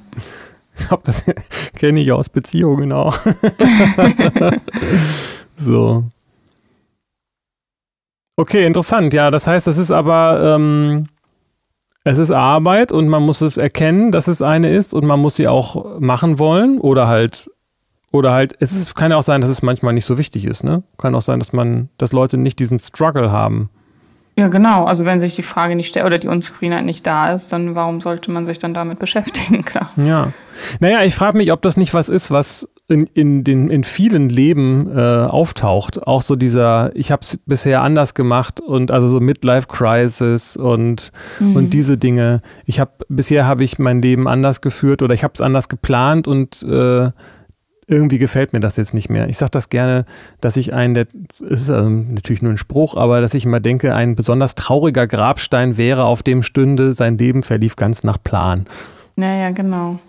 Glaub, 0.87 1.03
das 1.03 1.25
kenne 1.75 1.99
ich 1.99 2.11
aus 2.11 2.29
Beziehungen 2.29 2.91
auch. 2.91 3.17
so. 5.57 6.05
Okay, 8.35 8.67
interessant. 8.67 9.13
Ja, 9.13 9.31
das 9.31 9.47
heißt, 9.47 9.67
es 9.67 9.79
ist 9.79 9.89
aber, 9.89 10.53
ähm, 10.55 11.07
es 12.07 12.17
ist 12.17 12.31
Arbeit 12.31 12.91
und 12.91 13.07
man 13.07 13.23
muss 13.23 13.41
es 13.41 13.57
erkennen, 13.57 14.11
dass 14.11 14.27
es 14.27 14.41
eine 14.41 14.73
ist 14.73 14.93
und 14.93 15.05
man 15.05 15.19
muss 15.19 15.35
sie 15.35 15.47
auch 15.47 15.99
machen 15.99 16.39
wollen 16.39 16.79
oder 16.79 17.07
halt, 17.07 17.49
oder 18.11 18.31
halt, 18.31 18.55
es 18.59 18.71
ist, 18.71 18.95
kann 18.95 19.11
ja 19.11 19.17
auch 19.17 19.23
sein, 19.23 19.41
dass 19.41 19.49
es 19.49 19.61
manchmal 19.61 19.93
nicht 19.93 20.05
so 20.05 20.17
wichtig 20.17 20.45
ist, 20.45 20.63
ne? 20.63 20.83
Kann 20.97 21.15
auch 21.15 21.21
sein, 21.21 21.39
dass 21.39 21.53
man, 21.53 21.89
dass 21.97 22.13
Leute 22.13 22.37
nicht 22.37 22.59
diesen 22.59 22.79
Struggle 22.79 23.31
haben. 23.31 23.69
Ja, 24.37 24.49
genau. 24.49 24.85
Also 24.85 25.03
wenn 25.03 25.19
sich 25.19 25.35
die 25.35 25.43
Frage 25.43 25.75
nicht 25.75 25.87
stellt 25.87 26.05
oder 26.05 26.19
die 26.19 26.27
Unzufriedenheit 26.27 26.85
nicht 26.85 27.07
da 27.07 27.33
ist, 27.33 27.51
dann 27.51 27.73
warum 27.73 27.99
sollte 27.99 28.31
man 28.31 28.45
sich 28.45 28.59
dann 28.59 28.73
damit 28.73 28.99
beschäftigen? 28.99 29.65
Klar. 29.65 29.91
Ja. 29.97 30.31
Naja, 30.79 31.03
ich 31.03 31.15
frage 31.15 31.37
mich, 31.37 31.51
ob 31.51 31.61
das 31.63 31.75
nicht 31.75 31.93
was 31.95 32.07
ist, 32.07 32.29
was 32.29 32.69
in, 32.89 33.05
in, 33.13 33.43
den, 33.43 33.69
in 33.69 33.83
vielen 33.83 34.29
Leben 34.29 34.89
äh, 34.95 34.99
auftaucht. 35.01 36.07
Auch 36.07 36.21
so 36.21 36.35
dieser, 36.35 36.95
ich 36.95 37.11
habe 37.11 37.21
es 37.21 37.37
bisher 37.45 37.81
anders 37.81 38.13
gemacht 38.13 38.61
und 38.61 38.91
also 38.91 39.07
so 39.07 39.19
Midlife 39.19 39.67
Crisis 39.67 40.55
und, 40.55 41.11
und 41.39 41.73
diese 41.73 41.97
Dinge. 41.97 42.41
Ich 42.65 42.79
habe 42.79 42.91
bisher 43.09 43.45
habe 43.45 43.63
ich 43.65 43.77
mein 43.77 44.01
Leben 44.01 44.27
anders 44.27 44.61
geführt 44.61 45.01
oder 45.01 45.13
ich 45.13 45.23
habe 45.23 45.33
es 45.35 45.41
anders 45.41 45.67
geplant 45.67 46.27
und 46.27 46.63
äh, 46.63 47.11
irgendwie 47.89 48.17
gefällt 48.17 48.53
mir 48.53 48.59
das 48.61 48.77
jetzt 48.77 48.93
nicht 48.93 49.09
mehr. 49.09 49.27
Ich 49.29 49.37
sage 49.37 49.51
das 49.51 49.69
gerne, 49.69 50.05
dass 50.39 50.55
ich 50.57 50.73
ein, 50.73 50.93
der, 50.93 51.07
ist 51.39 51.69
also 51.69 51.89
natürlich 51.89 52.41
nur 52.41 52.51
ein 52.51 52.57
Spruch, 52.57 52.95
aber 52.95 53.21
dass 53.21 53.33
ich 53.33 53.45
immer 53.45 53.61
denke, 53.61 53.95
ein 53.95 54.15
besonders 54.15 54.55
trauriger 54.55 55.07
Grabstein 55.07 55.77
wäre, 55.77 56.05
auf 56.05 56.23
dem 56.23 56.43
stünde, 56.43 56.93
sein 56.93 57.17
Leben 57.17 57.43
verlief 57.43 57.75
ganz 57.75 58.03
nach 58.03 58.17
Plan. 58.21 58.65
Ja, 59.17 59.33
ja, 59.33 59.51
genau. 59.51 59.99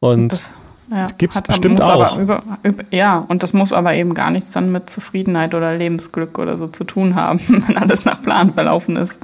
Und 0.00 0.32
Das 0.32 0.52
ja, 0.90 1.06
gibt's 1.16 1.36
hat, 1.36 1.46
bestimmt 1.46 1.76
muss 1.76 1.88
auch. 1.88 2.12
Aber 2.12 2.22
über, 2.22 2.42
über, 2.62 2.84
ja, 2.90 3.24
und 3.28 3.42
das 3.42 3.52
muss 3.52 3.72
aber 3.72 3.94
eben 3.94 4.14
gar 4.14 4.30
nichts 4.30 4.50
dann 4.50 4.72
mit 4.72 4.88
Zufriedenheit 4.88 5.54
oder 5.54 5.76
Lebensglück 5.76 6.38
oder 6.38 6.56
so 6.56 6.68
zu 6.68 6.84
tun 6.84 7.14
haben, 7.14 7.40
wenn 7.66 7.76
alles 7.76 8.04
nach 8.04 8.22
Plan 8.22 8.52
verlaufen 8.52 8.96
ist. 8.96 9.20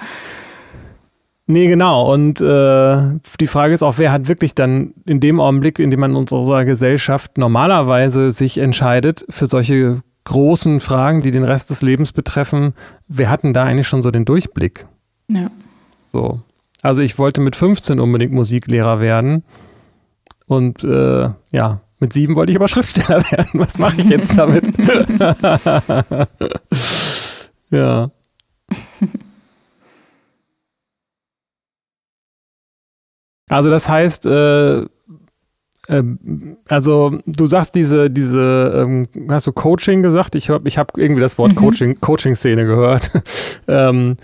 Nee, 1.47 1.67
genau. 1.67 2.11
Und 2.11 2.41
äh, 2.41 3.19
die 3.41 3.47
Frage 3.47 3.75
ist 3.75 3.83
auch, 3.83 3.99
wer 3.99 4.13
hat 4.13 4.29
wirklich 4.29 4.55
dann 4.55 4.95
in 5.07 5.21
dem 5.21 5.41
Augenblick, 5.41 5.79
in 5.79 5.91
dem 5.91 6.01
man 6.01 6.13
in 6.13 6.17
unserer 6.17 6.65
Gesellschaft 6.65 7.37
normalerweise 7.37 8.33
sich 8.33 8.57
entscheidet 8.57 9.27
für 9.29 9.47
solche 9.47 10.01
großen 10.25 10.81
Fragen, 10.81 11.21
die 11.21 11.31
den 11.31 11.45
Rest 11.45 11.69
des 11.69 11.83
Lebens 11.83 12.13
betreffen, 12.13 12.73
wer 13.09 13.29
hat 13.29 13.43
denn 13.43 13.53
da 13.53 13.65
eigentlich 13.65 13.89
schon 13.89 14.01
so 14.01 14.11
den 14.11 14.25
Durchblick? 14.25 14.87
Ja. 15.31 15.49
So. 16.13 16.41
Also 16.81 17.03
ich 17.03 17.19
wollte 17.19 17.41
mit 17.41 17.57
15 17.57 18.01
unbedingt 18.01 18.33
Musiklehrer 18.33 19.01
werden. 19.01 19.45
Und 20.47 20.85
äh, 20.85 21.31
ja, 21.53 21.81
mit 22.01 22.13
sieben 22.13 22.37
wollte 22.37 22.53
ich 22.53 22.59
aber 22.59 22.69
Schriftsteller 22.69 23.23
werden. 23.31 23.61
Was 23.61 23.79
mache 23.79 24.01
ich 24.01 24.09
jetzt 24.09 24.37
damit? 24.37 24.65
ja. 27.71 28.11
Also 33.49 33.71
das 33.71 33.89
heißt, 33.89 34.27
äh, 34.27 34.85
ähm, 35.89 36.57
also 36.69 37.19
du 37.27 37.47
sagst 37.47 37.75
diese, 37.75 38.11
diese, 38.11 38.73
ähm, 38.75 39.07
hast 39.29 39.47
du 39.47 39.53
Coaching 39.53 40.03
gesagt? 40.03 40.35
Ich 40.35 40.49
habe 40.51 40.67
ich 40.69 40.79
hab 40.79 40.97
irgendwie 40.97 41.21
das 41.21 41.37
Wort 41.39 41.53
Mhm. 41.53 41.57
Coaching, 41.57 42.01
Coaching-Szene 42.01 42.65
gehört. 42.65 43.11
ähm, 43.69 44.17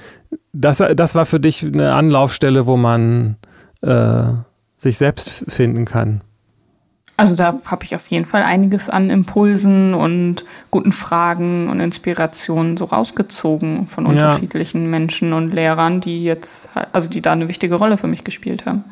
das, 0.52 0.78
das 0.78 1.14
war 1.14 1.26
für 1.26 1.40
dich 1.40 1.64
eine 1.64 1.94
Anlaufstelle, 1.94 2.66
wo 2.66 2.76
man 2.76 3.36
äh, 3.82 4.32
sich 4.80 4.96
selbst 4.96 5.44
finden 5.48 5.84
kann. 5.84 6.22
Also 7.18 7.36
da 7.36 7.54
habe 7.66 7.84
ich 7.84 7.94
auf 7.94 8.06
jeden 8.06 8.24
Fall 8.24 8.42
einiges 8.42 8.88
an 8.88 9.10
Impulsen 9.10 9.92
und 9.92 10.46
guten 10.70 10.90
Fragen 10.90 11.68
und 11.68 11.78
Inspirationen 11.78 12.78
so 12.78 12.86
rausgezogen 12.86 13.88
von 13.88 14.06
unterschiedlichen 14.06 14.84
ja. 14.84 14.88
Menschen 14.88 15.34
und 15.34 15.52
Lehrern, 15.52 16.00
die 16.00 16.24
jetzt, 16.24 16.70
also 16.92 17.10
die 17.10 17.20
da 17.20 17.32
eine 17.32 17.48
wichtige 17.48 17.74
Rolle 17.74 17.98
für 17.98 18.06
mich 18.06 18.24
gespielt 18.24 18.64
haben. 18.64 18.84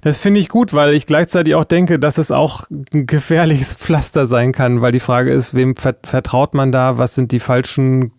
Das 0.00 0.18
finde 0.18 0.40
ich 0.40 0.48
gut, 0.48 0.72
weil 0.72 0.92
ich 0.92 1.06
gleichzeitig 1.06 1.54
auch 1.54 1.64
denke, 1.64 2.00
dass 2.00 2.18
es 2.18 2.32
auch 2.32 2.64
ein 2.70 3.06
gefährliches 3.06 3.74
Pflaster 3.78 4.26
sein 4.26 4.50
kann, 4.50 4.80
weil 4.80 4.90
die 4.90 4.98
Frage 4.98 5.32
ist, 5.32 5.54
wem 5.54 5.76
vertraut 5.76 6.54
man 6.54 6.72
da, 6.72 6.98
was 6.98 7.14
sind 7.14 7.30
die 7.30 7.38
falschen 7.38 8.10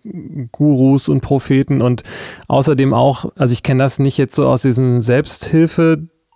Gurus 0.53 1.09
und 1.09 1.19
Propheten 1.19 1.81
und 1.81 2.03
außerdem 2.47 2.93
auch, 2.93 3.25
also 3.35 3.51
ich 3.51 3.63
kenne 3.63 3.83
das 3.83 3.99
nicht 3.99 4.17
jetzt 4.17 4.35
so 4.35 4.45
aus 4.45 4.61
diesem 4.61 5.01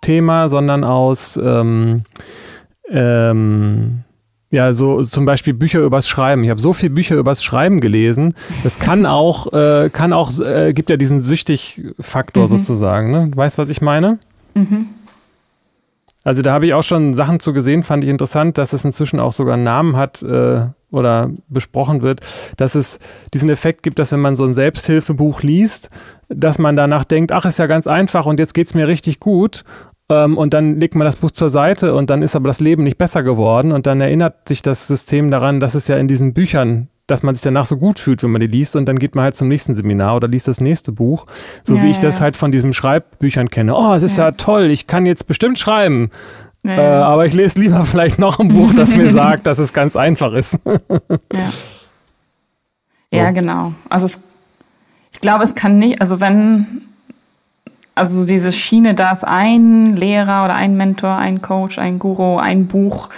Selbsthilfe-Thema, 0.06 0.48
sondern 0.48 0.84
aus 0.84 1.38
ähm, 1.42 2.02
ähm, 2.88 4.02
ja, 4.50 4.72
so 4.72 5.02
zum 5.02 5.24
Beispiel 5.24 5.54
Bücher 5.54 5.80
übers 5.80 6.08
Schreiben. 6.08 6.44
Ich 6.44 6.50
habe 6.50 6.60
so 6.60 6.72
viele 6.72 6.90
Bücher 6.90 7.16
übers 7.16 7.42
Schreiben 7.42 7.80
gelesen. 7.80 8.34
Das 8.62 8.78
kann 8.78 9.04
auch, 9.06 9.52
äh, 9.52 9.90
kann 9.92 10.12
auch, 10.12 10.38
äh, 10.40 10.72
gibt 10.72 10.88
ja 10.88 10.96
diesen 10.96 11.20
Süchtig-Faktor 11.20 12.44
mhm. 12.44 12.48
sozusagen. 12.48 13.10
Ne? 13.10 13.28
Du 13.30 13.36
weißt, 13.36 13.58
was 13.58 13.68
ich 13.68 13.82
meine? 13.82 14.18
Mhm. 14.54 14.86
Also 16.26 16.42
da 16.42 16.52
habe 16.52 16.66
ich 16.66 16.74
auch 16.74 16.82
schon 16.82 17.14
Sachen 17.14 17.38
zu 17.38 17.52
gesehen, 17.52 17.84
fand 17.84 18.02
ich 18.02 18.10
interessant, 18.10 18.58
dass 18.58 18.72
es 18.72 18.84
inzwischen 18.84 19.20
auch 19.20 19.32
sogar 19.32 19.54
einen 19.54 19.62
Namen 19.62 19.96
hat 19.96 20.24
äh, 20.24 20.66
oder 20.90 21.30
besprochen 21.48 22.02
wird, 22.02 22.20
dass 22.56 22.74
es 22.74 22.98
diesen 23.32 23.48
Effekt 23.48 23.84
gibt, 23.84 24.00
dass 24.00 24.10
wenn 24.10 24.20
man 24.20 24.34
so 24.34 24.44
ein 24.44 24.52
Selbsthilfebuch 24.52 25.42
liest, 25.42 25.90
dass 26.28 26.58
man 26.58 26.74
danach 26.74 27.04
denkt, 27.04 27.30
ach, 27.30 27.44
ist 27.44 27.60
ja 27.60 27.66
ganz 27.66 27.86
einfach 27.86 28.26
und 28.26 28.40
jetzt 28.40 28.54
geht 28.54 28.66
es 28.66 28.74
mir 28.74 28.88
richtig 28.88 29.20
gut. 29.20 29.62
Ähm, 30.08 30.38
und 30.38 30.54
dann 30.54 30.78
legt 30.80 30.94
man 30.94 31.04
das 31.04 31.16
Buch 31.16 31.30
zur 31.30 31.50
Seite 31.50 31.94
und 31.94 32.10
dann 32.10 32.22
ist 32.22 32.36
aber 32.36 32.48
das 32.48 32.60
Leben 32.60 32.84
nicht 32.84 32.98
besser 32.98 33.22
geworden 33.22 33.72
und 33.72 33.86
dann 33.86 34.00
erinnert 34.00 34.48
sich 34.48 34.62
das 34.62 34.86
System 34.86 35.30
daran, 35.30 35.60
dass 35.60 35.74
es 35.74 35.88
ja 35.88 35.96
in 35.96 36.08
diesen 36.08 36.32
Büchern 36.32 36.88
dass 37.06 37.22
man 37.22 37.34
sich 37.34 37.42
danach 37.42 37.66
so 37.66 37.76
gut 37.76 37.98
fühlt, 37.98 38.22
wenn 38.22 38.32
man 38.32 38.40
die 38.40 38.46
liest 38.46 38.74
und 38.74 38.86
dann 38.86 38.98
geht 38.98 39.14
man 39.14 39.24
halt 39.24 39.36
zum 39.36 39.48
nächsten 39.48 39.74
Seminar 39.74 40.16
oder 40.16 40.28
liest 40.28 40.48
das 40.48 40.60
nächste 40.60 40.90
Buch. 40.92 41.26
So 41.62 41.76
ja, 41.76 41.82
wie 41.82 41.90
ich 41.90 41.98
ja. 41.98 42.02
das 42.02 42.20
halt 42.20 42.34
von 42.34 42.50
diesen 42.50 42.72
Schreibbüchern 42.72 43.48
kenne. 43.48 43.76
Oh, 43.76 43.94
es 43.94 44.02
ist 44.02 44.16
ja, 44.16 44.24
ja 44.24 44.30
toll, 44.32 44.70
ich 44.70 44.86
kann 44.86 45.06
jetzt 45.06 45.26
bestimmt 45.26 45.58
schreiben. 45.58 46.10
Äh, 46.64 46.80
aber 46.80 47.26
ich 47.26 47.32
lese 47.32 47.60
lieber 47.60 47.84
vielleicht 47.84 48.18
noch 48.18 48.40
ein 48.40 48.48
Buch, 48.48 48.74
das 48.74 48.96
mir 48.96 49.08
sagt, 49.12 49.46
dass 49.46 49.58
es 49.58 49.72
ganz 49.72 49.96
einfach 49.96 50.32
ist. 50.32 50.58
ja. 51.32 51.50
So. 53.14 53.32
genau. 53.32 53.72
Also 53.88 54.04
es, 54.04 54.20
ich 55.10 55.20
glaube, 55.20 55.42
es 55.42 55.54
kann 55.54 55.78
nicht, 55.78 56.02
also 56.02 56.20
wenn 56.20 56.66
also 57.96 58.26
diese 58.26 58.52
Schiene, 58.52 58.94
da 58.94 59.10
ist 59.10 59.24
ein 59.24 59.96
Lehrer 59.96 60.44
oder 60.44 60.54
ein 60.54 60.76
Mentor, 60.76 61.16
ein 61.16 61.40
Coach, 61.40 61.78
ein 61.78 61.98
Guru, 61.98 62.36
ein 62.36 62.66
Buch. 62.66 63.08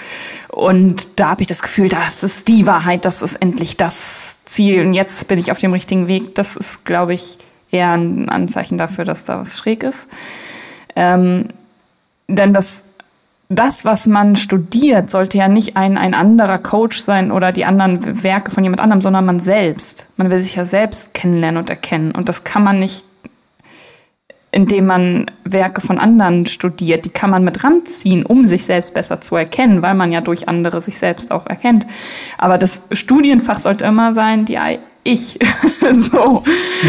Und 0.48 1.18
da 1.18 1.30
habe 1.30 1.40
ich 1.40 1.48
das 1.48 1.62
Gefühl, 1.62 1.88
das 1.88 2.22
ist 2.22 2.46
die 2.46 2.64
Wahrheit, 2.64 3.04
das 3.04 3.20
ist 3.20 3.34
endlich 3.36 3.76
das 3.76 4.38
Ziel. 4.44 4.80
Und 4.86 4.94
jetzt 4.94 5.26
bin 5.26 5.38
ich 5.38 5.50
auf 5.50 5.58
dem 5.58 5.72
richtigen 5.72 6.06
Weg. 6.06 6.36
Das 6.36 6.54
ist, 6.56 6.84
glaube 6.84 7.12
ich, 7.12 7.38
eher 7.72 7.90
ein 7.90 8.28
Anzeichen 8.28 8.78
dafür, 8.78 9.04
dass 9.04 9.24
da 9.24 9.40
was 9.40 9.58
schräg 9.58 9.82
ist. 9.82 10.06
Ähm, 10.94 11.48
denn 12.28 12.54
das, 12.54 12.84
das, 13.48 13.84
was 13.84 14.06
man 14.06 14.36
studiert, 14.36 15.10
sollte 15.10 15.38
ja 15.38 15.48
nicht 15.48 15.76
ein, 15.76 15.98
ein 15.98 16.14
anderer 16.14 16.58
Coach 16.58 16.98
sein 16.98 17.32
oder 17.32 17.50
die 17.50 17.64
anderen 17.64 18.22
Werke 18.22 18.52
von 18.52 18.62
jemand 18.62 18.80
anderem, 18.80 19.02
sondern 19.02 19.26
man 19.26 19.40
selbst. 19.40 20.06
Man 20.16 20.30
will 20.30 20.40
sich 20.40 20.54
ja 20.54 20.64
selbst 20.64 21.14
kennenlernen 21.14 21.58
und 21.58 21.68
erkennen. 21.68 22.12
Und 22.12 22.28
das 22.28 22.44
kann 22.44 22.62
man 22.62 22.78
nicht 22.78 23.04
indem 24.50 24.86
man 24.86 25.26
Werke 25.44 25.80
von 25.80 25.98
anderen 25.98 26.46
studiert. 26.46 27.04
Die 27.04 27.10
kann 27.10 27.30
man 27.30 27.44
mit 27.44 27.64
ranziehen, 27.64 28.24
um 28.24 28.46
sich 28.46 28.64
selbst 28.64 28.94
besser 28.94 29.20
zu 29.20 29.36
erkennen, 29.36 29.82
weil 29.82 29.94
man 29.94 30.10
ja 30.10 30.20
durch 30.20 30.48
andere 30.48 30.80
sich 30.80 30.98
selbst 30.98 31.30
auch 31.30 31.46
erkennt. 31.46 31.86
Aber 32.38 32.56
das 32.58 32.80
Studienfach 32.92 33.60
sollte 33.60 33.84
immer 33.84 34.14
sein, 34.14 34.44
die 34.44 34.58
ich. 35.04 35.38
so. 35.92 36.42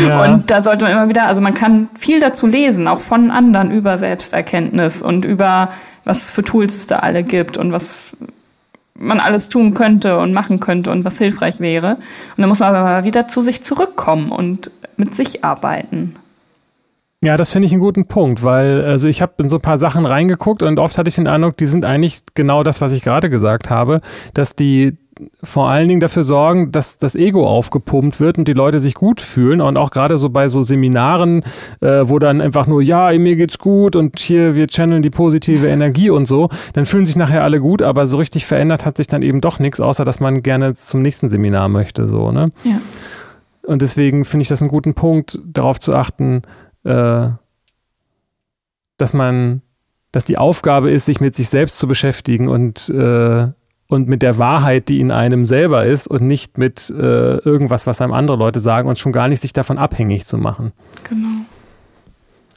Ja. 0.05 0.23
Und 0.23 0.51
da 0.51 0.63
sollte 0.63 0.85
man 0.85 0.93
immer 0.93 1.09
wieder, 1.09 1.25
also 1.25 1.41
man 1.41 1.53
kann 1.53 1.89
viel 1.97 2.19
dazu 2.19 2.47
lesen, 2.47 2.87
auch 2.87 2.99
von 2.99 3.31
anderen 3.31 3.71
über 3.71 3.97
Selbsterkenntnis 3.97 5.01
und 5.01 5.25
über 5.25 5.69
was 6.05 6.31
für 6.31 6.43
Tools 6.43 6.75
es 6.75 6.87
da 6.87 6.97
alle 6.99 7.23
gibt 7.23 7.57
und 7.57 7.71
was 7.71 8.15
man 8.95 9.19
alles 9.19 9.49
tun 9.49 9.73
könnte 9.73 10.19
und 10.19 10.33
machen 10.33 10.59
könnte 10.59 10.91
und 10.91 11.05
was 11.05 11.17
hilfreich 11.17 11.59
wäre. 11.59 11.95
Und 11.95 12.39
dann 12.39 12.49
muss 12.49 12.59
man 12.59 12.69
aber 12.69 12.83
mal 12.83 13.03
wieder 13.03 13.27
zu 13.27 13.41
sich 13.41 13.63
zurückkommen 13.63 14.29
und 14.29 14.71
mit 14.97 15.15
sich 15.15 15.45
arbeiten. 15.45 16.15
Ja, 17.21 17.35
das 17.35 17.51
finde 17.51 17.65
ich 17.65 17.73
einen 17.73 17.81
guten 17.81 18.05
Punkt, 18.05 18.43
weil 18.43 18.81
also 18.81 19.09
ich 19.09 19.21
habe 19.21 19.33
in 19.39 19.49
so 19.49 19.57
ein 19.57 19.61
paar 19.61 19.77
Sachen 19.77 20.05
reingeguckt 20.05 20.63
und 20.63 20.79
oft 20.79 20.97
hatte 20.97 21.09
ich 21.09 21.15
den 21.15 21.27
Eindruck, 21.27 21.57
die 21.57 21.65
sind 21.65 21.83
eigentlich 21.83 22.21
genau 22.33 22.63
das, 22.63 22.79
was 22.79 22.93
ich 22.93 23.03
gerade 23.03 23.29
gesagt 23.29 23.69
habe, 23.69 23.99
dass 24.33 24.55
die 24.55 24.97
vor 25.43 25.67
allen 25.67 25.89
Dingen 25.89 25.99
dafür 25.99 26.23
sorgen, 26.23 26.71
dass 26.71 26.97
das 26.97 27.15
Ego 27.15 27.45
aufgepumpt 27.45 28.21
wird 28.21 28.37
und 28.37 28.47
die 28.47 28.53
Leute 28.53 28.79
sich 28.79 28.93
gut 28.93 29.19
fühlen 29.19 29.59
und 29.59 29.75
auch 29.75 29.91
gerade 29.91 30.17
so 30.17 30.29
bei 30.29 30.47
so 30.47 30.63
Seminaren, 30.63 31.43
äh, 31.81 32.03
wo 32.03 32.19
dann 32.19 32.39
einfach 32.39 32.67
nur, 32.67 32.81
ja, 32.81 33.11
mir 33.17 33.35
geht's 33.35 33.59
gut 33.59 33.97
und 33.97 34.17
hier, 34.17 34.55
wir 34.55 34.67
channeln 34.67 35.01
die 35.01 35.09
positive 35.09 35.67
Energie 35.67 36.09
und 36.09 36.25
so, 36.25 36.47
dann 36.71 36.85
fühlen 36.85 37.05
sich 37.05 37.17
nachher 37.17 37.43
alle 37.43 37.59
gut, 37.59 37.81
aber 37.81 38.07
so 38.07 38.15
richtig 38.15 38.45
verändert 38.45 38.85
hat 38.85 38.95
sich 38.95 39.07
dann 39.07 39.23
eben 39.23 39.41
doch 39.41 39.59
nichts, 39.59 39.81
außer 39.81 40.05
dass 40.05 40.21
man 40.21 40.41
gerne 40.41 40.73
zum 40.73 41.01
nächsten 41.01 41.29
Seminar 41.29 41.67
möchte, 41.67 42.07
so, 42.07 42.31
ne? 42.31 42.53
Ja. 42.63 42.79
Und 43.63 43.81
deswegen 43.83 44.25
finde 44.25 44.43
ich 44.43 44.47
das 44.47 44.61
einen 44.61 44.69
guten 44.69 44.95
Punkt, 44.95 45.37
darauf 45.45 45.79
zu 45.79 45.93
achten, 45.93 46.41
äh, 46.83 47.29
dass 48.97 49.13
man, 49.13 49.61
dass 50.11 50.25
die 50.25 50.37
Aufgabe 50.37 50.91
ist, 50.91 51.05
sich 51.05 51.19
mit 51.19 51.35
sich 51.35 51.49
selbst 51.49 51.79
zu 51.79 51.87
beschäftigen 51.87 52.47
und, 52.47 52.89
äh, 52.89 53.47
und 53.87 54.07
mit 54.07 54.21
der 54.21 54.37
Wahrheit, 54.37 54.89
die 54.89 54.99
in 54.99 55.11
einem 55.11 55.45
selber 55.45 55.85
ist 55.85 56.07
und 56.07 56.21
nicht 56.21 56.57
mit 56.57 56.89
äh, 56.89 57.37
irgendwas, 57.37 57.87
was 57.87 58.01
einem 58.01 58.13
andere 58.13 58.37
Leute 58.37 58.59
sagen 58.59 58.87
und 58.87 58.99
schon 58.99 59.11
gar 59.11 59.27
nicht 59.27 59.41
sich 59.41 59.53
davon 59.53 59.77
abhängig 59.77 60.25
zu 60.25 60.37
machen. 60.37 60.73
Genau. 61.09 61.45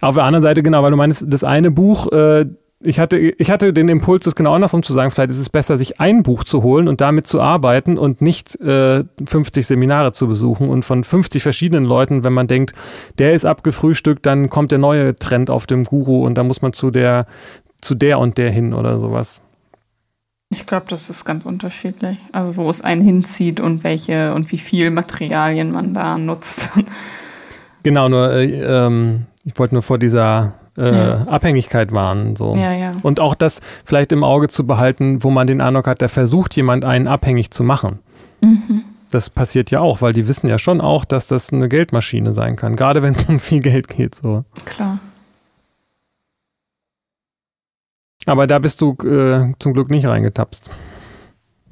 Auf 0.00 0.16
der 0.16 0.24
anderen 0.24 0.42
Seite, 0.42 0.62
genau, 0.62 0.82
weil 0.82 0.90
du 0.90 0.96
meinst, 0.96 1.24
das 1.26 1.44
eine 1.44 1.70
Buch, 1.70 2.10
äh, 2.10 2.46
ich 2.84 2.98
hatte, 2.98 3.18
ich 3.18 3.50
hatte 3.50 3.72
den 3.72 3.88
Impuls, 3.88 4.24
das 4.24 4.34
genau 4.34 4.54
andersrum 4.54 4.82
zu 4.82 4.92
sagen. 4.92 5.10
Vielleicht 5.10 5.30
ist 5.30 5.38
es 5.38 5.48
besser, 5.48 5.78
sich 5.78 6.00
ein 6.00 6.22
Buch 6.22 6.44
zu 6.44 6.62
holen 6.62 6.88
und 6.88 7.00
damit 7.00 7.26
zu 7.26 7.40
arbeiten 7.40 7.98
und 7.98 8.20
nicht 8.20 8.60
äh, 8.60 9.04
50 9.24 9.66
Seminare 9.66 10.12
zu 10.12 10.26
besuchen 10.26 10.68
und 10.68 10.84
von 10.84 11.04
50 11.04 11.42
verschiedenen 11.42 11.84
Leuten, 11.84 12.24
wenn 12.24 12.32
man 12.32 12.46
denkt, 12.46 12.74
der 13.18 13.34
ist 13.34 13.44
abgefrühstückt, 13.44 14.26
dann 14.26 14.50
kommt 14.50 14.72
der 14.72 14.78
neue 14.78 15.16
Trend 15.16 15.50
auf 15.50 15.66
dem 15.66 15.84
Guru 15.84 16.24
und 16.24 16.36
dann 16.36 16.46
muss 16.46 16.62
man 16.62 16.72
zu 16.72 16.90
der, 16.90 17.26
zu 17.80 17.94
der 17.94 18.18
und 18.18 18.38
der 18.38 18.50
hin 18.50 18.74
oder 18.74 18.98
sowas. 18.98 19.40
Ich 20.50 20.66
glaube, 20.66 20.86
das 20.88 21.08
ist 21.08 21.24
ganz 21.24 21.46
unterschiedlich. 21.46 22.18
Also 22.32 22.56
wo 22.56 22.68
es 22.68 22.82
einen 22.82 23.00
hinzieht 23.00 23.58
und 23.60 23.84
welche 23.84 24.34
und 24.34 24.52
wie 24.52 24.58
viel 24.58 24.90
Materialien 24.90 25.72
man 25.72 25.94
da 25.94 26.18
nutzt. 26.18 26.72
Genau, 27.84 28.08
nur 28.08 28.32
äh, 28.32 28.44
ähm, 28.46 29.26
ich 29.44 29.58
wollte 29.58 29.74
nur 29.74 29.82
vor 29.82 29.98
dieser 29.98 30.54
äh, 30.76 30.90
ja. 30.90 31.22
Abhängigkeit 31.24 31.92
waren. 31.92 32.36
So. 32.36 32.54
Ja, 32.54 32.72
ja. 32.72 32.92
Und 33.02 33.20
auch 33.20 33.34
das 33.34 33.60
vielleicht 33.84 34.12
im 34.12 34.24
Auge 34.24 34.48
zu 34.48 34.66
behalten, 34.66 35.22
wo 35.22 35.30
man 35.30 35.46
den 35.46 35.60
Eindruck 35.60 35.86
hat, 35.86 36.02
da 36.02 36.08
versucht 36.08 36.56
jemand 36.56 36.84
einen 36.84 37.08
abhängig 37.08 37.50
zu 37.50 37.62
machen. 37.64 38.00
Mhm. 38.42 38.84
Das 39.10 39.28
passiert 39.28 39.70
ja 39.70 39.80
auch, 39.80 40.00
weil 40.00 40.14
die 40.14 40.26
wissen 40.26 40.48
ja 40.48 40.58
schon 40.58 40.80
auch, 40.80 41.04
dass 41.04 41.26
das 41.26 41.52
eine 41.52 41.68
Geldmaschine 41.68 42.32
sein 42.32 42.56
kann, 42.56 42.76
gerade 42.76 43.02
wenn 43.02 43.14
es 43.14 43.26
um 43.26 43.38
viel 43.38 43.60
Geld 43.60 43.88
geht. 43.88 44.14
So. 44.14 44.44
Klar. 44.64 45.00
Aber 48.24 48.46
da 48.46 48.58
bist 48.58 48.80
du 48.80 48.92
äh, 49.04 49.52
zum 49.58 49.74
Glück 49.74 49.90
nicht 49.90 50.06
reingetapst. 50.06 50.70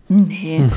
Nee. 0.09 0.69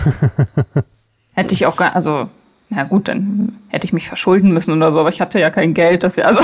Hätte 1.34 1.54
ich 1.54 1.66
auch 1.66 1.76
gar, 1.76 1.96
also 1.96 2.30
na 2.76 2.84
gut, 2.84 3.08
dann 3.08 3.58
hätte 3.70 3.86
ich 3.86 3.94
mich 3.94 4.08
verschulden 4.08 4.52
müssen 4.52 4.74
oder 4.76 4.92
so, 4.92 5.00
aber 5.00 5.10
ich 5.10 5.22
hatte 5.22 5.40
ja 5.40 5.50
kein 5.50 5.74
Geld. 5.74 6.04
Das 6.04 6.16
ja 6.16 6.26
also, 6.26 6.42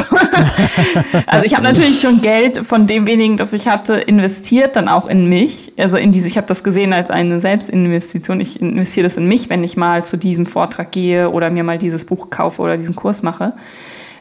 also 1.25 1.45
ich 1.45 1.53
habe 1.53 1.63
natürlich 1.63 1.99
schon 1.99 2.21
Geld 2.21 2.59
von 2.59 2.87
dem 2.87 3.07
wenigen, 3.07 3.37
das 3.37 3.53
ich 3.53 3.67
hatte, 3.67 3.95
investiert, 3.95 4.75
dann 4.75 4.87
auch 4.87 5.07
in 5.07 5.29
mich. 5.29 5.73
Also 5.77 5.97
in 5.97 6.11
diese, 6.11 6.27
ich 6.27 6.37
habe 6.37 6.47
das 6.47 6.63
gesehen 6.63 6.93
als 6.93 7.11
eine 7.11 7.39
Selbstinvestition. 7.39 8.39
Ich 8.39 8.61
investiere 8.61 9.05
das 9.05 9.17
in 9.17 9.27
mich, 9.27 9.49
wenn 9.49 9.63
ich 9.63 9.77
mal 9.77 10.05
zu 10.05 10.17
diesem 10.17 10.45
Vortrag 10.45 10.91
gehe 10.91 11.29
oder 11.31 11.49
mir 11.49 11.63
mal 11.63 11.77
dieses 11.77 12.05
Buch 12.05 12.29
kaufe 12.29 12.61
oder 12.61 12.77
diesen 12.77 12.95
Kurs 12.95 13.23
mache. 13.23 13.53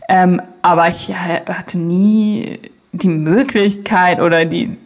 Ähm, 0.09 0.41
aber 0.63 0.89
ich 0.89 1.15
hatte 1.15 1.79
nie 1.79 2.59
die 2.93 3.09
Möglichkeit 3.09 4.21
oder 4.21 4.45
die 4.45 4.77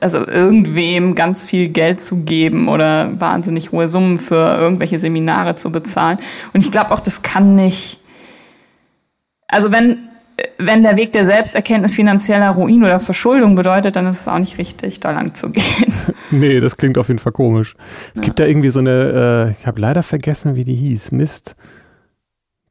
also 0.00 0.26
irgendwem 0.26 1.14
ganz 1.14 1.44
viel 1.44 1.68
Geld 1.68 2.00
zu 2.00 2.24
geben 2.24 2.68
oder 2.68 3.12
wahnsinnig 3.20 3.72
hohe 3.72 3.88
Summen 3.88 4.18
für 4.18 4.58
irgendwelche 4.58 4.98
Seminare 4.98 5.56
zu 5.56 5.70
bezahlen. 5.70 6.18
Und 6.52 6.64
ich 6.64 6.72
glaube 6.72 6.92
auch, 6.92 7.00
das 7.00 7.22
kann 7.22 7.56
nicht. 7.56 7.98
Also 9.48 9.72
wenn, 9.72 9.98
wenn 10.58 10.82
der 10.82 10.96
Weg 10.96 11.12
der 11.12 11.24
Selbsterkenntnis 11.24 11.94
finanzieller 11.94 12.50
Ruin 12.50 12.84
oder 12.84 13.00
Verschuldung 13.00 13.56
bedeutet, 13.56 13.96
dann 13.96 14.06
ist 14.06 14.20
es 14.20 14.28
auch 14.28 14.38
nicht 14.38 14.58
richtig, 14.58 15.00
da 15.00 15.10
lang 15.10 15.34
zu 15.34 15.50
gehen. 15.50 15.92
nee, 16.30 16.60
das 16.60 16.76
klingt 16.76 16.98
auf 16.98 17.08
jeden 17.08 17.18
Fall 17.18 17.32
komisch. 17.32 17.74
Es 18.14 18.20
ja. 18.20 18.26
gibt 18.26 18.40
da 18.40 18.46
irgendwie 18.46 18.70
so 18.70 18.80
eine, 18.80 19.48
äh, 19.48 19.50
ich 19.58 19.66
habe 19.66 19.80
leider 19.80 20.02
vergessen, 20.02 20.54
wie 20.56 20.64
die 20.64 20.74
hieß. 20.74 21.12
Mist. 21.12 21.56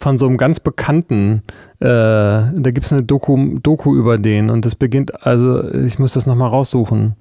Von 0.01 0.17
so 0.17 0.27
einem 0.27 0.37
ganz 0.37 0.59
bekannten, 0.59 1.43
äh, 1.79 1.85
da 1.85 2.71
gibt 2.71 2.85
es 2.85 2.93
eine 2.93 3.03
Doku, 3.03 3.59
Doku 3.59 3.95
über 3.95 4.17
den 4.17 4.49
und 4.49 4.65
das 4.65 4.75
beginnt, 4.75 5.25
also 5.25 5.73
ich 5.73 5.99
muss 5.99 6.13
das 6.13 6.25
nochmal 6.25 6.49
raussuchen. 6.49 7.15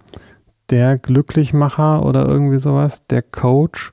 Der 0.70 0.98
Glücklichmacher 0.98 2.04
oder 2.04 2.28
irgendwie 2.28 2.58
sowas, 2.58 3.02
der 3.08 3.22
Coach. 3.22 3.92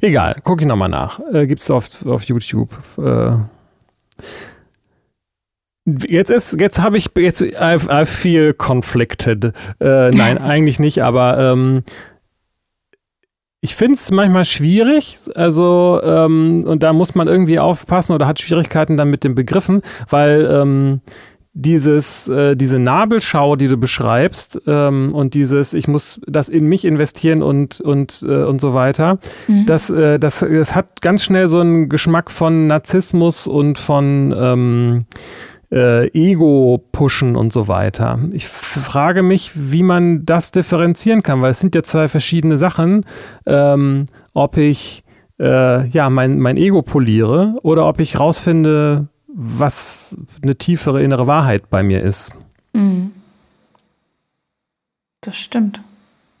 Egal, 0.00 0.36
gucke 0.44 0.62
ich 0.62 0.68
nochmal 0.68 0.88
nach. 0.88 1.20
Äh, 1.32 1.46
Gibt 1.46 1.62
es 1.62 1.70
auf, 1.70 2.06
auf 2.06 2.22
YouTube. 2.24 2.70
Äh, 2.98 3.36
Jetzt 5.86 6.30
ist, 6.30 6.58
jetzt 6.58 6.80
habe 6.80 6.96
ich, 6.96 7.10
jetzt 7.18 7.42
I, 7.42 7.76
I 7.90 8.06
feel 8.06 8.54
conflicted. 8.54 9.52
Äh, 9.80 10.10
nein, 10.10 10.38
eigentlich 10.42 10.78
nicht, 10.78 11.02
aber 11.02 11.38
ähm, 11.38 11.82
ich 13.64 13.76
finde 13.76 13.94
es 13.94 14.10
manchmal 14.10 14.44
schwierig, 14.44 15.16
also 15.36 15.98
ähm, 16.04 16.64
und 16.66 16.82
da 16.82 16.92
muss 16.92 17.14
man 17.14 17.28
irgendwie 17.28 17.58
aufpassen 17.58 18.12
oder 18.12 18.26
hat 18.26 18.38
Schwierigkeiten 18.38 18.98
dann 18.98 19.08
mit 19.08 19.24
den 19.24 19.34
Begriffen, 19.34 19.80
weil 20.10 20.46
ähm, 20.52 21.00
dieses, 21.54 22.28
äh, 22.28 22.56
diese 22.56 22.78
Nabelschau, 22.78 23.56
die 23.56 23.68
du 23.68 23.78
beschreibst 23.78 24.60
ähm, 24.66 25.14
und 25.14 25.32
dieses, 25.32 25.72
ich 25.72 25.88
muss 25.88 26.20
das 26.26 26.50
in 26.50 26.66
mich 26.66 26.84
investieren 26.84 27.42
und, 27.42 27.80
und, 27.80 28.22
äh, 28.28 28.42
und 28.42 28.60
so 28.60 28.74
weiter, 28.74 29.18
mhm. 29.48 29.64
das, 29.64 29.88
äh, 29.88 30.18
das, 30.18 30.40
das 30.40 30.74
hat 30.74 31.00
ganz 31.00 31.24
schnell 31.24 31.48
so 31.48 31.60
einen 31.60 31.88
Geschmack 31.88 32.30
von 32.30 32.66
Narzissmus 32.66 33.46
und 33.46 33.78
von 33.78 34.34
ähm, 34.36 35.06
äh, 35.74 36.06
Ego 36.14 36.82
pushen 36.92 37.34
und 37.34 37.52
so 37.52 37.66
weiter. 37.66 38.20
Ich 38.32 38.46
frage 38.46 39.22
mich, 39.22 39.50
wie 39.54 39.82
man 39.82 40.24
das 40.24 40.52
differenzieren 40.52 41.24
kann, 41.24 41.42
weil 41.42 41.50
es 41.50 41.58
sind 41.58 41.74
ja 41.74 41.82
zwei 41.82 42.06
verschiedene 42.06 42.58
Sachen, 42.58 43.04
ähm, 43.44 44.04
ob 44.34 44.56
ich 44.56 45.02
äh, 45.40 45.88
ja 45.88 46.08
mein, 46.10 46.38
mein 46.38 46.56
Ego 46.56 46.82
poliere 46.82 47.56
oder 47.62 47.88
ob 47.88 47.98
ich 47.98 48.20
rausfinde, 48.20 49.08
was 49.26 50.16
eine 50.42 50.54
tiefere 50.54 51.02
innere 51.02 51.26
Wahrheit 51.26 51.68
bei 51.70 51.82
mir 51.82 52.02
ist. 52.02 52.30
Mhm. 52.72 53.10
Das 55.22 55.36
stimmt. 55.36 55.82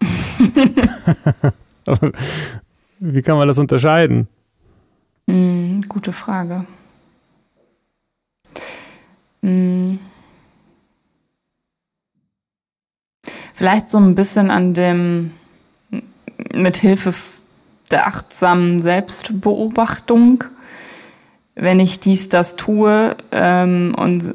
wie 3.00 3.22
kann 3.22 3.36
man 3.36 3.48
das 3.48 3.58
unterscheiden? 3.58 4.28
Mhm, 5.26 5.82
gute 5.88 6.12
Frage. 6.12 6.66
Hm. 9.44 9.98
Vielleicht 13.52 13.90
so 13.90 13.98
ein 13.98 14.14
bisschen 14.14 14.50
an 14.50 14.72
dem, 14.72 15.32
mit 16.54 16.78
Hilfe 16.78 17.14
der 17.90 18.06
achtsamen 18.06 18.80
Selbstbeobachtung, 18.80 20.44
wenn 21.54 21.78
ich 21.78 22.00
dies, 22.00 22.30
das 22.30 22.56
tue 22.56 23.16
ähm, 23.32 23.94
und 23.98 24.34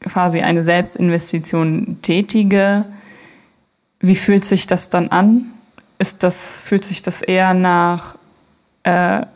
quasi 0.00 0.40
eine 0.40 0.64
Selbstinvestition 0.64 1.98
tätige, 2.00 2.86
wie 4.00 4.16
fühlt 4.16 4.44
sich 4.44 4.66
das 4.66 4.88
dann 4.88 5.08
an? 5.08 5.52
Ist 5.98 6.22
das, 6.22 6.62
fühlt 6.62 6.84
sich 6.84 7.02
das 7.02 7.20
eher 7.20 7.52
nach 7.52 8.16
äh, 8.84 9.26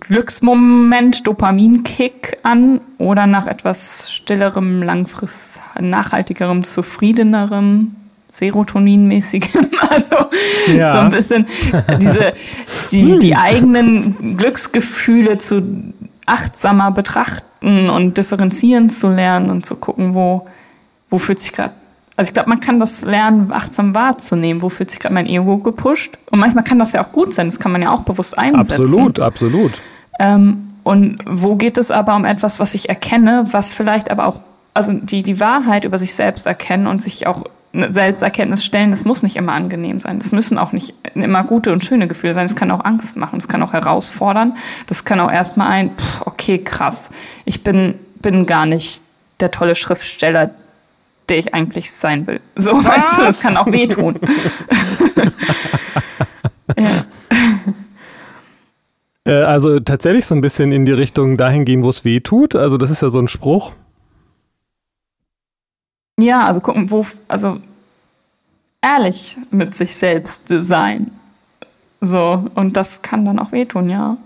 Glücksmoment, 0.00 1.26
Dopaminkick 1.26 2.38
an 2.42 2.80
oder 2.98 3.26
nach 3.26 3.46
etwas 3.46 4.12
stillerem, 4.12 4.82
langfrist 4.82 5.60
nachhaltigerem, 5.80 6.64
zufriedenerem, 6.64 7.94
Serotoninmäßigem. 8.32 9.66
Also 9.90 10.16
ja. 10.76 10.92
so 10.92 10.98
ein 10.98 11.10
bisschen 11.10 11.46
diese, 12.00 12.34
die, 12.92 13.18
die 13.22 13.36
eigenen 13.36 14.36
Glücksgefühle 14.36 15.38
zu 15.38 15.62
achtsamer 16.26 16.90
betrachten 16.90 17.88
und 17.88 18.18
differenzieren 18.18 18.90
zu 18.90 19.08
lernen 19.08 19.50
und 19.50 19.64
zu 19.64 19.76
gucken, 19.76 20.14
wo, 20.14 20.46
wo 21.10 21.18
fühlt 21.18 21.40
sich 21.40 21.52
gerade 21.52 21.74
also 22.18 22.30
ich 22.30 22.34
glaube, 22.34 22.48
man 22.48 22.58
kann 22.58 22.80
das 22.80 23.02
lernen, 23.02 23.52
achtsam 23.52 23.94
wahrzunehmen, 23.94 24.60
wo 24.60 24.68
fühlt 24.70 24.90
sich 24.90 24.98
gerade 24.98 25.14
mein 25.14 25.26
Ego 25.26 25.58
gepusht. 25.58 26.18
Und 26.32 26.40
manchmal 26.40 26.64
kann 26.64 26.80
das 26.80 26.92
ja 26.92 27.04
auch 27.04 27.12
gut 27.12 27.32
sein, 27.32 27.46
das 27.46 27.60
kann 27.60 27.70
man 27.70 27.80
ja 27.80 27.92
auch 27.92 28.00
bewusst 28.00 28.36
einsetzen. 28.36 28.82
Absolut, 28.82 29.20
absolut. 29.20 29.80
Ähm, 30.18 30.70
und 30.82 31.20
wo 31.28 31.54
geht 31.54 31.78
es 31.78 31.92
aber 31.92 32.16
um 32.16 32.24
etwas, 32.24 32.58
was 32.58 32.74
ich 32.74 32.88
erkenne, 32.88 33.46
was 33.52 33.72
vielleicht 33.72 34.10
aber 34.10 34.26
auch, 34.26 34.40
also 34.74 34.94
die, 34.94 35.22
die 35.22 35.38
Wahrheit 35.38 35.84
über 35.84 35.96
sich 35.96 36.12
selbst 36.12 36.46
erkennen 36.46 36.88
und 36.88 37.00
sich 37.00 37.28
auch 37.28 37.44
Selbsterkenntnis 37.72 38.64
stellen, 38.64 38.90
das 38.90 39.04
muss 39.04 39.22
nicht 39.22 39.36
immer 39.36 39.52
angenehm 39.52 40.00
sein. 40.00 40.18
Das 40.18 40.32
müssen 40.32 40.58
auch 40.58 40.72
nicht 40.72 40.94
immer 41.14 41.44
gute 41.44 41.70
und 41.70 41.84
schöne 41.84 42.08
Gefühle 42.08 42.34
sein. 42.34 42.46
Es 42.46 42.56
kann 42.56 42.72
auch 42.72 42.84
Angst 42.84 43.16
machen, 43.16 43.38
es 43.38 43.46
kann 43.46 43.62
auch 43.62 43.74
herausfordern. 43.74 44.56
Das 44.88 45.04
kann 45.04 45.20
auch 45.20 45.30
erstmal 45.30 45.68
ein, 45.68 45.96
pff, 45.96 46.22
okay, 46.26 46.58
krass, 46.58 47.10
ich 47.44 47.62
bin, 47.62 47.94
bin 48.20 48.44
gar 48.44 48.66
nicht 48.66 49.02
der 49.38 49.52
tolle 49.52 49.76
Schriftsteller, 49.76 50.50
der 51.28 51.38
ich 51.38 51.54
eigentlich 51.54 51.90
sein 51.90 52.26
will. 52.26 52.40
So, 52.56 52.72
Was? 52.72 52.84
weißt 52.84 53.18
du, 53.18 53.22
das 53.22 53.40
kann 53.40 53.56
auch 53.56 53.66
wehtun. 53.66 54.18
ja. 56.78 57.04
Äh, 59.28 59.42
also 59.42 59.78
tatsächlich 59.80 60.26
so 60.26 60.34
ein 60.34 60.40
bisschen 60.40 60.72
in 60.72 60.86
die 60.86 60.92
Richtung 60.92 61.36
dahin 61.36 61.64
gehen, 61.64 61.82
wo 61.82 61.90
es 61.90 62.04
weh 62.04 62.20
tut. 62.20 62.56
Also 62.56 62.78
das 62.78 62.90
ist 62.90 63.02
ja 63.02 63.10
so 63.10 63.18
ein 63.20 63.28
Spruch. 63.28 63.72
Ja, 66.18 66.46
also 66.46 66.60
gucken, 66.60 66.90
wo, 66.90 67.04
also 67.28 67.60
ehrlich 68.82 69.36
mit 69.50 69.74
sich 69.74 69.94
selbst 69.94 70.44
sein. 70.48 71.12
So, 72.00 72.44
und 72.54 72.76
das 72.76 73.02
kann 73.02 73.24
dann 73.24 73.38
auch 73.38 73.52
wehtun, 73.52 73.90
ja. 73.90 74.16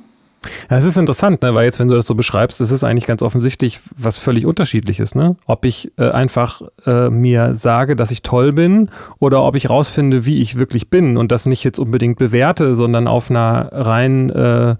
Ja, 0.71 0.77
es 0.77 0.85
ist 0.85 0.97
interessant, 0.97 1.43
ne? 1.43 1.55
weil 1.55 1.65
jetzt, 1.65 1.79
wenn 1.79 1.89
du 1.89 1.95
das 1.95 2.07
so 2.07 2.15
beschreibst, 2.15 2.61
ist 2.61 2.85
eigentlich 2.85 3.07
ganz 3.07 3.23
offensichtlich 3.23 3.81
was 3.97 4.19
völlig 4.19 4.47
unterschiedliches. 4.47 5.15
Ne? 5.15 5.37
Ob 5.47 5.65
ich 5.65 5.93
äh, 5.99 6.11
einfach 6.11 6.63
äh, 6.87 7.11
mir 7.11 7.55
sage, 7.55 7.97
dass 7.97 8.11
ich 8.11 8.23
toll 8.23 8.53
bin 8.53 8.91
oder 9.19 9.43
ob 9.43 9.55
ich 9.55 9.71
rausfinde, 9.71 10.27
wie 10.27 10.41
ich 10.41 10.59
wirklich 10.59 10.91
bin 10.91 11.17
und 11.17 11.33
das 11.33 11.47
nicht 11.47 11.65
jetzt 11.65 11.79
unbedingt 11.79 12.19
bewerte, 12.19 12.75
sondern 12.75 13.07
auf 13.07 13.31
einer 13.31 13.69
rein 13.73 14.31
äh, 14.31 14.77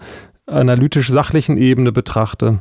analytisch-sachlichen 0.47 1.57
Ebene 1.57 1.93
betrachte. 1.93 2.61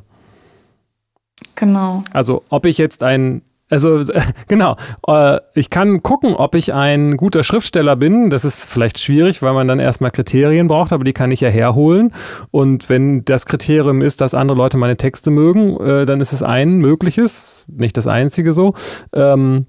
Genau. 1.56 2.04
Also 2.12 2.44
ob 2.50 2.66
ich 2.66 2.78
jetzt 2.78 3.04
ein 3.04 3.42
also 3.72 4.04
genau, 4.48 4.76
äh, 5.08 5.40
ich 5.56 5.72
kann 5.72 6.04
gucken, 6.04 6.36
ob 6.36 6.54
ich 6.54 6.74
ein 6.74 7.18
guter 7.18 7.44
Schriftsteller 7.44 7.96
bin. 7.96 8.30
Das 8.30 8.46
ist 8.46 8.70
vielleicht 8.70 9.00
schwierig, 9.00 9.42
weil 9.42 9.54
man 9.54 9.68
dann 9.68 9.80
erstmal 9.80 10.12
Kriterien 10.12 10.68
braucht, 10.68 10.94
aber 10.94 11.04
die 11.04 11.14
kann 11.14 11.32
ich 11.32 11.42
ja 11.42 11.50
herholen. 11.50 12.14
Und 12.52 12.90
wenn 12.90 13.26
das 13.26 13.46
Kriterium 13.46 14.02
ist, 14.02 14.22
dass 14.22 14.36
andere 14.36 14.58
Leute 14.58 14.78
meine 14.78 14.98
Texte 14.98 15.32
mögen, 15.32 15.80
äh, 15.80 16.06
dann 16.06 16.20
ist 16.20 16.34
es 16.34 16.44
ein 16.44 16.78
mögliches, 16.78 17.66
nicht 17.68 17.96
das 17.96 18.08
einzige 18.08 18.52
so. 18.52 18.76
Ähm, 19.14 19.68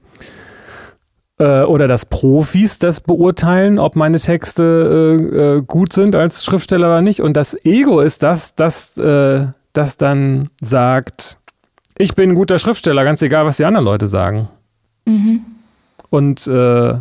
äh, 1.38 1.62
oder 1.62 1.86
dass 1.86 2.04
Profis 2.04 2.80
das 2.80 3.00
beurteilen, 3.00 3.78
ob 3.78 3.94
meine 3.94 4.18
Texte 4.18 5.62
gut 5.66 5.92
sind 5.92 6.16
als 6.16 6.44
Schriftsteller 6.44 6.88
oder 6.88 7.02
nicht. 7.02 7.20
Und 7.20 7.36
das 7.36 7.56
Ego 7.64 8.00
ist 8.00 8.24
das, 8.24 8.56
das, 8.56 8.94
das 9.72 9.96
dann 9.96 10.48
sagt, 10.60 11.38
ich 12.02 12.14
bin 12.14 12.30
ein 12.30 12.34
guter 12.34 12.58
Schriftsteller, 12.58 13.04
ganz 13.04 13.22
egal, 13.22 13.46
was 13.46 13.56
die 13.56 13.64
anderen 13.64 13.84
Leute 13.84 14.08
sagen. 14.08 14.48
Mhm. 15.06 15.44
Und 16.10 16.46
äh, 16.46 16.94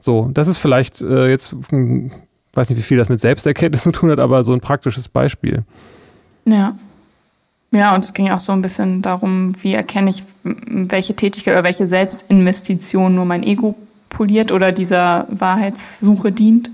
so, 0.00 0.30
das 0.32 0.48
ist 0.48 0.58
vielleicht 0.58 1.02
äh, 1.02 1.28
jetzt, 1.28 1.54
hm, 1.68 2.10
weiß 2.54 2.70
nicht, 2.70 2.78
wie 2.78 2.82
viel 2.82 2.98
das 2.98 3.08
mit 3.08 3.20
Selbsterkenntnis 3.20 3.82
zu 3.84 3.92
tun 3.92 4.10
hat, 4.10 4.18
aber 4.18 4.42
so 4.44 4.52
ein 4.52 4.60
praktisches 4.60 5.08
Beispiel. 5.08 5.64
Ja. 6.46 6.76
Ja, 7.72 7.94
und 7.94 8.02
es 8.02 8.14
ging 8.14 8.30
auch 8.30 8.40
so 8.40 8.52
ein 8.52 8.62
bisschen 8.62 9.02
darum, 9.02 9.54
wie 9.60 9.74
erkenne 9.74 10.08
ich, 10.08 10.22
welche 10.42 11.14
Tätigkeit 11.14 11.54
oder 11.54 11.64
welche 11.64 11.86
Selbstinvestition 11.86 13.14
nur 13.14 13.24
mein 13.24 13.42
Ego 13.42 13.74
poliert 14.08 14.52
oder 14.52 14.72
dieser 14.72 15.26
Wahrheitssuche 15.28 16.32
dient. 16.32 16.70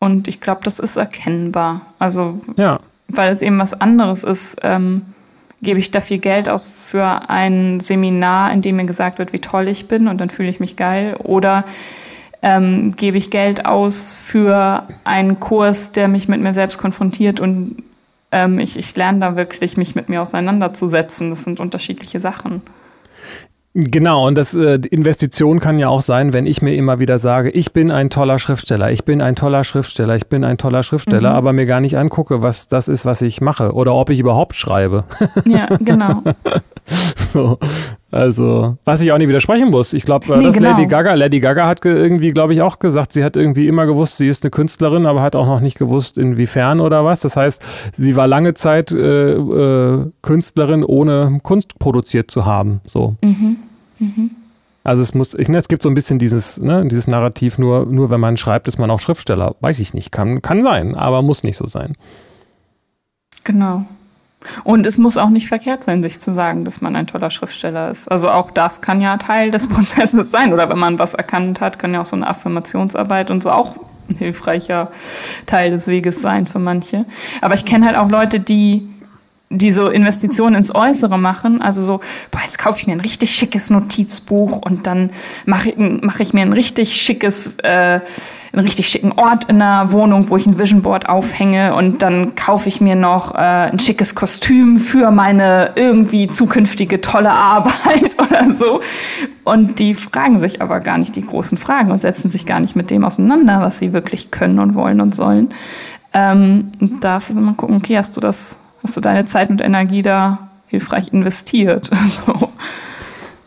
Und 0.00 0.26
ich 0.26 0.40
glaube, 0.40 0.62
das 0.64 0.78
ist 0.78 0.96
erkennbar. 0.96 1.82
Also, 1.98 2.40
ja. 2.56 2.80
weil 3.08 3.30
es 3.30 3.42
eben 3.42 3.58
was 3.58 3.74
anderes 3.80 4.24
ist. 4.24 4.56
Ähm, 4.62 5.02
gebe 5.62 5.78
ich 5.78 5.90
da 5.90 6.00
viel 6.00 6.18
Geld 6.18 6.48
aus 6.48 6.72
für 6.74 7.28
ein 7.28 7.80
Seminar, 7.80 8.52
in 8.52 8.62
dem 8.62 8.76
mir 8.76 8.86
gesagt 8.86 9.18
wird, 9.18 9.32
wie 9.32 9.40
toll 9.40 9.68
ich 9.68 9.88
bin 9.88 10.08
und 10.08 10.20
dann 10.20 10.30
fühle 10.30 10.48
ich 10.48 10.60
mich 10.60 10.76
geil. 10.76 11.16
Oder 11.22 11.64
ähm, 12.42 12.94
gebe 12.96 13.18
ich 13.18 13.30
Geld 13.30 13.66
aus 13.66 14.14
für 14.14 14.86
einen 15.04 15.40
Kurs, 15.40 15.92
der 15.92 16.08
mich 16.08 16.28
mit 16.28 16.40
mir 16.40 16.54
selbst 16.54 16.78
konfrontiert 16.78 17.40
und 17.40 17.82
ähm, 18.32 18.58
ich, 18.58 18.78
ich 18.78 18.96
lerne 18.96 19.20
da 19.20 19.36
wirklich, 19.36 19.76
mich 19.76 19.94
mit 19.94 20.08
mir 20.08 20.22
auseinanderzusetzen. 20.22 21.30
Das 21.30 21.44
sind 21.44 21.60
unterschiedliche 21.60 22.20
Sachen. 22.20 22.62
Genau, 23.72 24.26
und 24.26 24.36
das 24.36 24.54
äh, 24.54 24.80
Investition 24.90 25.60
kann 25.60 25.78
ja 25.78 25.88
auch 25.88 26.00
sein, 26.00 26.32
wenn 26.32 26.44
ich 26.44 26.60
mir 26.60 26.74
immer 26.74 26.98
wieder 26.98 27.18
sage, 27.18 27.50
ich 27.50 27.72
bin 27.72 27.92
ein 27.92 28.10
toller 28.10 28.40
Schriftsteller, 28.40 28.90
ich 28.90 29.04
bin 29.04 29.22
ein 29.22 29.36
toller 29.36 29.62
Schriftsteller, 29.62 30.16
ich 30.16 30.26
bin 30.26 30.42
ein 30.42 30.58
toller 30.58 30.82
Schriftsteller, 30.82 31.30
mhm. 31.30 31.36
aber 31.36 31.52
mir 31.52 31.66
gar 31.66 31.80
nicht 31.80 31.96
angucke, 31.96 32.42
was 32.42 32.66
das 32.66 32.88
ist, 32.88 33.06
was 33.06 33.22
ich 33.22 33.40
mache 33.40 33.72
oder 33.72 33.94
ob 33.94 34.10
ich 34.10 34.18
überhaupt 34.18 34.56
schreibe. 34.56 35.04
Ja, 35.44 35.68
genau. 35.78 36.22
so. 37.32 37.58
Also, 38.12 38.76
was 38.84 39.00
ich 39.02 39.12
auch 39.12 39.18
nicht 39.18 39.28
widersprechen 39.28 39.70
muss. 39.70 39.92
Ich 39.92 40.04
glaube, 40.04 40.36
Nee, 40.36 40.42
das 40.44 40.56
genau. 40.56 40.70
Lady 40.72 40.86
Gaga, 40.86 41.14
Lady 41.14 41.38
Gaga 41.38 41.68
hat 41.68 41.80
ge- 41.80 41.96
irgendwie, 41.96 42.30
glaube 42.30 42.52
ich, 42.54 42.60
auch 42.62 42.80
gesagt, 42.80 43.12
sie 43.12 43.22
hat 43.22 43.36
irgendwie 43.36 43.68
immer 43.68 43.86
gewusst, 43.86 44.16
sie 44.16 44.26
ist 44.26 44.42
eine 44.44 44.50
Künstlerin, 44.50 45.06
aber 45.06 45.22
hat 45.22 45.36
auch 45.36 45.46
noch 45.46 45.60
nicht 45.60 45.78
gewusst, 45.78 46.18
inwiefern 46.18 46.80
oder 46.80 47.04
was. 47.04 47.20
Das 47.20 47.36
heißt, 47.36 47.62
sie 47.96 48.16
war 48.16 48.26
lange 48.26 48.54
Zeit 48.54 48.90
äh, 48.90 49.34
äh, 49.34 50.10
Künstlerin, 50.22 50.82
ohne 50.82 51.38
Kunst 51.44 51.78
produziert 51.78 52.32
zu 52.32 52.44
haben. 52.46 52.80
So. 52.84 53.14
Also 54.82 55.02
es 55.02 55.14
muss, 55.14 55.34
ich, 55.34 55.48
ne, 55.48 55.58
es 55.58 55.68
gibt 55.68 55.82
so 55.82 55.88
ein 55.88 55.94
bisschen 55.94 56.18
dieses, 56.18 56.58
ne, 56.58 56.84
dieses 56.88 57.06
Narrativ, 57.06 57.58
nur, 57.58 57.86
nur 57.86 58.10
wenn 58.10 58.18
man 58.18 58.36
schreibt, 58.38 58.66
ist 58.66 58.78
man 58.78 58.90
auch 58.90 58.98
Schriftsteller. 58.98 59.54
Weiß 59.60 59.78
ich 59.78 59.94
nicht, 59.94 60.10
kann, 60.10 60.42
kann 60.42 60.64
sein, 60.64 60.96
aber 60.96 61.22
muss 61.22 61.44
nicht 61.44 61.58
so 61.58 61.66
sein. 61.66 61.92
Genau. 63.44 63.84
Und 64.64 64.86
es 64.86 64.98
muss 64.98 65.16
auch 65.16 65.28
nicht 65.28 65.48
verkehrt 65.48 65.84
sein, 65.84 66.02
sich 66.02 66.20
zu 66.20 66.32
sagen, 66.32 66.64
dass 66.64 66.80
man 66.80 66.96
ein 66.96 67.06
toller 67.06 67.30
Schriftsteller 67.30 67.90
ist. 67.90 68.10
Also 68.10 68.30
auch 68.30 68.50
das 68.50 68.80
kann 68.80 69.00
ja 69.00 69.16
Teil 69.18 69.50
des 69.50 69.68
Prozesses 69.68 70.30
sein. 70.30 70.52
Oder 70.52 70.68
wenn 70.68 70.78
man 70.78 70.98
was 70.98 71.14
erkannt 71.14 71.60
hat, 71.60 71.78
kann 71.78 71.92
ja 71.92 72.00
auch 72.00 72.06
so 72.06 72.16
eine 72.16 72.26
Affirmationsarbeit 72.26 73.30
und 73.30 73.42
so 73.42 73.50
auch 73.50 73.76
ein 74.08 74.16
hilfreicher 74.16 74.90
Teil 75.46 75.70
des 75.70 75.86
Weges 75.86 76.20
sein 76.20 76.46
für 76.46 76.58
manche. 76.58 77.04
Aber 77.40 77.54
ich 77.54 77.64
kenne 77.64 77.86
halt 77.86 77.96
auch 77.96 78.10
Leute, 78.10 78.40
die 78.40 78.88
die 79.52 79.72
so 79.72 79.88
Investitionen 79.88 80.54
ins 80.54 80.72
Äußere 80.72 81.18
machen, 81.18 81.60
also 81.60 81.82
so, 81.82 82.00
boah, 82.30 82.40
jetzt 82.44 82.58
kaufe 82.58 82.78
ich 82.78 82.86
mir 82.86 82.92
ein 82.92 83.00
richtig 83.00 83.34
schickes 83.34 83.68
Notizbuch 83.68 84.58
und 84.58 84.86
dann 84.86 85.10
mache 85.44 85.70
ich, 85.70 85.74
mach 85.76 86.20
ich 86.20 86.32
mir 86.32 86.42
ein 86.42 86.52
richtig 86.52 87.02
schickes, 87.02 87.54
äh, 87.64 88.00
einen 88.52 88.62
richtig 88.62 88.88
schicken 88.88 89.10
Ort 89.10 89.46
in 89.46 89.58
der 89.58 89.88
Wohnung, 89.90 90.30
wo 90.30 90.36
ich 90.36 90.46
ein 90.46 90.56
Vision 90.60 90.82
Board 90.82 91.08
aufhänge 91.08 91.74
und 91.74 92.00
dann 92.00 92.36
kaufe 92.36 92.68
ich 92.68 92.80
mir 92.80 92.94
noch 92.94 93.34
äh, 93.34 93.38
ein 93.38 93.80
schickes 93.80 94.14
Kostüm 94.14 94.78
für 94.78 95.10
meine 95.10 95.72
irgendwie 95.74 96.28
zukünftige 96.28 97.00
tolle 97.00 97.32
Arbeit 97.32 98.16
oder 98.18 98.54
so. 98.54 98.80
Und 99.42 99.80
die 99.80 99.94
fragen 99.94 100.38
sich 100.38 100.62
aber 100.62 100.78
gar 100.78 100.96
nicht 100.96 101.16
die 101.16 101.26
großen 101.26 101.58
Fragen 101.58 101.90
und 101.90 102.00
setzen 102.00 102.28
sich 102.28 102.46
gar 102.46 102.60
nicht 102.60 102.76
mit 102.76 102.88
dem 102.90 103.04
auseinander, 103.04 103.60
was 103.60 103.80
sie 103.80 103.92
wirklich 103.92 104.30
können 104.30 104.60
und 104.60 104.76
wollen 104.76 105.00
und 105.00 105.12
sollen. 105.12 105.48
Ähm, 106.12 106.70
da 107.00 107.16
ist 107.16 107.34
mal 107.34 107.54
gucken, 107.54 107.76
okay, 107.76 107.98
hast 107.98 108.16
du 108.16 108.20
das 108.20 108.59
hast 108.82 108.96
du 108.96 109.00
deine 109.00 109.24
Zeit 109.24 109.50
und 109.50 109.60
Energie 109.60 110.02
da 110.02 110.50
hilfreich 110.66 111.12
investiert. 111.12 111.90
So. 112.00 112.50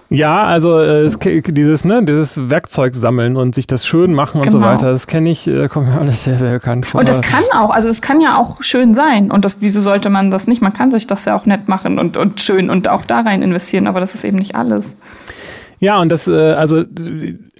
Ja, 0.09 0.43
also 0.43 0.77
äh, 0.77 1.01
es, 1.05 1.17
dieses, 1.19 1.85
ne, 1.85 2.03
dieses 2.03 2.49
Werkzeug 2.51 2.93
sammeln 2.93 3.35
und 3.35 3.55
sich 3.55 3.65
das 3.65 3.87
schön 3.87 4.13
machen 4.13 4.41
und 4.41 4.51
so 4.51 4.59
Genau. 4.59 4.69
weiter, 4.69 4.91
das 4.91 5.07
kenne 5.07 5.31
ich, 5.31 5.47
äh, 5.47 5.67
kommt 5.67 5.87
mir 5.87 5.99
alles 5.99 6.25
sehr 6.25 6.35
bekannt 6.35 6.85
vor. 6.85 6.99
Und 6.99 7.09
das 7.09 7.23
kann 7.23 7.43
auch, 7.51 7.71
also 7.71 7.89
es 7.89 7.99
kann 8.03 8.21
ja 8.21 8.37
auch 8.37 8.61
schön 8.61 8.93
sein. 8.93 9.31
Und 9.31 9.43
das, 9.43 9.57
wieso 9.61 9.81
sollte 9.81 10.11
man 10.11 10.29
das 10.29 10.45
nicht? 10.45 10.61
Man 10.61 10.71
kann 10.71 10.91
sich 10.91 11.07
das 11.07 11.25
ja 11.25 11.35
auch 11.35 11.47
nett 11.47 11.67
machen 11.67 11.97
und, 11.97 12.15
und 12.15 12.39
schön 12.41 12.69
und 12.69 12.89
auch 12.89 13.05
da 13.05 13.21
rein 13.21 13.41
investieren, 13.41 13.87
aber 13.87 13.99
das 14.01 14.13
ist 14.13 14.23
eben 14.23 14.37
nicht 14.37 14.55
alles. 14.55 14.95
Ja, 15.79 15.99
und 15.99 16.09
das, 16.09 16.27
äh, 16.27 16.51
also, 16.53 16.83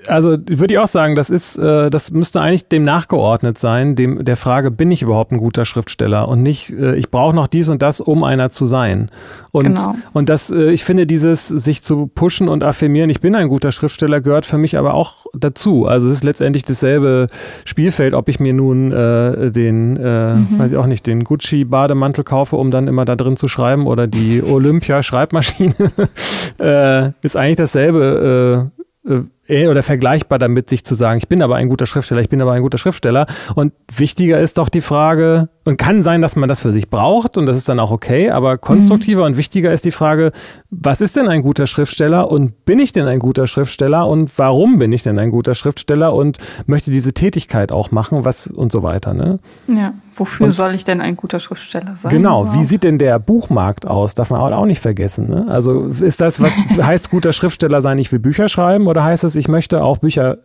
also 0.07 0.37
würde 0.47 0.73
ich 0.73 0.79
auch 0.79 0.87
sagen, 0.87 1.15
das 1.15 1.29
ist, 1.29 1.57
äh, 1.57 1.89
das 1.89 2.11
müsste 2.11 2.41
eigentlich 2.41 2.67
dem 2.67 2.83
nachgeordnet 2.83 3.57
sein, 3.57 3.95
dem 3.95 4.23
der 4.23 4.35
Frage, 4.35 4.71
bin 4.71 4.91
ich 4.91 5.01
überhaupt 5.01 5.31
ein 5.31 5.37
guter 5.37 5.65
Schriftsteller 5.65 6.27
und 6.27 6.41
nicht, 6.41 6.71
äh, 6.71 6.95
ich 6.95 7.09
brauche 7.09 7.35
noch 7.35 7.47
dies 7.47 7.69
und 7.69 7.81
das, 7.81 8.01
um 8.01 8.23
einer 8.23 8.49
zu 8.49 8.65
sein. 8.65 9.09
Und, 9.51 9.65
Genau. 9.65 9.95
und 10.13 10.29
das, 10.29 10.49
äh, 10.49 10.71
ich 10.71 10.83
finde, 10.83 11.05
dieses 11.05 11.47
sich 11.47 11.83
zu 11.83 12.07
pushen 12.07 12.49
und 12.49 12.63
affirmieren, 12.63 13.09
ich 13.09 13.21
bin 13.21 13.35
ein 13.35 13.49
guter 13.49 13.71
Schriftsteller, 13.71 14.21
gehört 14.21 14.45
für 14.45 14.57
mich 14.57 14.77
aber 14.77 14.93
auch 14.93 15.25
dazu. 15.33 15.85
Also 15.85 16.07
es 16.09 16.15
ist 16.15 16.23
letztendlich 16.23 16.65
dasselbe 16.65 17.27
Spielfeld, 17.65 18.13
ob 18.13 18.29
ich 18.29 18.39
mir 18.39 18.53
nun 18.53 18.91
äh, 18.91 19.51
den, 19.51 19.97
äh, 19.97 20.35
weiß 20.57 20.71
ich 20.71 20.77
auch 20.77 20.87
nicht, 20.87 21.05
den 21.05 21.23
Gucci-Bademantel 21.23 22.23
kaufe, 22.23 22.55
um 22.55 22.71
dann 22.71 22.87
immer 22.87 23.05
da 23.05 23.15
drin 23.15 23.37
zu 23.37 23.47
schreiben 23.47 23.85
oder 23.87 24.07
die 24.07 24.41
Olympia-Schreibmaschine, 24.47 25.75
äh, 26.59 27.11
ist 27.21 27.37
eigentlich 27.37 27.57
dasselbe 27.57 28.71
äh, 29.05 29.13
äh, 29.13 29.23
oder 29.49 29.83
vergleichbar 29.83 30.39
damit, 30.39 30.69
sich 30.69 30.83
zu 30.83 30.95
sagen, 30.95 31.17
ich 31.17 31.27
bin 31.27 31.41
aber 31.41 31.55
ein 31.55 31.69
guter 31.69 31.85
Schriftsteller, 31.85 32.21
ich 32.21 32.29
bin 32.29 32.41
aber 32.41 32.53
ein 32.53 32.61
guter 32.61 32.77
Schriftsteller. 32.77 33.27
Und 33.55 33.73
wichtiger 33.95 34.39
ist 34.39 34.57
doch 34.57 34.69
die 34.69 34.81
Frage, 34.81 35.49
und 35.65 35.77
kann 35.77 36.03
sein, 36.03 36.21
dass 36.21 36.35
man 36.35 36.49
das 36.49 36.61
für 36.61 36.71
sich 36.73 36.89
braucht 36.89 37.37
und 37.37 37.45
das 37.45 37.55
ist 37.57 37.69
dann 37.69 37.79
auch 37.79 37.91
okay, 37.91 38.29
aber 38.29 38.57
konstruktiver 38.57 39.23
und 39.23 39.37
wichtiger 39.37 39.71
ist 39.71 39.85
die 39.85 39.91
Frage, 39.91 40.31
was 40.69 40.99
ist 41.01 41.15
denn 41.15 41.27
ein 41.29 41.41
guter 41.41 41.67
Schriftsteller 41.67 42.29
und 42.31 42.65
bin 42.65 42.79
ich 42.79 42.91
denn 42.91 43.07
ein 43.07 43.19
guter 43.19 43.47
Schriftsteller 43.47 44.07
und 44.07 44.31
warum 44.37 44.77
bin 44.79 44.91
ich 44.91 45.03
denn 45.03 45.17
ein 45.19 45.31
guter 45.31 45.55
Schriftsteller 45.55 46.13
und 46.13 46.37
möchte 46.65 46.91
diese 46.91 47.13
Tätigkeit 47.13 47.71
auch 47.71 47.91
machen, 47.91 48.25
was 48.25 48.47
und 48.47 48.71
so 48.71 48.83
weiter. 48.83 49.13
Ne? 49.13 49.39
Ja. 49.67 49.93
Wofür 50.15 50.45
Und- 50.45 50.51
soll 50.51 50.75
ich 50.75 50.83
denn 50.83 51.01
ein 51.01 51.15
guter 51.15 51.39
Schriftsteller 51.39 51.95
sein? 51.95 52.11
Genau, 52.11 52.43
wie 52.43 52.47
überhaupt? 52.49 52.67
sieht 52.67 52.83
denn 52.83 52.99
der 52.99 53.17
Buchmarkt 53.17 53.87
aus? 53.87 54.13
Darf 54.13 54.29
man 54.29 54.53
auch 54.53 54.65
nicht 54.65 54.79
vergessen. 54.79 55.27
Ne? 55.27 55.45
Also 55.49 55.85
ist 55.87 56.21
das, 56.21 56.39
was 56.39 56.51
heißt 56.81 57.09
guter 57.09 57.33
Schriftsteller 57.33 57.81
sein, 57.81 57.97
ich 57.97 58.11
will 58.11 58.19
Bücher 58.19 58.47
schreiben 58.47 58.85
oder 58.85 59.03
heißt 59.03 59.23
es, 59.23 59.32
ich 59.35 59.47
möchte 59.47 59.83
auch 59.83 59.99
Bücher 59.99 60.39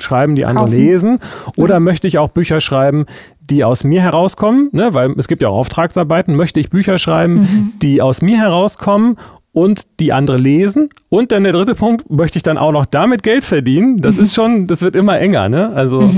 schreiben, 0.00 0.36
die 0.36 0.44
andere 0.44 0.66
Kaufen. 0.66 0.78
lesen? 0.78 1.18
Oder 1.56 1.80
möchte 1.80 2.06
ich 2.06 2.18
auch 2.18 2.28
Bücher 2.28 2.60
schreiben, 2.60 3.06
die 3.40 3.64
aus 3.64 3.84
mir 3.84 4.00
herauskommen? 4.00 4.68
Ne? 4.72 4.94
Weil 4.94 5.12
es 5.18 5.28
gibt 5.28 5.42
ja 5.42 5.48
auch 5.48 5.58
Auftragsarbeiten. 5.58 6.36
Möchte 6.36 6.60
ich 6.60 6.70
Bücher 6.70 6.98
schreiben, 6.98 7.72
die 7.82 8.00
aus 8.00 8.22
mir 8.22 8.38
herauskommen 8.38 9.16
und 9.52 9.86
die 9.98 10.12
andere 10.12 10.36
lesen? 10.36 10.90
Und 11.08 11.32
dann 11.32 11.42
der 11.42 11.52
dritte 11.52 11.74
Punkt, 11.74 12.08
möchte 12.10 12.36
ich 12.36 12.42
dann 12.42 12.58
auch 12.58 12.72
noch 12.72 12.86
damit 12.86 13.22
Geld 13.22 13.44
verdienen? 13.44 14.00
Das 14.00 14.18
ist 14.18 14.34
schon, 14.34 14.66
das 14.66 14.82
wird 14.82 14.94
immer 14.94 15.18
enger. 15.18 15.48
Ne? 15.48 15.72
Also 15.74 16.08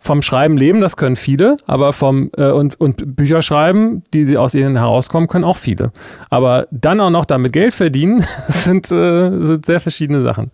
vom 0.00 0.22
Schreiben 0.22 0.56
leben, 0.56 0.80
das 0.80 0.96
können 0.96 1.16
viele, 1.16 1.56
aber 1.66 1.92
vom 1.92 2.30
äh, 2.36 2.50
und, 2.50 2.80
und 2.80 3.16
Bücher 3.16 3.42
schreiben, 3.42 4.02
die 4.14 4.24
sie 4.24 4.38
aus 4.38 4.54
ihnen 4.54 4.76
herauskommen, 4.76 5.28
können 5.28 5.44
auch 5.44 5.56
viele. 5.56 5.92
Aber 6.30 6.66
dann 6.70 7.00
auch 7.00 7.10
noch 7.10 7.24
damit 7.24 7.52
Geld 7.52 7.74
verdienen, 7.74 8.24
sind, 8.48 8.90
äh, 8.92 9.44
sind 9.44 9.66
sehr 9.66 9.80
verschiedene 9.80 10.22
Sachen. 10.22 10.50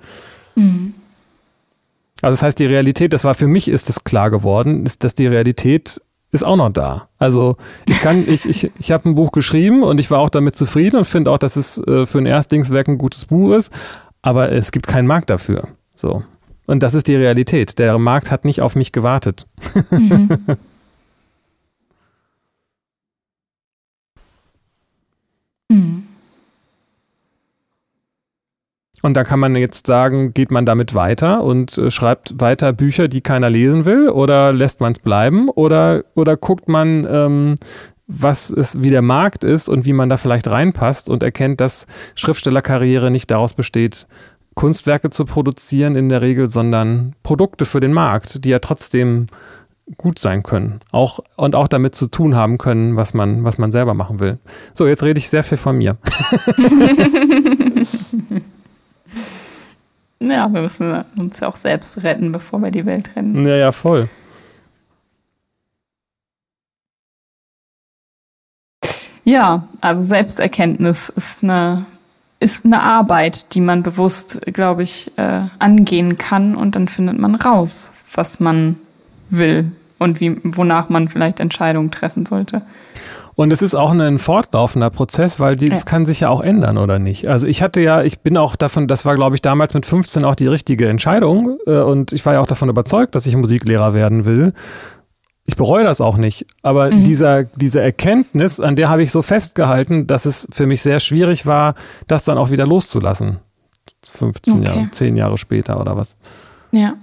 Also 2.23 2.33
das 2.33 2.43
heißt, 2.43 2.59
die 2.59 2.67
Realität, 2.67 3.13
das 3.13 3.25
war 3.25 3.35
für 3.35 3.47
mich, 3.47 3.69
ist 3.69 3.89
das 3.89 4.05
klar 4.05 4.31
geworden, 4.31 4.87
ist, 4.87 5.05
dass 5.05 5.15
die 5.15 5.27
Realität 5.27 6.01
ist 6.33 6.45
auch 6.45 6.57
noch 6.57 6.71
da. 6.71 7.09
Also 7.19 7.57
ich 7.87 8.01
kann, 8.01 8.25
ich, 8.27 8.47
ich, 8.47 8.71
ich 8.79 8.91
habe 8.91 9.09
ein 9.09 9.15
Buch 9.15 9.31
geschrieben 9.31 9.83
und 9.83 9.99
ich 9.99 10.11
war 10.11 10.19
auch 10.19 10.31
damit 10.31 10.57
zufrieden 10.57 10.97
und 10.97 11.05
finde 11.05 11.31
auch, 11.31 11.39
dass 11.39 11.55
es 11.57 11.79
äh, 11.79 12.07
für 12.07 12.19
ein 12.19 12.27
Erstlingswerk 12.27 12.89
ein 12.89 12.99
gutes 12.99 13.27
Buch 13.27 13.55
ist, 13.55 13.73
aber 14.23 14.51
es 14.51 14.73
gibt 14.73 14.87
keinen 14.87 15.07
Markt 15.07 15.31
dafür. 15.31 15.69
So. 15.95 16.25
Und 16.67 16.83
das 16.83 16.95
ist 16.95 17.09
die 17.09 17.15
Realität. 17.15 17.79
Der 17.79 17.99
Markt 17.99 18.31
hat 18.31 18.45
nicht 18.45 18.63
auf 18.63 18.75
mich 18.75 18.91
gewartet. 18.91 19.47
Mhm. 19.91 20.29
Und 29.05 29.19
da 29.19 29.23
kann 29.23 29.39
man 29.39 29.55
jetzt 29.55 29.87
sagen, 29.87 30.33
geht 30.33 30.51
man 30.51 30.65
damit 30.65 30.95
weiter 30.95 31.45
und 31.45 31.77
äh, 31.77 31.91
schreibt 31.91 32.41
weiter 32.41 32.73
Bücher, 32.73 33.07
die 33.07 33.21
keiner 33.21 33.51
lesen 33.51 33.85
will, 33.85 34.09
oder 34.09 34.51
lässt 34.51 34.81
man 34.81 34.93
es 34.93 34.99
bleiben, 34.99 35.51
oder, 35.51 36.05
oder 36.15 36.39
guckt 36.39 36.71
man, 36.71 37.07
ähm, 37.11 37.57
was 38.07 38.49
es, 38.49 38.83
wie 38.83 38.89
der 38.89 39.03
Markt 39.03 39.45
ist 39.45 39.69
und 39.69 39.85
wie 39.85 39.93
man 39.93 40.09
da 40.09 40.17
vielleicht 40.17 40.49
reinpasst 40.51 41.11
und 41.11 41.23
erkennt, 41.23 41.61
dass 41.61 41.87
Schriftstellerkarriere 42.15 43.11
nicht 43.11 43.31
daraus 43.31 43.53
besteht, 43.53 44.07
Kunstwerke 44.55 45.11
zu 45.11 45.27
produzieren 45.27 45.97
in 45.97 46.09
der 46.09 46.23
Regel, 46.23 46.49
sondern 46.49 47.15
Produkte 47.23 47.67
für 47.67 47.81
den 47.81 47.93
Markt, 47.93 48.43
die 48.47 48.49
ja 48.49 48.59
trotzdem 48.59 49.27
gut 49.99 50.19
sein 50.19 50.43
können. 50.43 50.81
Auch, 50.93 51.19
und 51.37 51.55
auch 51.55 51.69
damit 51.69 51.95
zu 51.95 52.07
tun 52.07 52.37
haben 52.37 52.57
können, 52.57 52.97
was 52.97 53.13
man, 53.13 53.45
was 53.45 53.59
man 53.59 53.71
selber 53.71 53.93
machen 53.93 54.19
will. 54.19 54.39
So, 54.73 54.87
jetzt 54.87 55.03
rede 55.03 55.19
ich 55.19 55.29
sehr 55.29 55.43
viel 55.43 55.59
von 55.59 55.77
mir. 55.77 55.99
Ja, 60.31 60.53
wir 60.53 60.62
müssen 60.62 61.05
uns 61.16 61.41
ja 61.41 61.49
auch 61.49 61.57
selbst 61.57 62.03
retten, 62.03 62.33
bevor 62.33 62.61
wir 62.61 62.70
die 62.70 62.87
Welt 62.87 63.11
retten. 63.16 63.47
Ja, 63.47 63.57
ja, 63.57 63.72
voll. 63.72 64.09
Ja, 69.25 69.66
also 69.81 70.03
Selbsterkenntnis 70.03 71.09
ist 71.09 71.43
eine, 71.43 71.87
ist 72.41 72.66
eine 72.66 72.83
Arbeit, 72.83 73.55
die 73.55 73.61
man 73.61 73.83
bewusst, 73.83 74.41
glaube 74.53 74.83
ich, 74.83 75.11
äh, 75.16 75.41
angehen 75.59 76.18
kann 76.18 76.55
und 76.55 76.77
dann 76.77 76.89
findet 76.89 77.18
man 77.18 77.35
raus, 77.35 77.95
was 78.14 78.39
man 78.39 78.77
will 79.31 79.72
und 79.99 80.20
wie, 80.20 80.39
wonach 80.45 80.91
man 80.91 81.09
vielleicht 81.09 81.41
Entscheidungen 81.41 81.91
treffen 81.91 82.27
sollte. 82.27 82.62
Und 83.37 83.53
es 83.53 83.62
ist 83.62 83.74
auch 83.74 83.91
ein 83.91 84.18
fortlaufender 84.18 84.91
Prozess, 84.91 85.41
weil 85.41 85.57
das 85.57 85.80
Ja. 85.80 85.85
kann 85.85 86.07
sich 86.07 86.20
ja 86.20 86.28
auch 86.28 86.41
ändern, 86.41 86.78
oder 86.78 86.99
nicht? 87.01 87.26
Also 87.26 87.47
ich 87.49 87.62
hatte 87.62 87.80
ja, 87.80 88.03
ich 88.03 88.20
bin 88.20 88.37
auch 88.37 88.55
davon, 88.55 88.87
das 88.87 89.05
war, 89.05 89.16
glaube 89.16 89.35
ich, 89.35 89.43
damals 89.43 89.74
mit 89.74 89.87
15 89.87 90.24
auch 90.24 90.37
die 90.37 90.47
richtige 90.47 90.89
Entscheidung. 90.89 91.59
Äh, 91.66 91.80
und 91.80 92.12
ich 92.12 92.24
war 92.24 92.35
ja 92.35 92.41
auch 92.41 92.47
davon 92.47 92.68
überzeugt, 92.68 93.14
dass 93.14 93.26
ich 93.26 93.37
Musiklehrer 93.37 93.93
werden 93.95 94.24
will. 94.24 94.53
Ich 95.47 95.57
bereue 95.57 95.85
das 95.85 96.01
auch 96.01 96.16
nicht. 96.16 96.47
Aber 96.62 96.89
dieser, 96.91 97.45
diese 97.45 97.80
Erkenntnis, 97.80 98.61
an 98.61 98.76
der 98.76 98.89
habe 98.89 99.03
ich 99.03 99.11
so 99.11 99.20
festgehalten, 99.20 100.07
dass 100.07 100.24
es 100.26 100.49
für 100.53 100.66
mich 100.66 100.82
sehr 100.82 101.01
schwierig 101.01 101.45
war, 101.45 101.74
das 102.07 102.24
dann 102.24 102.39
auch 102.39 102.51
wieder 102.51 102.66
loszulassen. 102.66 103.41
15 104.11 104.55
Okay. 104.61 104.64
Jahre, 104.66 104.91
10 104.91 105.16
Jahre 105.16 105.39
später 105.39 105.80
oder 105.80 105.97
was. 105.97 106.16
Ja. 106.70 106.95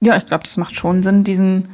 Ja, 0.00 0.16
ich 0.16 0.26
glaube, 0.26 0.44
das 0.44 0.56
macht 0.58 0.74
schon 0.76 1.02
Sinn, 1.02 1.24
diesen, 1.24 1.70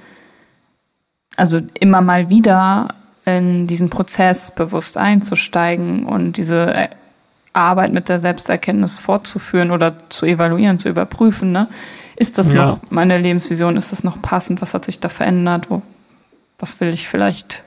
also 1.36 1.60
immer 1.78 2.00
mal 2.00 2.28
wieder 2.30 2.88
in 3.24 3.66
diesen 3.66 3.90
Prozess 3.90 4.52
bewusst 4.54 4.96
einzusteigen 4.96 6.06
und 6.06 6.36
diese, 6.36 6.74
äh, 6.74 6.88
Arbeit 7.52 7.92
mit 7.92 8.08
der 8.08 8.18
Selbsterkenntnis 8.18 8.98
fortzuführen 8.98 9.70
oder 9.70 9.94
zu 10.08 10.26
evaluieren, 10.26 10.78
zu 10.78 10.88
überprüfen. 10.88 11.52
Ne? 11.52 11.68
Ist 12.16 12.38
das 12.38 12.52
ja. 12.52 12.66
noch 12.66 12.80
meine 12.90 13.18
Lebensvision? 13.18 13.76
Ist 13.76 13.92
das 13.92 14.04
noch 14.04 14.20
passend? 14.22 14.62
Was 14.62 14.74
hat 14.74 14.84
sich 14.84 15.00
da 15.00 15.08
verändert? 15.08 15.70
Wo, 15.70 15.82
was 16.58 16.80
will 16.80 16.90
ich 16.90 17.08
vielleicht 17.08 17.62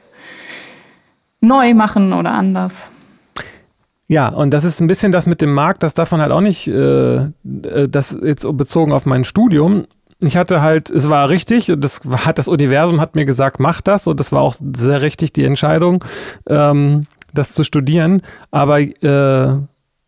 neu 1.39 1.73
machen 1.73 2.13
oder 2.13 2.31
anders? 2.31 2.91
Ja, 4.07 4.29
und 4.29 4.51
das 4.51 4.63
ist 4.63 4.79
ein 4.81 4.87
bisschen 4.87 5.11
das 5.11 5.25
mit 5.25 5.41
dem 5.41 5.51
Markt, 5.51 5.81
das 5.81 5.95
davon 5.95 6.21
halt 6.21 6.31
auch 6.31 6.41
nicht, 6.41 6.67
äh, 6.67 7.15
äh, 7.15 7.29
das 7.89 8.15
jetzt 8.21 8.45
bezogen 8.55 8.91
auf 8.91 9.05
mein 9.05 9.23
Studium. 9.23 9.85
Ich 10.19 10.37
hatte 10.37 10.61
halt, 10.61 10.89
es 10.89 11.09
war 11.09 11.29
richtig, 11.29 11.71
das 11.77 12.01
hat 12.05 12.39
das 12.39 12.47
Universum 12.47 13.01
hat 13.01 13.15
mir 13.15 13.25
gesagt, 13.25 13.59
mach 13.59 13.81
das 13.81 14.07
und 14.07 14.19
das 14.19 14.31
war 14.31 14.41
auch 14.41 14.55
sehr 14.75 15.01
richtig 15.01 15.33
die 15.33 15.43
Entscheidung, 15.43 16.03
ähm, 16.47 17.05
das 17.33 17.51
zu 17.51 17.63
studieren. 17.63 18.21
Aber 18.49 18.79
äh, 18.79 19.59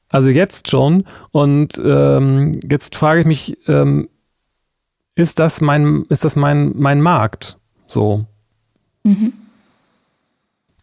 also 0.09 0.29
jetzt 0.29 0.69
schon 0.69 1.03
und 1.31 1.73
ähm, 1.83 2.59
jetzt 2.69 2.95
frage 2.95 3.21
ich 3.21 3.25
mich, 3.27 3.57
ähm, 3.67 4.07
ist 5.15 5.39
das 5.39 5.61
mein, 5.61 6.05
ist 6.09 6.23
das 6.23 6.35
mein, 6.35 6.73
mein 6.77 7.01
Markt? 7.01 7.57
So. 7.87 8.25
Mhm. 9.03 9.33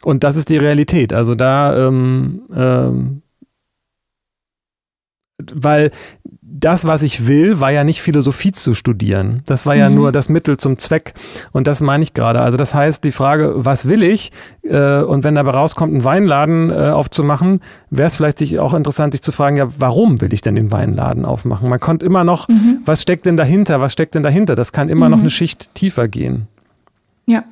Und 0.02 0.24
das 0.24 0.36
ist 0.36 0.50
die 0.50 0.58
Realität. 0.58 1.12
Also 1.12 1.34
da, 1.34 1.88
ähm, 1.88 2.42
ähm, 2.54 3.22
weil 5.52 5.90
das, 6.40 6.86
was 6.86 7.02
ich 7.02 7.26
will, 7.26 7.60
war 7.60 7.72
ja 7.72 7.82
nicht 7.82 8.00
Philosophie 8.00 8.52
zu 8.52 8.74
studieren. 8.74 9.42
Das 9.46 9.66
war 9.66 9.74
ja 9.74 9.90
mhm. 9.90 9.96
nur 9.96 10.12
das 10.12 10.28
Mittel 10.28 10.56
zum 10.56 10.78
Zweck. 10.78 11.14
Und 11.50 11.66
das 11.66 11.80
meine 11.80 12.04
ich 12.04 12.14
gerade. 12.14 12.40
Also 12.40 12.56
das 12.56 12.74
heißt, 12.74 13.02
die 13.02 13.10
Frage, 13.10 13.52
was 13.56 13.88
will 13.88 14.04
ich? 14.04 14.30
Äh, 14.62 15.00
und 15.02 15.24
wenn 15.24 15.34
dabei 15.34 15.50
rauskommt, 15.50 15.92
einen 15.92 16.04
Weinladen 16.04 16.70
äh, 16.70 16.90
aufzumachen, 16.90 17.60
wäre 17.90 18.06
es 18.06 18.16
vielleicht 18.16 18.38
sich 18.38 18.60
auch 18.60 18.72
interessant, 18.72 19.12
sich 19.12 19.22
zu 19.22 19.32
fragen, 19.32 19.56
ja, 19.56 19.66
warum 19.78 20.20
will 20.20 20.32
ich 20.32 20.42
denn 20.42 20.54
den 20.54 20.70
Weinladen 20.70 21.24
aufmachen? 21.24 21.68
Man 21.68 21.80
konnte 21.80 22.06
immer 22.06 22.22
noch, 22.22 22.48
mhm. 22.48 22.78
was 22.84 23.02
steckt 23.02 23.26
denn 23.26 23.36
dahinter? 23.36 23.80
Was 23.80 23.92
steckt 23.92 24.14
denn 24.14 24.22
dahinter? 24.22 24.54
Das 24.54 24.72
kann 24.72 24.88
immer 24.88 25.06
mhm. 25.06 25.12
noch 25.12 25.20
eine 25.20 25.30
Schicht 25.30 25.74
tiefer 25.74 26.06
gehen. 26.06 26.46
Ja. 27.26 27.42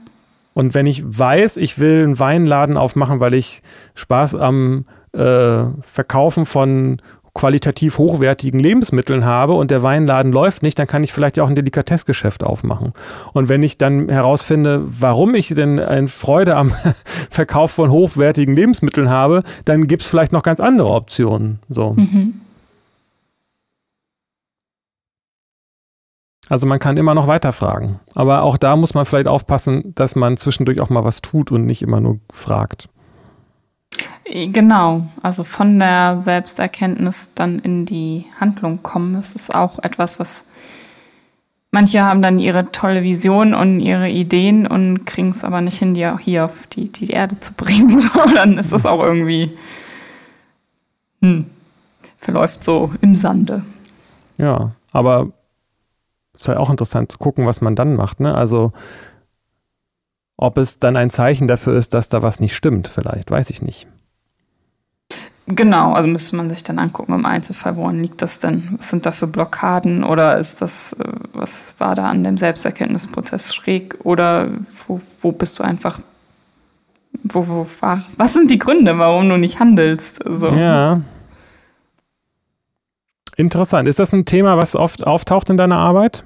Und 0.55 0.75
wenn 0.75 0.87
ich 0.87 1.03
weiß, 1.05 1.57
ich 1.57 1.81
will 1.81 2.05
einen 2.05 2.19
Weinladen 2.21 2.77
aufmachen, 2.77 3.19
weil 3.19 3.35
ich 3.35 3.63
Spaß 3.95 4.37
am 4.37 4.85
äh, 5.13 5.65
Verkaufen 5.81 6.47
von 6.47 6.99
qualitativ 7.35 7.99
hochwertigen 7.99 8.61
Lebensmitteln 8.61 9.25
habe 9.25 9.55
und 9.55 9.71
der 9.71 9.83
Weinladen 9.83 10.33
läuft 10.33 10.63
nicht, 10.63 10.79
dann 10.79 10.87
kann 10.87 11.03
ich 11.03 11.13
vielleicht 11.13 11.41
auch 11.41 11.49
ein 11.49 11.55
Delikatessgeschäft 11.55 12.45
aufmachen. 12.45 12.93
Und 13.33 13.49
wenn 13.49 13.63
ich 13.63 13.79
dann 13.79 14.09
herausfinde, 14.09 14.83
warum 14.85 15.35
ich 15.35 15.49
denn 15.49 15.81
eine 15.81 16.09
Freude 16.09 16.57
am 16.57 16.73
Verkauf 17.31 17.71
von 17.71 17.91
hochwertigen 17.91 18.55
Lebensmitteln 18.55 19.09
habe, 19.09 19.43
dann 19.65 19.87
gibt 19.87 20.03
es 20.03 20.09
vielleicht 20.09 20.33
noch 20.33 20.43
ganz 20.43 20.61
andere 20.61 20.91
Optionen. 20.91 21.61
So. 21.69 21.95
Mhm. 21.95 22.43
Also 26.49 26.67
man 26.67 26.79
kann 26.79 26.99
immer 26.99 27.15
noch 27.15 27.29
weiterfragen. 27.29 27.99
Aber 28.15 28.43
auch 28.43 28.59
da 28.59 28.77
muss 28.77 28.93
man 28.93 29.07
vielleicht 29.07 29.29
aufpassen, 29.29 29.95
dass 29.95 30.17
man 30.17 30.37
zwischendurch 30.37 30.83
auch 30.83 30.91
mal 30.91 31.05
was 31.05 31.23
tut 31.23 31.51
und 31.51 31.65
nicht 31.65 31.81
immer 31.81 32.01
nur 32.01 32.19
fragt. 32.31 32.91
Genau, 34.25 35.07
also 35.23 35.45
von 35.45 35.79
der 35.79 36.19
Selbsterkenntnis 36.21 37.31
dann 37.35 37.59
in 37.59 37.87
die 37.87 38.27
Handlung 38.39 38.83
kommen, 38.83 39.15
das 39.15 39.35
ist 39.35 39.55
auch 39.55 39.79
etwas, 39.81 40.21
was 40.21 40.45
manche 41.73 42.05
haben 42.05 42.23
dann 42.23 42.39
ihre 42.39 42.71
tolle 42.71 43.03
Vision 43.03 43.53
und 43.55 43.81
ihre 43.81 44.09
Ideen 44.09 44.67
und 44.67 45.05
kriegen 45.07 45.31
es 45.31 45.43
aber 45.43 45.61
nicht 45.61 45.79
hin, 45.79 45.95
die 45.95 46.07
auch 46.07 46.21
hier 46.21 46.45
auf 46.45 46.67
die, 46.69 46.93
die 46.93 47.11
Erde 47.11 47.41
zu 47.41 47.55
bringen. 47.55 47.99
So, 48.01 48.21
dann 48.35 48.59
ist 48.59 48.73
das 48.73 48.87
auch 48.87 49.03
irgendwie, 49.03 49.57
hm, 51.21 51.47
verläuft 52.19 52.63
so 52.63 52.93
im 53.01 53.15
Sande. 53.15 53.65
Ja, 54.39 54.73
aber 54.93 55.33
ist 56.35 56.49
halt 56.49 56.59
auch 56.59 56.71
interessant 56.71 57.11
zu 57.11 57.19
gucken, 57.19 57.47
was 57.47 57.61
man 57.61 57.77
dann 57.77 57.97
macht. 57.97 58.21
Ne? 58.21 58.35
Also 58.35 58.73
ob 60.37 60.59
es 60.59 60.79
dann 60.79 60.97
ein 60.97 61.11
Zeichen 61.11 61.47
dafür 61.47 61.77
ist, 61.77 61.95
dass 61.95 62.09
da 62.09 62.23
was 62.23 62.41
nicht 62.41 62.57
stimmt, 62.57 62.89
vielleicht, 62.89 63.31
weiß 63.31 63.51
ich 63.51 63.63
nicht. 63.63 63.87
Genau, 65.47 65.93
also 65.93 66.09
müsste 66.09 66.37
man 66.37 66.49
sich 66.51 66.63
dann 66.63 66.79
angucken 66.79 67.15
im 67.15 67.27
Einzelfall, 67.27 67.77
woran 67.77 68.01
liegt 68.01 68.23
das 68.23 68.39
denn? 68.39 68.77
Was 68.77 68.91
sind 68.91 69.07
da 69.07 69.13
für 69.13 69.27
Blockaden 69.27 70.05
oder 70.05 70.39
ist 70.39 70.63
das, 70.63 70.93
äh, 70.95 71.05
was 71.33 71.75
war 71.79 71.95
da 71.97 72.09
an 72.09 72.23
dem 72.23 72.37
Selbsterkenntnisprozess 72.37 73.53
schräg 73.53 73.99
oder 74.05 74.49
wo, 74.87 75.01
wo 75.21 75.33
bist 75.33 75.59
du 75.59 75.65
einfach, 75.65 75.99
wo, 77.25 77.47
wo 77.49 77.67
was 78.17 78.33
sind 78.33 78.51
die 78.51 78.59
Gründe, 78.59 78.99
warum 78.99 79.29
du 79.29 79.37
nicht 79.37 79.59
handelst? 79.59 80.23
So. 80.25 80.49
Ja. 80.51 81.01
Interessant. 83.37 83.89
Ist 83.89 83.99
das 83.99 84.13
ein 84.13 84.25
Thema, 84.25 84.57
was 84.57 84.77
oft 84.77 85.07
auftaucht 85.07 85.51
in 85.51 85.57
deiner 85.57 85.79
Arbeit? 85.79 86.25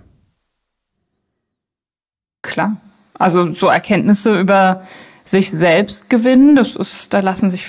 Klar. 2.43 2.77
Also 3.14 3.53
so 3.55 3.69
Erkenntnisse 3.69 4.39
über 4.39 4.83
sich 5.27 5.51
selbst 5.51 6.09
gewinnen, 6.09 6.57
das 6.57 6.74
ist, 6.77 7.12
da 7.12 7.20
lassen 7.20 7.51
sich 7.51 7.66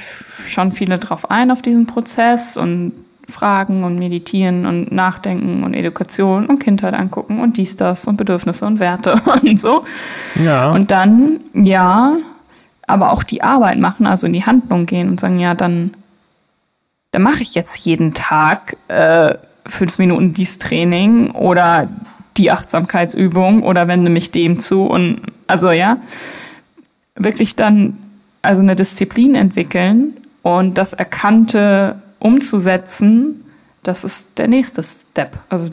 schon 0.47 0.72
viele 0.72 0.97
drauf 0.97 1.30
ein 1.30 1.51
auf 1.51 1.62
diesen 1.62 1.88
Prozess 1.88 2.55
und 2.55 2.93
fragen 3.28 3.84
und 3.84 3.99
meditieren 3.99 4.66
und 4.66 4.93
nachdenken 4.93 5.66
und 5.66 5.74
Education 5.74 6.45
und 6.45 6.60
Kindheit 6.60 6.93
angucken 6.93 7.41
und 7.41 7.58
dies, 7.58 7.76
das 7.76 8.08
und 8.08 8.16
Bedürfnisse 8.16 8.66
und 8.66 8.80
Werte 8.80 9.20
und 9.43 9.60
so. 9.60 9.84
Ja. 10.41 10.72
Und 10.72 10.91
dann, 10.91 11.41
ja, 11.53 12.16
aber 12.86 13.12
auch 13.12 13.24
die 13.24 13.43
Arbeit 13.43 13.80
machen, 13.80 14.08
also 14.08 14.28
in 14.28 14.34
die 14.34 14.45
Handlung 14.45 14.86
gehen 14.86 15.10
und 15.10 15.20
sagen, 15.20 15.39
ja, 15.39 15.55
dann 15.55 15.91
dann 17.12 17.22
mache 17.22 17.41
ich 17.41 17.55
jetzt 17.55 17.78
jeden 17.86 18.14
Tag 18.14 18.78
äh, 18.89 19.36
fünf 19.66 19.97
Minuten 19.97 20.34
dies 20.34 20.60
Training 20.60 21.32
oder 21.32 21.89
die 22.38 22.51
Achtsamkeitsübung 22.51 23.64
oder 23.64 23.88
wende 23.88 24.10
mich 24.10 24.32
dem 24.32 24.60
zu 24.60 24.84
und 24.84 25.22
also 25.47 25.72
ja, 25.72 25.97
wirklich 27.18 27.55
dann 27.55 27.97
also 28.41 28.61
eine 28.61 28.76
Disziplin 28.76 29.36
entwickeln 29.36 30.13
und 30.41 30.78
das 30.78 30.93
Erkannte 30.93 32.01
umzusetzen, 32.20 33.43
das 33.84 34.03
ist 34.03 34.26
der 34.38 34.47
nächste 34.47 34.84
Step. 34.84 35.39
Also 35.49 35.70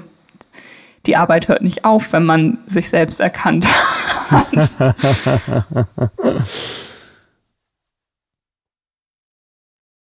die 1.06 1.16
Arbeit 1.16 1.48
hört 1.48 1.62
nicht 1.62 1.84
auf, 1.84 2.12
wenn 2.12 2.24
man 2.24 2.58
sich 2.66 2.88
selbst 2.88 3.20
erkannt 3.20 3.66
hat. 4.30 4.70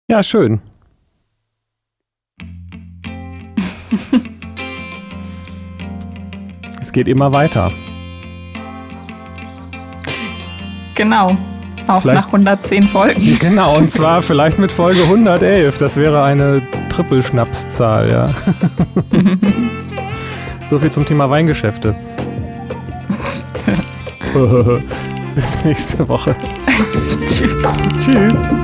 ja, 0.07 0.21
schön. 0.23 0.61
es 6.81 6.91
geht 6.91 7.07
immer 7.07 7.31
weiter. 7.31 7.71
Genau. 10.95 11.37
Auch 11.87 12.01
vielleicht, 12.01 12.21
nach 12.21 12.27
110 12.27 12.83
Folgen. 12.83 13.21
Genau, 13.39 13.77
und 13.77 13.91
zwar 13.91 14.21
vielleicht 14.21 14.59
mit 14.59 14.71
Folge 14.71 15.01
111. 15.03 15.77
Das 15.77 15.97
wäre 15.97 16.23
eine 16.23 16.61
Trippelschnapszahl, 16.89 18.11
ja. 18.11 18.29
so 20.69 20.79
viel 20.79 20.91
zum 20.91 21.05
Thema 21.05 21.29
Weingeschäfte. 21.29 21.95
Bis 25.35 25.63
nächste 25.65 26.07
Woche. 26.07 26.35
Tschüss. 27.27 27.67
Tschüss. 27.97 28.60